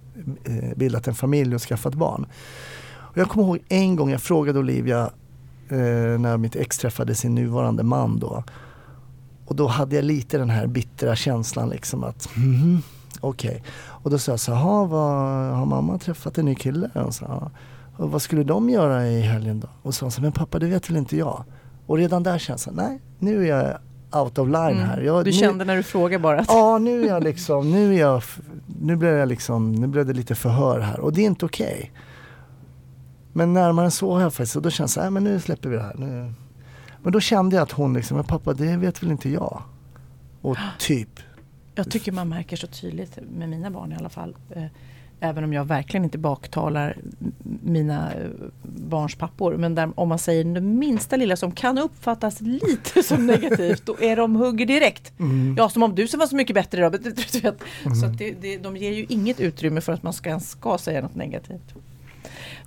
eh, 0.45 0.77
bildat 0.77 1.09
en 1.09 1.15
familj 1.15 1.55
och 1.55 1.63
skaffat 1.63 1.95
barn. 1.95 2.27
Och 2.97 3.19
jag 3.19 3.29
kommer 3.29 3.47
ihåg 3.47 3.59
en 3.69 3.97
gång 3.97 4.11
jag 4.11 4.23
frågade 4.23 4.59
Olivia 4.59 5.11
eh, 5.69 6.19
när 6.19 6.37
mitt 6.37 6.57
ex 6.57 6.79
träffade 6.79 7.15
sin 7.15 7.35
nuvarande 7.35 7.83
man 7.83 8.19
då. 8.19 8.45
Och 9.47 9.57
då 9.57 9.67
hade 9.67 9.97
jag 9.97 10.05
lite 10.05 10.39
den 10.39 10.51
här 10.51 10.67
bittra 10.67 11.17
känslan 11.17 11.69
liksom 11.69 12.05
att 12.05 12.37
mhm, 12.37 12.83
okej. 13.21 13.63
Och 13.87 14.11
då 14.11 14.19
sa 14.19 14.33
jag 14.33 14.41
så 14.41 14.55
här, 14.55 14.61
"Jaha, 14.61 14.85
vad, 14.85 15.11
har 15.57 15.67
mamma 15.67 15.99
träffat 15.99 16.39
en 16.39 16.45
ny 16.45 16.55
kille? 16.55 16.91
Och, 16.95 17.15
så, 17.15 17.51
och 17.97 18.11
vad 18.11 18.23
skulle 18.23 18.45
de 18.45 18.71
göra 18.71 19.07
i 19.09 19.21
helgen 19.21 19.61
då? 19.61 19.69
Och 19.83 19.95
så 19.95 19.99
sa 19.99 20.11
så 20.11 20.17
här, 20.21 20.23
men 20.23 20.33
pappa 20.33 20.59
det 20.59 20.67
vet 20.67 20.91
väl 20.91 20.97
inte 20.97 21.17
jag? 21.17 21.45
Och 21.87 21.97
redan 21.97 22.23
där 22.23 22.39
känns 22.39 22.65
det, 22.65 22.71
nej 22.71 23.01
nu 23.19 23.49
är 23.49 23.57
jag 23.57 23.79
out 24.23 24.39
of 24.39 24.49
line 24.49 24.79
här. 24.79 25.01
Jag, 25.01 25.25
Du 25.25 25.31
nu, 25.31 25.37
kände 25.37 25.65
när 25.65 25.77
du 25.77 25.83
frågade 25.83 26.23
bara 26.23 26.41
att 26.41 26.47
Ja, 26.49 26.79
nu 26.79 27.03
är 27.03 27.09
jag 27.09 27.25
liksom, 27.25 27.71
nu 27.71 27.95
är 27.95 28.01
jag, 28.01 28.23
nu 28.81 28.97
blev 28.97 29.15
jag 29.15 29.29
liksom, 29.29 29.73
nu 29.73 29.87
blev 29.87 30.07
det 30.07 30.13
lite 30.13 30.35
förhör 30.35 30.81
här 30.81 31.01
och 31.01 31.13
det 31.13 31.21
är 31.21 31.27
inte 31.27 31.45
okej. 31.47 31.93
Men 33.33 33.53
närmare 33.53 33.85
än 33.85 33.91
så 33.91 34.15
har 34.15 34.21
jag 34.21 34.35
faktiskt, 34.35 34.57
och 34.57 34.63
då 34.63 34.71
känns 34.71 34.95
det, 34.95 35.01
nej 35.01 35.11
men 35.11 35.25
nu 35.25 35.41
släpper 35.41 35.69
vi 35.69 35.77
det 35.77 35.83
här. 35.83 35.95
Nu. 35.99 36.33
Men 37.03 37.13
då 37.13 37.21
kände 37.21 37.57
jag 37.57 37.63
att 37.63 37.73
hon 37.73 37.95
liksom, 37.95 38.17
men 38.17 38.25
pappa 38.25 38.53
det 38.53 38.77
vet 38.77 39.03
väl 39.03 39.11
inte 39.11 39.31
jag. 39.31 39.63
Och 40.41 40.57
typ, 40.79 41.21
Jag 41.79 41.91
tycker 41.91 42.13
man 42.13 42.29
märker 42.29 42.57
så 42.57 42.67
tydligt 42.67 43.19
med 43.39 43.49
mina 43.49 43.71
barn 43.71 43.93
i 43.93 43.97
alla 43.97 44.09
fall. 44.09 44.37
eh, 44.51 44.65
Även 45.21 45.45
om 45.45 45.53
jag 45.53 45.65
verkligen 45.65 46.05
inte 46.05 46.19
baktalar 46.19 46.97
mina 47.63 48.13
eh, 48.13 48.21
barns 48.63 49.15
pappor. 49.15 49.57
Men 49.57 49.75
där, 49.75 49.91
om 50.01 50.09
man 50.09 50.19
säger 50.19 50.45
det 50.45 50.61
minsta 50.61 51.17
lilla 51.17 51.37
som 51.37 51.53
kan 51.53 51.79
uppfattas 51.79 52.41
lite 52.41 53.03
som 53.03 53.27
negativt, 53.27 53.87
då 53.87 53.97
är 54.01 54.17
de 54.17 54.37
hugger 54.37 54.67
direkt. 54.67 55.13
Ja, 55.57 55.69
som 55.69 55.83
om 55.83 55.95
du 55.95 56.09
som 56.09 56.21
var 56.21 56.27
så 56.27 56.37
mycket 56.37 56.55
bättre. 56.55 56.91
Du 57.33 57.41
vet. 57.41 57.63
Så 58.01 58.07
att 58.07 58.19
det, 58.19 58.35
det, 58.41 58.59
de 58.59 58.77
ger 58.77 58.93
ju 58.93 59.07
inget 59.09 59.41
utrymme 59.41 59.81
för 59.81 59.93
att 59.93 60.03
man 60.03 60.13
ska, 60.13 60.41
ska 60.41 60.79
säga 60.79 61.01
något 61.03 61.15
negativt. 61.15 61.75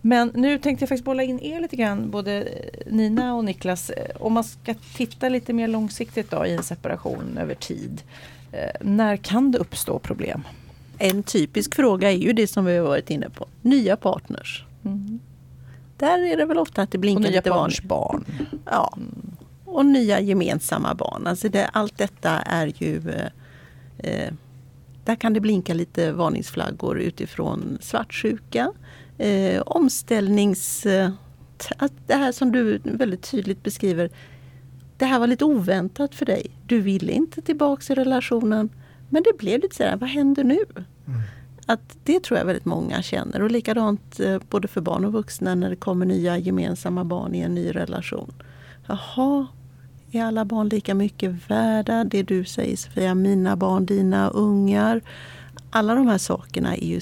Men 0.02 0.32
nu 0.36 0.58
tänkte 0.58 0.84
jag 0.84 0.90
faktiskt 0.90 1.06
bolla 1.06 1.24
in 1.24 1.40
er 1.40 1.62
lite 1.62 1.76
grann, 1.76 2.10
både 2.12 2.48
Nina 2.88 3.36
och 3.36 3.46
Niklas. 3.46 3.90
Eh, 3.90 4.16
Om 4.20 4.34
man 4.34 4.44
ska 4.44 4.74
titta 4.96 5.30
lite 5.30 5.54
mer 5.54 5.68
långsiktigt 5.68 6.32
då 6.32 6.46
i 6.46 6.56
en 6.56 6.64
separation 6.64 7.38
över 7.38 7.56
tid. 7.56 8.02
Eh, 8.52 8.72
när 8.82 9.18
kan 9.18 9.52
det 9.52 9.58
uppstå 9.58 10.00
problem? 10.00 10.44
En 10.98 11.24
typisk 11.24 11.76
fråga 11.76 12.12
är 12.12 12.18
ju 12.18 12.34
det 12.34 12.48
som 12.48 12.66
vi 12.66 12.78
har 12.78 12.88
varit 12.88 13.10
inne 13.10 13.30
på. 13.30 13.48
Nya 13.62 13.96
partners. 13.96 14.66
Där 15.98 16.20
är 16.20 16.38
det 16.38 16.46
väl 16.46 16.58
ofta 16.58 16.82
att 16.82 16.92
det 16.92 16.98
blinkar 16.98 17.32
lite 17.32 17.50
varning. 17.50 17.78
barn. 17.84 18.26
Ja. 18.66 18.98
Och 19.66 19.86
nya 19.86 20.20
gemensamma 20.20 20.96
barn. 20.96 21.28
Alltså 21.28 21.50
det, 21.50 21.68
allt 21.68 21.98
detta 21.98 22.30
är 22.30 22.74
ju 22.78 23.10
eh, 23.10 23.28
eh, 23.98 24.34
Där 25.06 25.16
kan 25.16 25.34
det 25.34 25.40
blinka 25.40 25.74
lite 25.74 26.12
varningsflaggor 26.12 27.00
utifrån 27.00 27.78
svartsjuka. 27.82 28.72
Eh, 29.18 29.62
omställnings... 29.62 30.86
Eh, 30.86 31.12
att 31.78 31.94
det 32.08 32.16
här 32.16 32.32
som 32.32 32.52
du 32.52 32.82
väldigt 32.84 33.32
tydligt 33.32 33.64
beskriver. 33.64 34.10
Det 35.02 35.06
här 35.06 35.20
var 35.20 35.28
lite 35.28 35.46
oväntat 35.46 36.16
för 36.16 36.26
dig. 36.26 36.46
Du 36.66 36.82
ville 36.82 37.12
inte 37.12 37.42
tillbaks 37.42 37.90
i 37.90 37.96
relationen. 37.96 38.70
Men 39.10 39.24
det 39.24 39.38
blev 39.38 39.62
lite 39.62 39.76
sådär, 39.76 39.98
vad 39.98 40.10
händer 40.10 40.44
nu? 40.44 40.60
Att 41.66 41.98
det 42.04 42.24
tror 42.24 42.38
jag 42.38 42.46
väldigt 42.46 42.66
många 42.66 43.02
känner. 43.02 43.42
Och 43.42 43.52
likadant 43.52 44.20
eh, 44.20 44.40
både 44.50 44.68
för 44.68 44.82
barn 44.82 45.06
och 45.06 45.14
vuxna 45.14 45.56
när 45.56 45.70
det 45.70 45.76
kommer 45.76 46.06
nya 46.06 46.38
gemensamma 46.38 47.04
barn 47.04 47.36
i 47.36 47.40
en 47.40 47.56
ny 47.56 47.72
relation. 47.72 48.34
Jaha, 48.88 49.48
är 50.12 50.24
alla 50.24 50.46
barn 50.46 50.70
lika 50.70 50.96
mycket 50.96 51.50
värda? 51.50 52.04
Det 52.04 52.24
du 52.24 52.46
säger 52.46 52.78
Sofia, 52.78 53.16
mina 53.16 53.56
barn, 53.56 53.86
dina 53.86 54.30
ungar. 54.30 55.02
Alla 55.70 55.96
de 55.96 56.08
här 56.08 56.18
sakerna 56.18 56.76
är 56.76 56.88
ju 56.88 57.02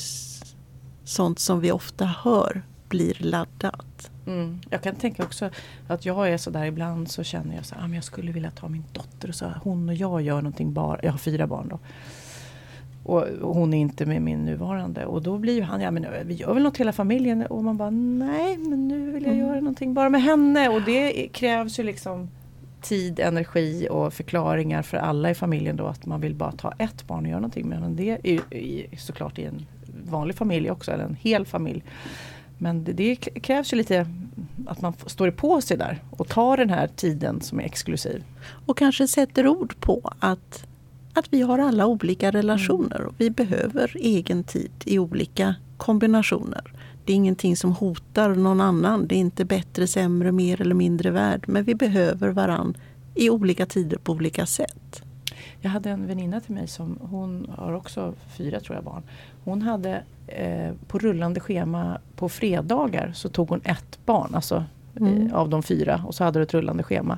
sånt 1.03 1.39
som 1.39 1.59
vi 1.59 1.71
ofta 1.71 2.05
hör 2.05 2.63
blir 2.89 3.17
laddat. 3.19 4.11
Mm. 4.27 4.59
Jag 4.69 4.83
kan 4.83 4.95
tänka 4.95 5.23
också 5.23 5.49
att 5.87 6.05
jag 6.05 6.29
är 6.29 6.37
sådär 6.37 6.65
ibland 6.65 7.11
så 7.11 7.23
känner 7.23 7.55
jag 7.55 7.65
så 7.65 7.75
ah, 7.75 7.81
men 7.81 7.93
jag 7.93 8.03
skulle 8.03 8.31
vilja 8.31 8.51
ta 8.51 8.67
min 8.67 8.83
dotter 8.93 9.29
och 9.29 9.35
så 9.35 9.45
hon 9.63 9.89
och 9.89 9.95
jag 9.95 10.21
gör 10.21 10.35
någonting 10.41 10.73
bara, 10.73 10.99
jag 11.03 11.11
har 11.11 11.17
fyra 11.17 11.47
barn 11.47 11.67
då. 11.69 11.79
Och 13.03 13.27
och 13.41 13.55
hon 13.55 13.73
är 13.73 13.77
inte 13.77 14.05
med 14.05 14.21
min 14.21 14.45
nuvarande 14.45 15.05
och 15.05 15.21
då 15.21 15.37
blir 15.37 15.53
ju 15.55 15.61
han, 15.61 15.81
ja 15.81 15.91
men 15.91 16.05
vi 16.25 16.33
gör 16.33 16.53
väl 16.53 16.63
något 16.63 16.77
hela 16.77 16.91
familjen 16.91 17.45
och 17.45 17.63
man 17.63 17.77
bara 17.77 17.89
nej 17.89 18.57
men 18.57 18.87
nu 18.87 19.11
vill 19.11 19.23
jag 19.23 19.33
Mm. 19.33 19.45
göra 19.47 19.55
någonting 19.59 19.93
bara 19.93 20.09
med 20.09 20.23
henne 20.23 20.69
och 20.69 20.81
det 20.81 21.27
krävs 21.33 21.79
ju 21.79 21.83
liksom 21.83 22.29
tid, 22.81 23.19
energi 23.19 23.87
och 23.91 24.13
förklaringar 24.13 24.81
för 24.81 24.97
alla 24.97 25.29
i 25.31 25.33
familjen 25.35 25.75
då 25.75 25.85
att 25.87 26.05
man 26.05 26.21
vill 26.21 26.35
bara 26.35 26.51
ta 26.51 26.71
ett 26.77 27.07
barn 27.07 27.23
och 27.23 27.29
göra 27.29 27.39
någonting 27.39 27.69
med 27.69 27.81
men 27.81 27.95
det 27.95 28.17
är 28.23 28.37
ju 28.57 28.85
såklart 28.97 29.39
i 29.39 29.43
en 29.43 29.65
vanlig 30.09 30.35
familj 30.35 30.71
också 30.71 30.91
eller 30.91 31.03
en 31.03 31.17
hel 31.21 31.45
familj. 31.45 31.83
Men 32.61 32.83
det, 32.83 32.93
det 32.93 33.15
krävs 33.15 33.73
ju 33.73 33.77
lite 33.77 34.07
att 34.67 34.81
man 34.81 34.93
står 35.05 35.31
på 35.31 35.61
sig 35.61 35.77
där 35.77 36.03
och 36.11 36.27
tar 36.27 36.57
den 36.57 36.69
här 36.69 36.87
tiden 36.87 37.41
som 37.41 37.59
är 37.59 37.63
exklusiv. 37.63 38.23
Och 38.65 38.77
kanske 38.77 39.07
sätter 39.07 39.47
ord 39.47 39.79
på 39.79 40.13
att, 40.19 40.67
att 41.13 41.33
vi 41.33 41.41
har 41.41 41.59
alla 41.59 41.85
olika 41.85 42.31
relationer 42.31 43.01
och 43.01 43.13
vi 43.17 43.29
behöver 43.29 43.97
egen 43.99 44.43
tid 44.43 44.71
i 44.85 44.99
olika 44.99 45.55
kombinationer. 45.77 46.73
Det 47.05 47.13
är 47.13 47.15
ingenting 47.15 47.55
som 47.55 47.71
hotar 47.71 48.35
någon 48.35 48.61
annan. 48.61 49.07
Det 49.07 49.15
är 49.15 49.19
inte 49.19 49.45
bättre, 49.45 49.87
sämre, 49.87 50.31
mer 50.31 50.61
eller 50.61 50.75
mindre 50.75 51.11
värd. 51.11 51.43
Men 51.47 51.63
vi 51.63 51.75
behöver 51.75 52.29
varann 52.29 52.77
i 53.15 53.29
olika 53.29 53.65
tider 53.65 53.97
på 53.97 54.11
olika 54.11 54.45
sätt. 54.45 55.03
Jag 55.61 55.69
hade 55.69 55.89
en 55.89 56.07
väninna 56.07 56.39
till 56.39 56.55
mig 56.55 56.67
som 56.67 56.97
hon 57.01 57.51
har 57.57 57.73
också 57.73 58.13
fyra 58.37 58.59
tror 58.59 58.75
jag 58.75 58.83
barn. 58.83 59.03
Hon 59.43 59.61
hade 59.61 60.03
eh, 60.29 60.73
på 60.87 60.99
rullande 60.99 61.39
schema 61.39 61.97
på 62.15 62.29
fredagar 62.29 63.11
så 63.15 63.29
tog 63.29 63.49
hon 63.49 63.61
ett 63.63 63.99
barn, 64.05 64.35
alltså 64.35 64.63
Mm. 64.99 65.27
eh, 65.27 65.35
av 65.35 65.49
de 65.49 65.63
fyra 65.63 66.01
och 66.07 66.15
så 66.15 66.23
hade 66.23 66.39
du 66.39 66.43
ett 66.43 66.53
rullande 66.53 66.83
schema. 66.83 67.17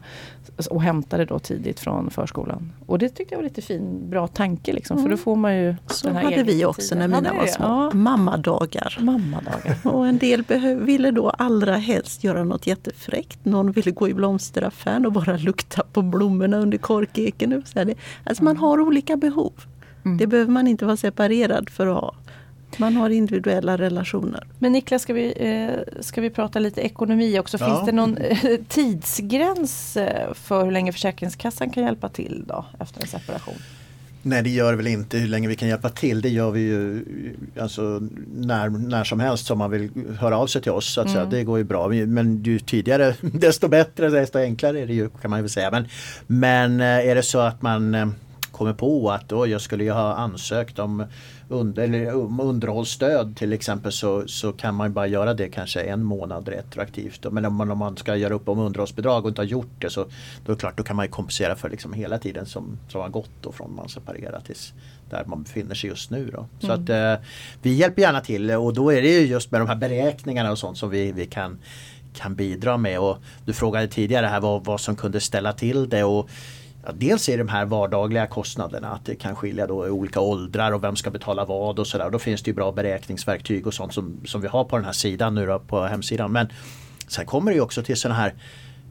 Och 0.69 0.81
hämtade 0.81 1.25
då 1.25 1.39
tidigt 1.39 1.79
från 1.79 2.09
förskolan. 2.09 2.71
Och 2.85 2.99
det 2.99 3.09
tyckte 3.09 3.33
jag 3.33 3.37
var 3.39 3.43
lite 3.43 3.61
fin, 3.61 4.09
bra 4.09 4.27
tanke 4.27 4.73
liksom 4.73 5.03
för 5.03 5.09
då 5.09 5.17
får 5.17 5.35
man 5.35 5.57
ju 5.57 5.75
Så 5.87 6.07
den 6.07 6.15
här 6.15 6.23
hade 6.23 6.43
vi 6.43 6.65
också 6.65 6.81
tiden. 6.81 6.97
när 6.99 7.07
mina 7.07 7.29
Hade 7.29 7.39
var 7.39 7.47
små. 7.47 7.65
Ja, 7.65 7.91
Mammadagar. 7.93 8.97
mammadagar. 9.01 9.77
Och 9.95 10.07
en 10.07 10.17
del 10.17 10.43
ville 10.79 11.11
då 11.11 11.29
allra 11.29 11.75
helst 11.75 12.23
göra 12.23 12.43
något 12.43 12.67
jättefräckt. 12.67 13.45
Någon 13.45 13.71
ville 13.71 13.91
gå 13.91 14.09
i 14.09 14.13
blomsteraffären 14.13 15.05
och 15.05 15.11
bara 15.11 15.37
lukta 15.37 15.83
på 15.93 16.01
blommorna 16.01 16.57
under 16.57 16.77
korkeken. 16.77 17.63
Alltså 18.23 18.43
man 18.43 18.57
har 18.57 18.79
olika 18.81 19.17
behov. 19.17 19.53
Mm. 20.05 20.17
Det 20.17 20.27
behöver 20.27 20.51
man 20.51 20.67
inte 20.67 20.85
vara 20.85 20.97
separerad 20.97 21.69
för 21.69 21.87
att 21.87 21.95
ha. 22.01 22.15
Man 22.77 22.95
har 22.95 23.09
individuella 23.09 23.77
relationer. 23.77 24.43
Men 24.59 24.71
Niklas, 24.71 25.01
ska 25.01 25.13
vi, 25.13 25.33
eh, 25.37 26.01
ska 26.01 26.21
vi 26.21 26.29
prata 26.29 26.59
lite 26.59 26.81
ekonomi 26.81 27.39
också? 27.39 27.57
Ja. 27.59 27.65
Finns 27.65 27.85
det 27.85 27.91
någon 27.91 28.17
eh, 28.17 28.59
tidsgräns 28.67 29.97
eh, 29.97 30.33
för 30.33 30.65
hur 30.65 30.71
länge 30.71 30.91
Försäkringskassan 30.91 31.69
kan 31.69 31.83
hjälpa 31.83 32.09
till 32.09 32.43
då 32.47 32.65
efter 32.79 33.01
en 33.01 33.07
separation? 33.07 33.55
Nej 34.23 34.43
det 34.43 34.49
gör 34.49 34.73
väl 34.73 34.87
inte 34.87 35.17
hur 35.17 35.27
länge 35.27 35.47
vi 35.47 35.55
kan 35.55 35.67
hjälpa 35.67 35.89
till. 35.89 36.21
Det 36.21 36.29
gör 36.29 36.51
vi 36.51 36.59
ju 36.59 37.05
alltså, 37.59 38.01
när, 38.35 38.69
när 38.69 39.03
som 39.03 39.19
helst 39.19 39.45
som 39.45 39.57
man 39.57 39.71
vill 39.71 39.89
höra 40.19 40.37
av 40.37 40.47
sig 40.47 40.61
till 40.61 40.71
oss. 40.71 40.93
Så 40.93 41.01
att 41.01 41.11
säga. 41.11 41.25
Det 41.25 41.43
går 41.43 41.57
ju 41.57 41.63
bra. 41.63 41.87
Men 41.87 42.43
ju 42.43 42.59
tidigare 42.59 43.15
desto 43.21 43.67
bättre, 43.67 44.09
desto 44.09 44.39
enklare 44.39 44.79
är 44.79 44.87
det 44.87 44.93
ju 44.93 45.09
kan 45.09 45.31
man 45.31 45.41
ju 45.41 45.49
säga. 45.49 45.71
Men, 45.71 45.87
men 46.27 46.81
är 46.81 47.15
det 47.15 47.23
så 47.23 47.39
att 47.39 47.61
man 47.61 48.13
kommer 48.61 48.73
på 48.73 49.11
att 49.11 49.29
då 49.29 49.47
jag 49.47 49.61
skulle 49.61 49.83
ju 49.83 49.91
ha 49.91 50.13
ansökt 50.13 50.79
om 50.79 51.05
under, 51.49 51.83
eller, 51.83 52.13
um, 52.13 52.39
underhållsstöd 52.39 53.37
till 53.37 53.53
exempel 53.53 53.91
så, 53.91 54.27
så 54.27 54.53
kan 54.53 54.75
man 54.75 54.93
bara 54.93 55.07
göra 55.07 55.33
det 55.33 55.49
kanske 55.49 55.81
en 55.81 56.03
månad 56.03 56.47
retroaktivt. 56.47 57.25
Men 57.31 57.45
om 57.45 57.55
man, 57.55 57.71
om 57.71 57.77
man 57.77 57.97
ska 57.97 58.15
göra 58.15 58.33
upp 58.33 58.49
om 58.49 58.59
underhållsbidrag 58.59 59.23
och 59.23 59.29
inte 59.29 59.41
har 59.41 59.45
gjort 59.45 59.71
det 59.79 59.89
så 59.89 60.03
då 60.45 60.51
är 60.51 60.55
det 60.55 60.59
klart 60.59 60.77
då 60.77 60.83
kan 60.83 60.95
man 60.95 61.05
ju 61.05 61.11
kompensera 61.11 61.55
för 61.55 61.69
liksom 61.69 61.93
hela 61.93 62.17
tiden 62.17 62.45
som, 62.45 62.77
som 62.89 63.01
har 63.01 63.09
gått 63.09 63.31
då 63.41 63.51
från 63.51 63.75
man 63.75 63.89
separerar 63.89 64.39
tills 64.39 64.73
där 65.09 65.25
man 65.25 65.43
befinner 65.43 65.75
sig 65.75 65.89
just 65.89 66.11
nu. 66.11 66.31
Då. 66.33 66.45
Så 66.59 66.71
att 66.71 66.89
eh, 66.89 67.13
vi 67.61 67.73
hjälper 67.73 68.01
gärna 68.01 68.21
till 68.21 68.51
och 68.51 68.73
då 68.73 68.93
är 68.93 69.01
det 69.01 69.09
ju 69.09 69.27
just 69.27 69.51
med 69.51 69.61
de 69.61 69.67
här 69.67 69.75
beräkningarna 69.75 70.51
och 70.51 70.57
sånt 70.57 70.77
som 70.77 70.89
vi, 70.89 71.11
vi 71.11 71.25
kan 71.25 71.59
kan 72.13 72.35
bidra 72.35 72.77
med. 72.77 72.99
Och 72.99 73.17
du 73.45 73.53
frågade 73.53 73.87
tidigare 73.87 74.25
här 74.25 74.39
vad, 74.39 74.65
vad 74.65 74.81
som 74.81 74.95
kunde 74.95 75.19
ställa 75.19 75.53
till 75.53 75.89
det. 75.89 76.03
Och 76.03 76.29
Ja, 76.85 76.91
dels 76.93 77.29
är 77.29 77.37
det 77.37 77.43
de 77.43 77.49
här 77.49 77.65
vardagliga 77.65 78.27
kostnaderna 78.27 78.89
att 78.89 79.05
det 79.05 79.15
kan 79.15 79.35
skilja 79.35 79.67
då 79.67 79.87
i 79.87 79.89
olika 79.89 80.19
åldrar 80.19 80.71
och 80.71 80.83
vem 80.83 80.95
ska 80.95 81.09
betala 81.09 81.45
vad 81.45 81.79
och 81.79 81.87
sådär. 81.87 82.09
Då 82.09 82.19
finns 82.19 82.43
det 82.43 82.49
ju 82.49 82.55
bra 82.55 82.71
beräkningsverktyg 82.71 83.67
och 83.67 83.73
sånt 83.73 83.93
som, 83.93 84.21
som 84.25 84.41
vi 84.41 84.47
har 84.47 84.63
på 84.63 84.75
den 84.75 84.85
här 84.85 84.91
sidan 84.91 85.35
nu 85.35 85.45
då, 85.45 85.59
på 85.59 85.81
hemsidan. 85.81 86.31
Men 86.31 86.47
sen 87.07 87.25
kommer 87.25 87.51
det 87.51 87.55
ju 87.55 87.61
också 87.61 87.83
till 87.83 87.97
sådana 87.97 88.19
här 88.19 88.33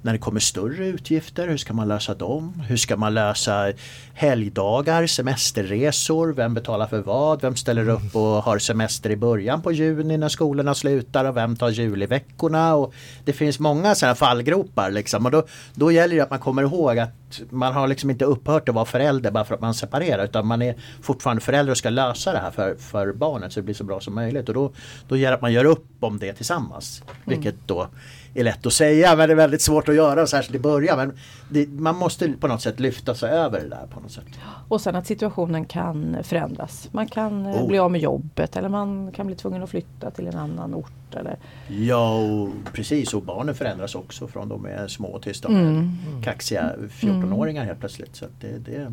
när 0.03 0.13
det 0.13 0.19
kommer 0.19 0.41
större 0.41 0.87
utgifter, 0.87 1.49
hur 1.49 1.57
ska 1.57 1.73
man 1.73 1.89
lösa 1.89 2.15
dem? 2.15 2.63
Hur 2.69 2.77
ska 2.77 2.97
man 2.97 3.15
lösa 3.15 3.73
helgdagar, 4.15 5.07
semesterresor? 5.07 6.33
Vem 6.33 6.55
betalar 6.55 6.87
för 6.87 7.01
vad? 7.01 7.41
Vem 7.41 7.57
ställer 7.57 7.89
upp 7.89 8.17
och 8.17 8.23
har 8.23 8.59
semester 8.59 9.11
i 9.11 9.17
början 9.17 9.63
på 9.63 9.73
juni 9.73 10.17
när 10.17 10.29
skolorna 10.29 10.75
slutar? 10.75 11.25
Och 11.25 11.37
vem 11.37 11.57
tar 11.57 11.69
juliveckorna? 11.69 12.75
Och 12.75 12.95
det 13.25 13.33
finns 13.33 13.59
många 13.59 13.95
sådana 13.95 14.15
fallgropar 14.15 14.91
liksom. 14.91 15.27
Och 15.27 15.33
då, 15.33 15.47
då 15.75 15.93
gäller 15.93 16.17
det 16.17 16.23
att 16.23 16.31
man 16.31 16.39
kommer 16.39 16.63
ihåg 16.63 16.99
att 16.99 17.20
man 17.51 17.73
har 17.73 17.89
liksom 17.89 18.11
inte 18.11 18.25
upphört 18.25 18.69
att 18.69 18.75
vara 18.75 18.85
förälder 18.85 19.31
bara 19.31 19.45
för 19.45 19.55
att 19.55 19.61
man 19.61 19.75
separerar 19.75 20.25
utan 20.25 20.47
man 20.47 20.63
är 20.63 20.75
fortfarande 21.03 21.43
förälder 21.43 21.71
och 21.71 21.77
ska 21.77 21.91
lösa 21.91 22.33
det 22.33 22.39
här 22.39 22.51
för, 22.51 22.75
för 22.75 23.13
barnet 23.13 23.53
så 23.53 23.61
det 23.61 23.65
blir 23.65 23.75
så 23.75 23.85
bra 23.85 24.01
som 24.01 24.15
möjligt. 24.15 24.49
Och 24.49 24.55
då, 24.55 24.73
då 25.09 25.17
gäller 25.17 25.31
det 25.31 25.35
att 25.35 25.43
man 25.43 25.53
gör 25.53 25.65
upp 25.65 25.87
om 26.01 26.19
det 26.19 26.33
tillsammans. 26.33 27.03
Vilket 27.25 27.55
då 27.67 27.89
är 28.35 28.45
lätt 28.45 28.67
att 28.67 28.73
säga 28.73 29.17
men 29.17 29.29
det 29.29 29.35
är 29.35 29.37
väldigt 29.37 29.63
svårt 29.63 29.89
att 29.89 29.95
göra 29.95 30.27
särskilt 30.27 30.57
i 30.57 30.59
början. 30.59 30.99
Men 30.99 31.19
det, 31.49 31.69
man 31.69 31.97
måste 31.97 32.29
på 32.29 32.49
något 32.49 32.63
sätt 32.63 32.81
lyfta 32.81 33.15
sig 33.15 33.31
över 33.31 33.61
det 33.61 33.69
där 33.69 33.87
på 33.95 34.01
något 34.01 34.13
sätt. 34.13 34.25
Och 34.69 34.81
sen 34.81 34.97
att 34.97 35.07
situationen 35.07 35.65
kan 35.65 36.17
förändras. 36.23 36.89
Man 36.93 37.09
kan 37.09 37.47
eh, 37.47 37.61
Oh. 37.61 37.69
bli 37.69 37.79
av 37.79 37.91
med 37.91 38.01
jobbet 38.01 38.57
eller 38.57 38.69
man 38.69 39.13
kan 39.13 39.27
bli 39.27 39.37
tvungen 39.37 39.63
att 39.63 39.71
flytta 39.71 40.11
till 40.11 40.27
en 40.27 40.37
annan 40.37 40.75
ort 40.75 40.93
bort? 41.11 41.21
Eller? 41.21 41.37
Ja, 41.69 42.19
och 42.19 42.49
precis. 42.73 43.15
Och 43.15 43.23
barnen 43.23 43.55
förändras 43.55 43.95
också 43.95 44.29
från 44.29 44.49
de 44.49 44.67
är 44.67 44.89
små 44.89 45.19
tills 45.19 45.41
de 45.41 45.57
är 45.57 45.61
Mm. 45.61 45.89
kaxiga 46.25 46.73
14-åringar 46.91 47.65
helt 47.65 47.81
plötsligt. 47.81 48.17
Så 48.17 48.25
det, 48.41 48.59
det, 48.59 48.93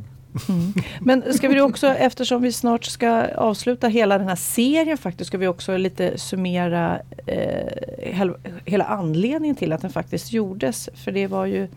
Men 0.99 1.33
ska 1.33 1.47
vi 1.47 1.61
också, 1.61 1.87
eftersom 1.87 2.41
vi 2.41 2.51
snart 2.51 2.85
ska 2.85 3.25
avsluta 3.35 3.87
hela 3.87 4.17
den 4.17 4.27
här 4.27 4.35
serien 4.35 4.97
faktiskt, 4.97 5.27
ska 5.27 5.37
vi 5.37 5.47
också 5.47 5.77
lite 5.77 6.17
summera 6.17 6.99
eh, 7.25 7.67
hel, 7.99 8.33
hela 8.65 8.85
anledningen 8.85 9.55
till 9.55 9.73
att 9.73 9.81
den 9.81 9.91
faktiskt 9.91 10.33
gjordes. 10.33 10.89
För 10.93 11.11
det 11.11 11.27
var 11.27 11.45
ju 11.45 11.67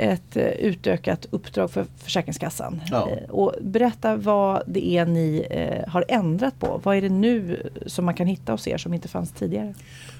ett 0.00 0.36
eh, 0.36 0.44
utökat 0.44 1.26
uppdrag 1.30 1.70
för 1.70 1.86
Försäkringskassan. 1.96 2.80
Ja. 2.90 3.10
Eh, 3.10 3.30
och 3.30 3.54
berätta 3.60 4.16
vad 4.16 4.62
det 4.66 4.86
är 4.86 5.06
ni 5.06 5.46
eh, 5.50 5.88
har 5.90 6.04
ändrat 6.08 6.58
på. 6.58 6.80
Vad 6.84 6.96
är 6.96 7.02
det 7.02 7.08
nu 7.08 7.70
som 7.86 8.04
man 8.04 8.14
kan 8.14 8.26
hitta 8.26 8.52
hos 8.52 8.68
er 8.68 8.78
som 8.78 8.94
inte 8.94 9.08
fanns 9.08 9.32
tidigare? 9.32 9.74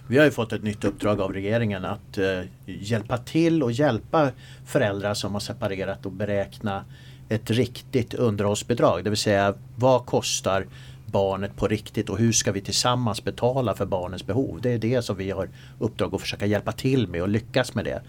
Vi 0.09 0.19
har 0.19 0.25
ju 0.25 0.31
fått 0.31 0.53
ett 0.53 0.63
nytt 0.63 0.85
uppdrag 0.85 1.21
av 1.21 1.33
regeringen 1.33 1.85
att 1.85 2.19
hjälpa 2.67 3.19
till 3.19 3.63
och 3.63 3.73
hjälpa 3.73 4.31
föräldrar 4.67 5.15
som 5.15 5.33
har 5.33 5.41
separerat 5.41 6.07
och 6.07 6.13
beräkna 6.13 6.85
ett 7.29 7.51
riktigt 7.51 8.15
underhållsbidrag. 8.15 9.05
Det 9.05 9.11
vill 9.11 9.17
säga 9.17 9.55
vad 9.77 10.07
kostar 10.07 10.67
barnet 11.11 11.57
på 11.57 11.69
riktigt 11.69 12.09
och 12.09 12.19
hur 12.19 12.33
ska 12.33 12.53
vi 12.53 12.61
tillsammans 12.61 13.25
betala 13.25 13.75
för 13.75 13.87
barnens 13.87 14.27
behov. 14.27 14.59
Det 14.63 14.71
är 14.71 14.79
det 14.79 15.03
som 15.03 15.17
vi 15.17 15.31
har 15.31 15.49
uppdrag 15.79 16.15
att 16.15 16.21
försöka 16.21 16.47
hjälpa 16.47 16.73
till 16.73 17.09
med 17.09 17.23
och 17.23 17.29
lyckas 17.29 17.75
med 17.75 17.85
det. 17.85 18.03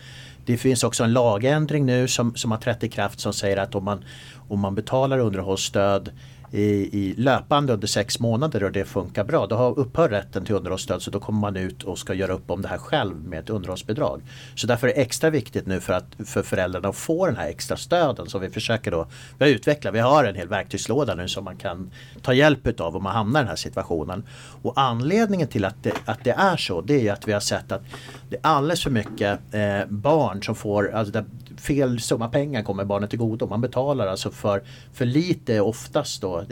Det 0.45 0.57
finns 0.57 0.83
också 0.83 1.03
en 1.03 1.13
lagändring 1.13 1.85
nu 1.85 2.07
som, 2.07 2.35
som 2.35 2.51
har 2.51 2.57
trätt 2.57 2.83
i 2.83 2.89
kraft 2.89 3.19
som 3.19 3.33
säger 3.33 3.57
att 3.57 3.75
om 3.75 3.83
man, 3.83 4.03
om 4.47 4.59
man 4.59 4.75
betalar 4.75 5.19
underhållsstöd 5.19 6.11
i, 6.51 6.99
i 6.99 7.13
löpande 7.17 7.73
under 7.73 7.87
sex 7.87 8.19
månader 8.19 8.63
och 8.63 8.71
det 8.71 8.85
funkar 8.85 9.23
bra. 9.23 9.47
Då 9.47 9.55
har 9.55 9.79
upphör 9.79 10.09
rätten 10.09 10.45
till 10.45 10.55
underhållsstöd 10.55 11.01
så 11.01 11.11
då 11.11 11.19
kommer 11.19 11.39
man 11.39 11.55
ut 11.55 11.83
och 11.83 11.97
ska 11.97 12.13
göra 12.13 12.33
upp 12.33 12.51
om 12.51 12.61
det 12.61 12.67
här 12.67 12.77
själv 12.77 13.15
med 13.23 13.39
ett 13.39 13.49
underhållsbidrag. 13.49 14.21
Så 14.55 14.67
därför 14.67 14.87
är 14.87 14.93
det 14.93 15.01
extra 15.01 15.29
viktigt 15.29 15.67
nu 15.67 15.79
för, 15.79 15.93
att, 15.93 16.05
för 16.25 16.43
föräldrarna 16.43 16.89
att 16.89 16.95
få 16.95 17.25
den 17.25 17.35
här 17.35 17.47
extra 17.47 17.77
stöden 17.77 18.29
som 18.29 18.41
vi 18.41 18.49
försöker 18.49 18.91
då 18.91 19.07
vi 19.37 19.45
har 19.45 19.51
utvecklat. 19.51 19.93
Vi 19.93 19.99
har 19.99 20.23
en 20.23 20.35
hel 20.35 20.47
verktygslåda 20.47 21.15
nu 21.15 21.27
som 21.27 21.43
man 21.43 21.57
kan 21.57 21.91
ta 22.21 22.33
hjälp 22.33 22.67
utav 22.67 22.95
om 22.95 23.03
man 23.03 23.13
hamnar 23.13 23.39
i 23.39 23.43
den 23.43 23.49
här 23.49 23.55
situationen. 23.55 24.23
Och 24.61 24.73
anledningen 24.75 25.47
till 25.47 25.65
att 25.65 25.83
det, 25.83 25.93
att 26.05 26.23
det 26.23 26.31
är 26.31 26.57
så 26.57 26.81
det 26.81 27.07
är 27.07 27.13
att 27.13 27.27
vi 27.27 27.33
har 27.33 27.39
sett 27.39 27.71
att 27.71 27.81
det 28.29 28.35
är 28.35 28.41
alldeles 28.43 28.83
för 28.83 28.91
mycket 28.91 29.39
eh, 29.51 29.85
barn 29.89 30.43
som 30.43 30.55
får, 30.55 30.91
alltså 30.91 31.13
där 31.13 31.25
fel 31.61 31.99
summa 31.99 32.29
pengar 32.29 32.63
kommer 32.63 32.85
barnet 32.85 33.09
till 33.09 33.19
godo. 33.19 33.47
Man 33.47 33.61
betalar 33.61 34.07
alltså 34.07 34.31
för, 34.31 34.63
för 34.93 35.05
lite 35.05 35.59
oftast 35.59 36.21
då. 36.21 36.43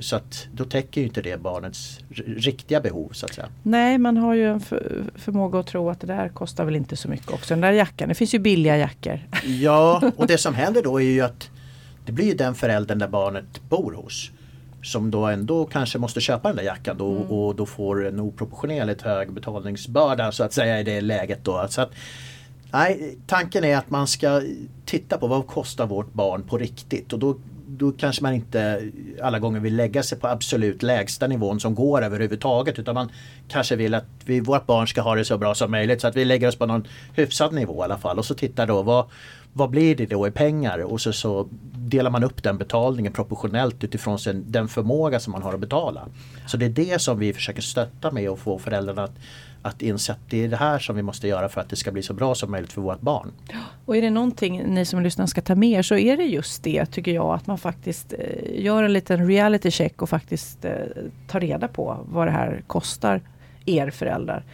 Så 0.00 0.16
att 0.16 0.46
då 0.52 0.64
täcker 0.64 1.00
ju 1.00 1.06
inte 1.06 1.22
det 1.22 1.40
barnets 1.40 2.00
riktiga 2.26 2.80
behov 2.80 3.10
så 3.12 3.26
att 3.26 3.34
säga. 3.34 3.48
Nej, 3.62 3.98
man 3.98 4.16
har 4.16 4.34
ju 4.34 4.48
en 4.48 4.60
för, 4.60 5.04
förmåga 5.14 5.58
att 5.58 5.66
tro 5.66 5.90
att 5.90 6.00
det 6.00 6.06
där 6.06 6.28
kostar 6.28 6.64
väl 6.64 6.76
inte 6.76 6.96
så 6.96 7.08
mycket 7.08 7.30
också. 7.30 7.54
Den 7.54 7.60
där 7.60 7.72
jackan, 7.72 8.08
det 8.08 8.14
finns 8.14 8.34
ju 8.34 8.38
billiga 8.38 8.76
jackor. 8.76 9.20
Ja, 9.44 10.02
och 10.16 10.26
det 10.26 10.38
som 10.38 10.54
händer 10.54 10.82
då 10.82 11.00
är 11.00 11.04
ju 11.04 11.20
att 11.20 11.50
det 12.06 12.12
blir 12.12 12.34
den 12.34 12.54
föräldern 12.54 12.98
där 12.98 13.08
barnet 13.08 13.60
bor 13.68 13.92
hos 13.92 14.30
som 14.82 15.10
då 15.10 15.26
ändå 15.26 15.64
kanske 15.64 15.98
måste 15.98 16.20
köpa 16.20 16.48
den 16.48 16.56
där 16.56 16.64
jackan 16.64 16.98
då, 16.98 17.06
och 17.12 17.56
då 17.56 17.66
får 17.66 18.06
en 18.06 18.20
oproportionerligt 18.20 19.02
hög 19.02 19.32
betalningsbörda 19.32 20.32
så 20.32 20.44
att 20.44 20.52
säga 20.52 20.80
i 20.80 20.84
det 20.84 21.00
läget 21.00 21.44
då. 21.44 21.66
Så 21.68 21.80
att, 21.80 21.90
nej, 22.72 23.18
tanken 23.26 23.64
är 23.64 23.76
att 23.76 23.90
man 23.90 24.06
ska 24.06 24.42
titta 24.84 25.18
på 25.18 25.26
vad 25.26 25.46
kostar 25.46 25.86
vårt 25.86 26.12
barn 26.12 26.42
på 26.42 26.58
riktigt? 26.58 27.12
Och 27.12 27.18
då 27.18 27.36
då 27.78 27.92
kanske 27.92 28.22
man 28.22 28.34
inte 28.34 28.90
alla 29.22 29.38
gånger 29.38 29.60
vill 29.60 29.76
lägga 29.76 30.02
sig 30.02 30.18
på 30.18 30.28
absolut 30.28 30.82
lägsta 30.82 31.26
nivån 31.26 31.60
som 31.60 31.74
går 31.74 32.02
överhuvudtaget 32.02 32.78
utan 32.78 32.94
man 32.94 33.10
kanske 33.48 33.76
vill 33.76 33.94
att 33.94 34.04
vi, 34.24 34.40
vårt 34.40 34.66
barn 34.66 34.88
ska 34.88 35.00
ha 35.00 35.14
det 35.14 35.24
så 35.24 35.38
bra 35.38 35.54
som 35.54 35.70
möjligt 35.70 36.00
så 36.00 36.08
att 36.08 36.16
vi 36.16 36.24
lägger 36.24 36.48
oss 36.48 36.56
på 36.56 36.66
någon 36.66 36.86
hyfsad 37.14 37.52
nivå 37.52 37.82
i 37.82 37.84
alla 37.84 37.98
fall. 37.98 38.18
Och 38.18 38.24
så 38.24 38.34
tittar 38.34 38.66
då 38.66 38.82
vad, 38.82 39.06
vad 39.52 39.70
blir 39.70 39.96
det 39.96 40.06
då 40.06 40.26
i 40.26 40.30
pengar? 40.30 40.78
Och 40.78 41.00
så, 41.00 41.12
så 41.12 41.48
delar 41.74 42.10
man 42.10 42.24
upp 42.24 42.42
den 42.42 42.58
betalningen 42.58 43.12
proportionellt 43.12 43.84
utifrån 43.84 44.18
sin, 44.18 44.44
den 44.46 44.68
förmåga 44.68 45.20
som 45.20 45.32
man 45.32 45.42
har 45.42 45.54
att 45.54 45.60
betala. 45.60 46.08
Så 46.46 46.56
det 46.56 46.66
är 46.66 46.70
det 46.70 47.00
som 47.00 47.18
vi 47.18 47.32
försöker 47.32 47.62
stötta 47.62 48.10
med 48.10 48.30
och 48.30 48.38
få 48.38 48.58
föräldrarna 48.58 49.04
att, 49.04 49.14
att 49.62 49.82
inse 49.82 50.12
att 50.12 50.18
det 50.28 50.44
är 50.44 50.48
det 50.48 50.56
här 50.56 50.78
som 50.78 50.96
vi 50.96 51.02
måste 51.02 51.28
göra 51.28 51.48
för 51.48 51.60
att 51.60 51.68
det 51.68 51.76
ska 51.76 51.92
bli 51.92 52.02
så 52.02 52.14
bra 52.14 52.34
som 52.34 52.50
möjligt 52.50 52.72
för 52.72 52.80
vårt 52.80 53.00
barn. 53.00 53.32
Och 53.84 53.96
är 53.96 54.02
det 54.02 54.10
någonting 54.10 54.62
ni 54.74 54.84
som 54.84 55.02
lyssnar 55.02 55.26
ska 55.26 55.40
ta 55.40 55.54
med 55.54 55.78
er 55.78 55.82
så 55.82 55.96
är 55.96 56.16
det 56.16 56.24
just 56.24 56.62
det 56.62 56.86
tycker 56.86 57.12
jag 57.12 57.34
att 57.34 57.46
man 57.46 57.58
faktiskt 57.58 58.12
eh, 58.12 58.64
gör 58.64 58.82
en 58.82 58.92
liten 58.92 59.26
reality 59.26 59.70
check 59.70 60.02
och 60.02 60.08
faktiskt 60.08 60.64
eh, 60.64 60.72
tar 61.26 61.40
reda 61.40 61.68
på 61.68 61.98
vad 62.08 62.26
det 62.26 62.30
här 62.30 62.62
kostar 62.66 63.20
er 63.66 63.90
föräldrar. 63.90 64.44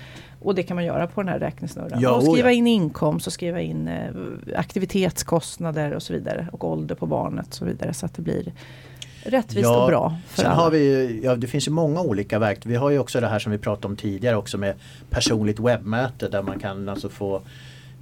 Och 0.40 0.54
det 0.54 0.62
kan 0.62 0.74
man 0.74 0.84
göra 0.84 1.06
på 1.06 1.22
den 1.22 1.28
här 1.28 1.38
räknesnurran. 1.38 2.00
Ja, 2.00 2.10
och 2.10 2.22
oh 2.22 2.32
skriva 2.32 2.52
in 2.52 2.66
inkomst 2.66 3.26
och 3.26 3.32
skriva 3.32 3.60
in 3.60 3.88
eh, 3.88 4.10
aktivitetskostnader 4.56 5.92
och 5.92 6.02
så 6.02 6.12
vidare. 6.12 6.48
Och 6.52 6.64
ålder 6.64 6.94
på 6.94 7.06
barnet 7.06 7.48
och 7.48 7.54
så 7.54 7.64
vidare. 7.64 7.94
Så 7.94 8.06
att 8.06 8.14
det 8.14 8.22
blir 8.22 8.52
rättvist 9.24 9.68
och 9.68 9.86
bra 9.86 10.16
för 10.28 10.42
sen 10.42 10.50
alla. 10.50 10.54
har 10.54 10.70
vi 10.70 10.78
ju, 10.78 11.20
ja, 11.24 11.36
det 11.36 11.46
finns 11.46 11.68
ju 11.68 11.72
många 11.72 12.00
olika 12.00 12.38
verktyg. 12.38 12.70
Vi 12.70 12.76
har 12.76 12.90
ju 12.90 12.98
också 12.98 13.20
det 13.20 13.28
här 13.28 13.38
som 13.38 13.52
vi 13.52 13.58
pratade 13.58 13.86
om 13.86 13.96
tidigare 13.96 14.36
också 14.36 14.58
med 14.58 14.74
personligt 15.10 15.60
webbmöte 15.60 16.28
där 16.28 16.42
man 16.42 16.58
kan 16.58 16.88
alltså 16.88 17.08
få 17.08 17.42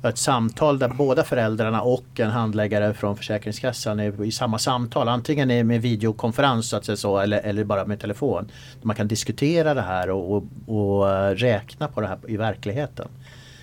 ett 0.08 0.18
samtal 0.18 0.78
där 0.78 0.88
båda 0.88 1.24
föräldrarna 1.24 1.82
och 1.82 2.20
en 2.20 2.30
handläggare 2.30 2.94
från 2.94 3.16
Försäkringskassan 3.16 4.00
är 4.00 4.24
i 4.24 4.32
samma 4.32 4.58
samtal. 4.58 5.08
Antingen 5.08 5.50
är 5.50 5.64
med 5.64 5.82
videokonferens 5.82 6.68
så 6.68 6.76
att 6.76 6.84
säga 6.84 6.96
så, 6.96 7.18
eller, 7.18 7.38
eller 7.38 7.64
bara 7.64 7.84
med 7.84 8.00
telefon. 8.00 8.50
Man 8.82 8.96
kan 8.96 9.08
diskutera 9.08 9.74
det 9.74 9.82
här 9.82 10.10
och, 10.10 10.36
och, 10.36 10.44
och 10.66 11.10
eh, 11.10 11.34
räkna 11.34 11.88
på 11.88 12.00
det 12.00 12.06
här 12.06 12.18
i 12.28 12.36
verkligheten. 12.36 13.08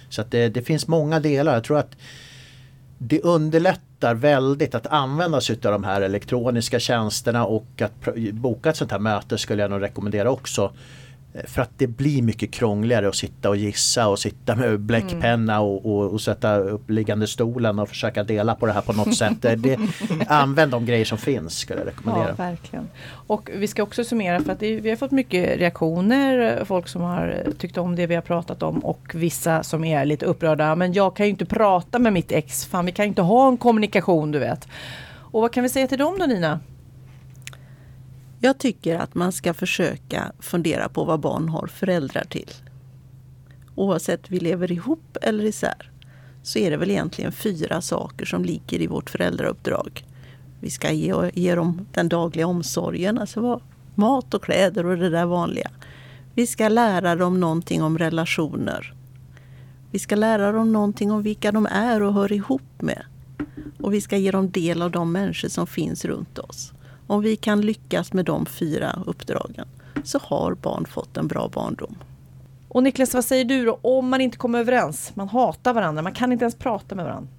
Så 0.09 0.21
att 0.21 0.31
det, 0.31 0.49
det 0.49 0.61
finns 0.61 0.87
många 0.87 1.19
delar. 1.19 1.53
Jag 1.53 1.63
tror 1.63 1.77
att 1.77 1.95
det 3.01 3.21
underlättar 3.21 4.15
väldigt 4.15 4.75
att 4.75 4.87
använda 4.87 5.41
sig 5.41 5.55
av 5.55 5.71
de 5.71 5.83
här 5.83 6.01
elektroniska 6.01 6.79
tjänsterna 6.79 7.45
och 7.45 7.81
att 7.81 8.15
boka 8.31 8.69
ett 8.69 8.75
sånt 8.75 8.91
här 8.91 8.99
möte 8.99 9.37
skulle 9.37 9.61
jag 9.61 9.71
nog 9.71 9.81
rekommendera 9.81 10.31
också. 10.31 10.71
Eh, 11.33 11.41
För 11.47 11.61
att 11.61 11.69
det 11.77 11.87
blir 11.87 12.21
mycket 12.21 12.51
krångligare 12.51 13.07
att 13.09 13.15
sitta 13.15 13.49
och 13.49 13.55
gissa 13.57 14.07
och 14.07 14.19
sitta 14.19 14.55
med 14.55 14.79
bläckpenna 14.79 15.59
och, 15.59 15.85
och, 15.85 16.11
och 16.13 16.21
sätta 16.21 16.57
upp 16.57 16.89
liggande 16.89 17.27
stolen 17.27 17.79
och 17.79 17.89
försöka 17.89 18.23
dela 18.23 18.55
på 18.55 18.65
det 18.65 18.71
här 18.71 18.81
på 18.81 18.93
något 18.93 19.15
sätt. 19.17 19.41
Det, 19.41 19.55
det, 19.55 19.77
använd 20.27 20.71
de 20.71 20.85
grejer 20.85 21.05
som 21.05 21.17
finns 21.17 21.57
skulle 21.57 21.79
jag 21.79 21.87
Ja, 21.87 21.91
rekommendera. 21.91 22.33
verkligen. 22.33 22.87
Och 23.27 23.49
vi 23.53 23.67
ska 23.67 23.83
också 23.83 24.03
summera 24.03 24.39
för 24.39 24.51
att 24.51 24.59
det, 24.59 24.79
vi 24.79 24.89
har 24.89 24.97
fått 24.97 25.11
mycket 25.11 25.59
reaktioner. 25.59 26.61
Folk 26.65 26.87
som 26.87 27.01
har 27.01 27.43
tyckt 27.57 27.77
om 27.77 27.95
det 27.95 28.07
vi 28.07 28.15
har 28.15 28.21
pratat 28.21 28.63
om 28.63 28.79
och 28.79 29.11
vissa 29.13 29.63
som 29.63 29.83
är 29.83 30.05
lite 30.05 30.25
upprörda. 30.25 30.75
Men 30.75 30.93
jag 30.93 31.15
kan 31.15 31.25
ju 31.25 31.29
inte 31.29 31.45
prata 31.45 31.99
med 31.99 32.13
mitt 32.13 32.31
ex. 32.31 32.65
Fan, 32.65 32.85
vi 32.85 32.91
kan 32.91 33.05
inte 33.05 33.21
ha 33.21 33.47
en 33.47 33.57
kommunikation 33.57 34.31
du 34.31 34.39
vet. 34.39 34.67
Och 35.31 35.41
vad 35.41 35.51
kan 35.53 35.63
vi 35.63 35.69
säga 35.69 35.87
till 35.87 35.97
dem 35.97 36.15
då 36.19 36.25
Nina? 36.25 36.59
Jag 38.41 38.57
tycker 38.57 38.99
att 38.99 39.15
man 39.15 39.31
ska 39.31 39.53
försöka 39.53 40.31
fundera 40.39 40.89
på 40.89 41.03
vad 41.03 41.19
barn 41.19 41.49
har 41.49 41.67
föräldrar 41.67 42.23
till. 42.23 42.51
Oavsett 43.75 44.31
vi 44.31 44.39
lever 44.39 44.71
ihop 44.71 45.17
eller 45.21 45.43
isär 45.43 45.91
så 46.43 46.59
är 46.59 46.71
det 46.71 46.77
väl 46.77 46.91
egentligen 46.91 47.31
fyra 47.31 47.81
saker 47.81 48.25
som 48.25 48.45
ligger 48.45 48.81
i 48.81 48.87
vårt 48.87 49.09
föräldrauppdrag. 49.09 50.05
Vi 50.59 50.69
ska 50.69 50.91
ge, 50.91 51.31
ge 51.33 51.55
dem 51.55 51.87
den 51.91 52.09
dagliga 52.09 52.47
omsorgen, 52.47 53.17
alltså 53.17 53.61
mat 53.95 54.33
och 54.33 54.43
kläder 54.43 54.85
och 54.85 54.97
det 54.97 55.09
där 55.09 55.25
vanliga. 55.25 55.71
Vi 56.33 56.47
ska 56.47 56.67
lära 56.67 57.15
dem 57.15 57.39
någonting 57.39 57.83
om 57.83 57.97
relationer. 57.97 58.93
Vi 59.91 59.99
ska 59.99 60.15
lära 60.15 60.51
dem 60.51 60.73
någonting 60.73 61.11
om 61.11 61.23
vilka 61.23 61.51
de 61.51 61.65
är 61.65 62.03
och 62.03 62.13
hör 62.13 62.31
ihop 62.31 62.81
med. 62.81 63.03
Och 63.79 63.93
vi 63.93 64.01
ska 64.01 64.17
ge 64.17 64.31
dem 64.31 64.51
del 64.51 64.81
av 64.81 64.91
de 64.91 65.11
människor 65.11 65.49
som 65.49 65.67
finns 65.67 66.05
runt 66.05 66.39
oss. 66.39 66.73
Om 67.09 67.21
vi 67.21 67.35
kan 67.35 67.61
lyckas 67.61 68.13
med 68.13 68.25
de 68.25 68.45
fyra 68.45 68.99
uppdragen 69.05 69.67
så 70.03 70.19
har 70.23 70.53
barn 70.53 70.85
fått 70.85 71.17
en 71.17 71.27
bra 71.27 71.49
barndom. 71.53 71.95
Och 72.67 72.83
Niklas, 72.83 73.13
vad 73.13 73.25
säger 73.25 73.45
du 73.45 73.65
då 73.65 73.79
om 73.81 74.09
man 74.09 74.21
inte 74.21 74.37
kommer 74.37 74.59
överens? 74.59 75.11
Man 75.15 75.29
hatar 75.29 75.73
varandra, 75.73 76.01
man 76.01 76.13
kan 76.13 76.31
inte 76.31 76.43
ens 76.43 76.55
prata 76.55 76.95
med 76.95 77.05
varandra. 77.05 77.29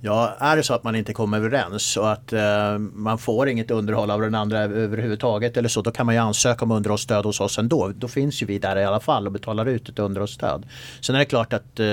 Ja, 0.00 0.36
är 0.38 0.56
det 0.56 0.62
så 0.62 0.74
att 0.74 0.84
man 0.84 0.96
inte 0.96 1.12
kommer 1.12 1.38
överens 1.38 1.96
och 1.96 2.12
att 2.12 2.32
eh, 2.32 2.78
man 2.78 3.18
får 3.18 3.48
inget 3.48 3.70
underhåll 3.70 4.10
av 4.10 4.20
den 4.20 4.34
andra 4.34 4.58
överhuvudtaget 4.58 5.56
eller 5.56 5.68
så, 5.68 5.82
då 5.82 5.90
kan 5.90 6.06
man 6.06 6.14
ju 6.14 6.20
ansöka 6.20 6.64
om 6.64 6.70
underhållsstöd 6.70 7.24
hos 7.24 7.40
oss 7.40 7.58
ändå. 7.58 7.92
Då 7.96 8.08
finns 8.08 8.42
ju 8.42 8.46
vi 8.46 8.58
där 8.58 8.76
i 8.76 8.84
alla 8.84 9.00
fall 9.00 9.26
och 9.26 9.32
betalar 9.32 9.66
ut 9.66 9.88
ett 9.88 9.98
underhållsstöd. 9.98 10.66
Sen 11.00 11.14
är 11.14 11.18
det 11.18 11.24
klart 11.24 11.52
att 11.52 11.80
eh, 11.80 11.92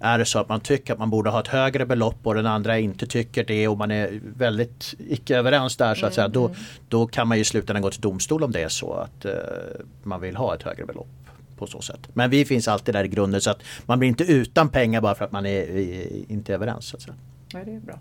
är 0.00 0.18
det 0.18 0.24
så 0.24 0.38
att 0.38 0.48
man 0.48 0.60
tycker 0.60 0.92
att 0.92 0.98
man 0.98 1.10
borde 1.10 1.30
ha 1.30 1.40
ett 1.40 1.48
högre 1.48 1.86
belopp 1.86 2.16
och 2.22 2.34
den 2.34 2.46
andra 2.46 2.78
inte 2.78 3.06
tycker 3.06 3.44
det 3.44 3.68
och 3.68 3.78
man 3.78 3.90
är 3.90 4.20
väldigt 4.36 4.94
icke 4.98 5.36
överens 5.36 5.76
där 5.76 5.94
så 5.94 6.06
att 6.06 6.14
säga, 6.14 6.28
då, 6.28 6.54
då 6.88 7.06
kan 7.06 7.28
man 7.28 7.36
ju 7.36 7.40
i 7.40 7.44
slutändan 7.44 7.82
gå 7.82 7.90
till 7.90 8.00
domstol 8.00 8.42
om 8.44 8.52
det 8.52 8.62
är 8.62 8.68
så 8.68 8.92
att 8.92 9.24
eh, 9.24 9.32
man 10.02 10.20
vill 10.20 10.36
ha 10.36 10.54
ett 10.54 10.62
högre 10.62 10.86
belopp 10.86 11.08
på 11.56 11.66
så 11.66 11.80
sätt. 11.80 12.08
Men 12.12 12.30
vi 12.30 12.44
finns 12.44 12.68
alltid 12.68 12.94
där 12.94 13.04
i 13.04 13.08
grunden 13.08 13.40
så 13.40 13.50
att 13.50 13.62
man 13.86 13.98
blir 13.98 14.08
inte 14.08 14.24
utan 14.24 14.68
pengar 14.68 15.00
bara 15.00 15.14
för 15.14 15.24
att 15.24 15.32
man 15.32 15.46
är, 15.46 15.76
är, 15.76 16.30
inte 16.32 16.52
är 16.52 16.54
överens. 16.54 16.86
Så 16.86 16.96
att 16.96 17.02
säga. 17.02 17.14
Ja, 17.52 17.60
det 17.64 17.74
är 17.74 17.80
bra. 17.80 17.98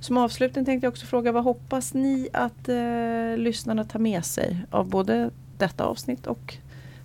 Som 0.00 0.16
avslutning 0.16 0.64
tänkte 0.64 0.86
jag 0.86 0.90
också 0.90 1.06
fråga 1.06 1.32
vad 1.32 1.44
hoppas 1.44 1.94
ni 1.94 2.28
att 2.32 2.68
eh, 2.68 3.36
lyssnarna 3.36 3.84
tar 3.84 3.98
med 3.98 4.24
sig 4.24 4.58
av 4.70 4.88
både 4.88 5.30
detta 5.58 5.84
avsnitt 5.84 6.26
och 6.26 6.56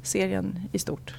serien 0.03 0.59
i 0.71 0.79
stort? 0.79 1.15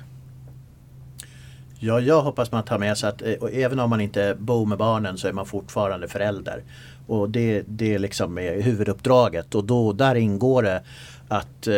Ja, 1.80 2.00
jag 2.00 2.22
hoppas 2.22 2.52
man 2.52 2.62
tar 2.62 2.78
med 2.78 2.98
sig 2.98 3.08
att 3.08 3.22
eh, 3.22 3.32
och 3.32 3.52
även 3.52 3.78
om 3.78 3.90
man 3.90 4.00
inte 4.00 4.36
bor 4.38 4.66
med 4.66 4.78
barnen 4.78 5.18
så 5.18 5.28
är 5.28 5.32
man 5.32 5.46
fortfarande 5.46 6.08
förälder. 6.08 6.62
Och 7.06 7.30
det, 7.30 7.62
det 7.66 7.98
liksom 7.98 8.38
är 8.38 8.60
huvuduppdraget 8.60 9.54
och 9.54 9.64
då, 9.64 9.92
där 9.92 10.14
ingår 10.14 10.62
det 10.62 10.82
att 11.28 11.66
eh, 11.66 11.74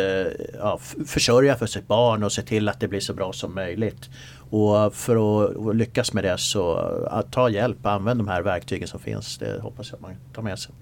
ja, 0.59 0.79
försörja 1.07 1.57
för 1.57 1.67
sitt 1.67 1.89
barn 1.89 2.23
och 2.23 2.33
se 2.33 2.43
till 2.43 2.69
att 2.69 2.81
det 2.81 2.89
blir 2.89 3.01
så 3.01 3.15
bra 3.15 3.33
som 3.33 3.55
möjligt. 3.55 4.11
Och 4.51 4.95
för 4.95 5.45
att 5.45 5.77
lyckas 5.77 6.13
med 6.13 6.25
det 6.25 6.39
så 6.39 6.75
att 7.11 7.33
ta 7.33 7.49
hjälp, 7.49 7.87
använd 7.87 8.21
de 8.21 8.29
här 8.29 8.43
verktygen 8.43 8.89
som 8.89 9.01
finns. 9.01 9.39
Det 9.39 9.61
hoppas 9.61 9.91
jag 9.91 9.97
att 9.97 10.03
man 10.03 10.17
tar 10.35 10.43
med 10.43 10.59
sig. 10.59 10.75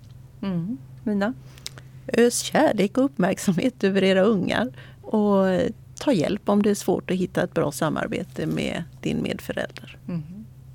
Mm. 0.42 0.78
Mina? 1.04 1.34
Ös 2.12 2.38
kärlek 2.38 2.98
och 2.98 3.04
uppmärksamhet 3.04 3.84
över 3.84 4.04
era 4.04 4.22
ungar. 4.22 4.68
Och 5.02 5.46
ta 5.98 6.12
hjälp 6.12 6.48
om 6.48 6.62
det 6.62 6.70
är 6.70 6.74
svårt 6.74 7.10
att 7.10 7.16
hitta 7.16 7.42
ett 7.42 7.54
bra 7.54 7.72
samarbete 7.72 8.46
med 8.46 8.84
din 9.00 9.22
medförälder. 9.22 9.96
Mm. 10.08 10.22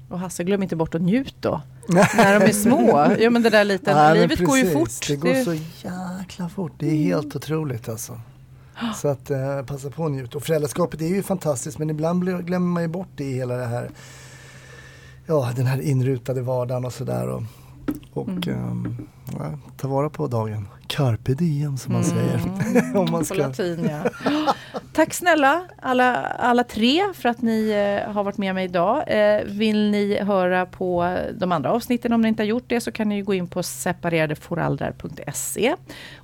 Och 0.09 0.19
Hasse, 0.19 0.43
glöm 0.43 0.63
inte 0.63 0.75
bort 0.75 0.95
att 0.95 1.01
njut 1.01 1.35
då. 1.39 1.61
när 1.87 2.39
de 2.39 2.45
är 2.45 2.53
små. 2.53 3.15
Ja 3.19 3.29
men 3.29 3.43
det 3.43 3.49
där 3.49 3.63
liten, 3.63 3.97
ja, 3.97 4.13
livet 4.13 4.39
går 4.39 4.57
ju 4.57 4.71
fort. 4.71 5.07
Det 5.07 5.15
går 5.15 5.33
det... 5.33 5.43
så 5.43 5.53
jäkla 5.53 6.49
fort. 6.49 6.71
Det 6.79 6.87
är 6.87 6.95
helt 6.95 7.35
otroligt 7.35 7.89
alltså. 7.89 8.19
Så 8.95 9.07
att 9.07 9.29
eh, 9.29 9.63
passa 9.65 9.89
på 9.89 10.05
att 10.05 10.11
njut. 10.11 10.35
Och 10.35 10.43
föräldraskapet 10.43 11.01
är 11.01 11.07
ju 11.07 11.23
fantastiskt 11.23 11.77
men 11.77 11.89
ibland 11.89 12.45
glömmer 12.45 12.67
man 12.67 12.83
ju 12.83 12.89
bort 12.89 13.09
det 13.15 13.23
i 13.23 13.33
hela 13.33 13.55
det 13.55 13.65
här 13.65 13.89
Ja, 15.25 15.51
den 15.55 15.65
här 15.65 15.81
inrutade 15.81 16.41
vardagen 16.41 16.85
och 16.85 16.93
sådär. 16.93 17.45
Och, 18.13 18.47
mm. 18.47 19.07
ja, 19.39 19.53
ta 19.77 19.87
vara 19.87 20.09
på 20.09 20.27
dagen. 20.27 20.67
Carpe 20.87 21.33
diem 21.33 21.77
som 21.77 21.93
man 21.93 22.03
mm. 22.03 22.15
säger. 22.15 22.41
Om 22.97 23.11
man 23.11 23.25
ska... 23.25 23.35
På 23.35 23.41
latin 23.41 23.89
ja. 23.89 24.03
Tack 24.93 25.13
snälla 25.13 25.61
alla, 25.81 26.15
alla 26.25 26.63
tre 26.63 27.03
för 27.13 27.29
att 27.29 27.41
ni 27.41 27.69
eh, 27.69 28.11
har 28.11 28.23
varit 28.23 28.37
med 28.37 28.55
mig 28.55 28.65
idag. 28.65 29.03
Eh, 29.07 29.43
vill 29.45 29.91
ni 29.91 30.19
höra 30.19 30.65
på 30.65 31.17
de 31.39 31.51
andra 31.51 31.71
avsnitten 31.71 32.13
om 32.13 32.21
ni 32.21 32.27
inte 32.27 32.43
har 32.43 32.47
gjort 32.47 32.63
det 32.67 32.81
så 32.81 32.91
kan 32.91 33.09
ni 33.09 33.21
gå 33.21 33.33
in 33.33 33.47
på 33.47 33.63
separeradeföraldrar.se 33.63 35.75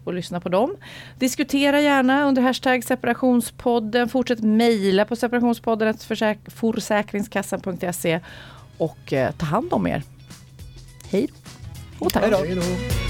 och 0.03 0.13
lyssna 0.13 0.39
på 0.39 0.49
dem. 0.49 0.75
Diskutera 1.19 1.81
gärna 1.81 2.27
under 2.27 2.41
hashtag 2.41 2.83
separationspodden. 2.83 4.09
Fortsätt 4.09 4.39
mejla 4.39 5.05
på 5.05 5.15
separationspodden 5.15 5.93
försäkringskassan.se 6.47 8.19
och 8.77 9.13
eh, 9.13 9.31
ta 9.31 9.45
hand 9.45 9.73
om 9.73 9.87
er. 9.87 10.03
Hej 11.11 11.27
och 11.99 12.13
tack. 12.13 12.23
Hej 12.23 12.55
då. 12.55 13.08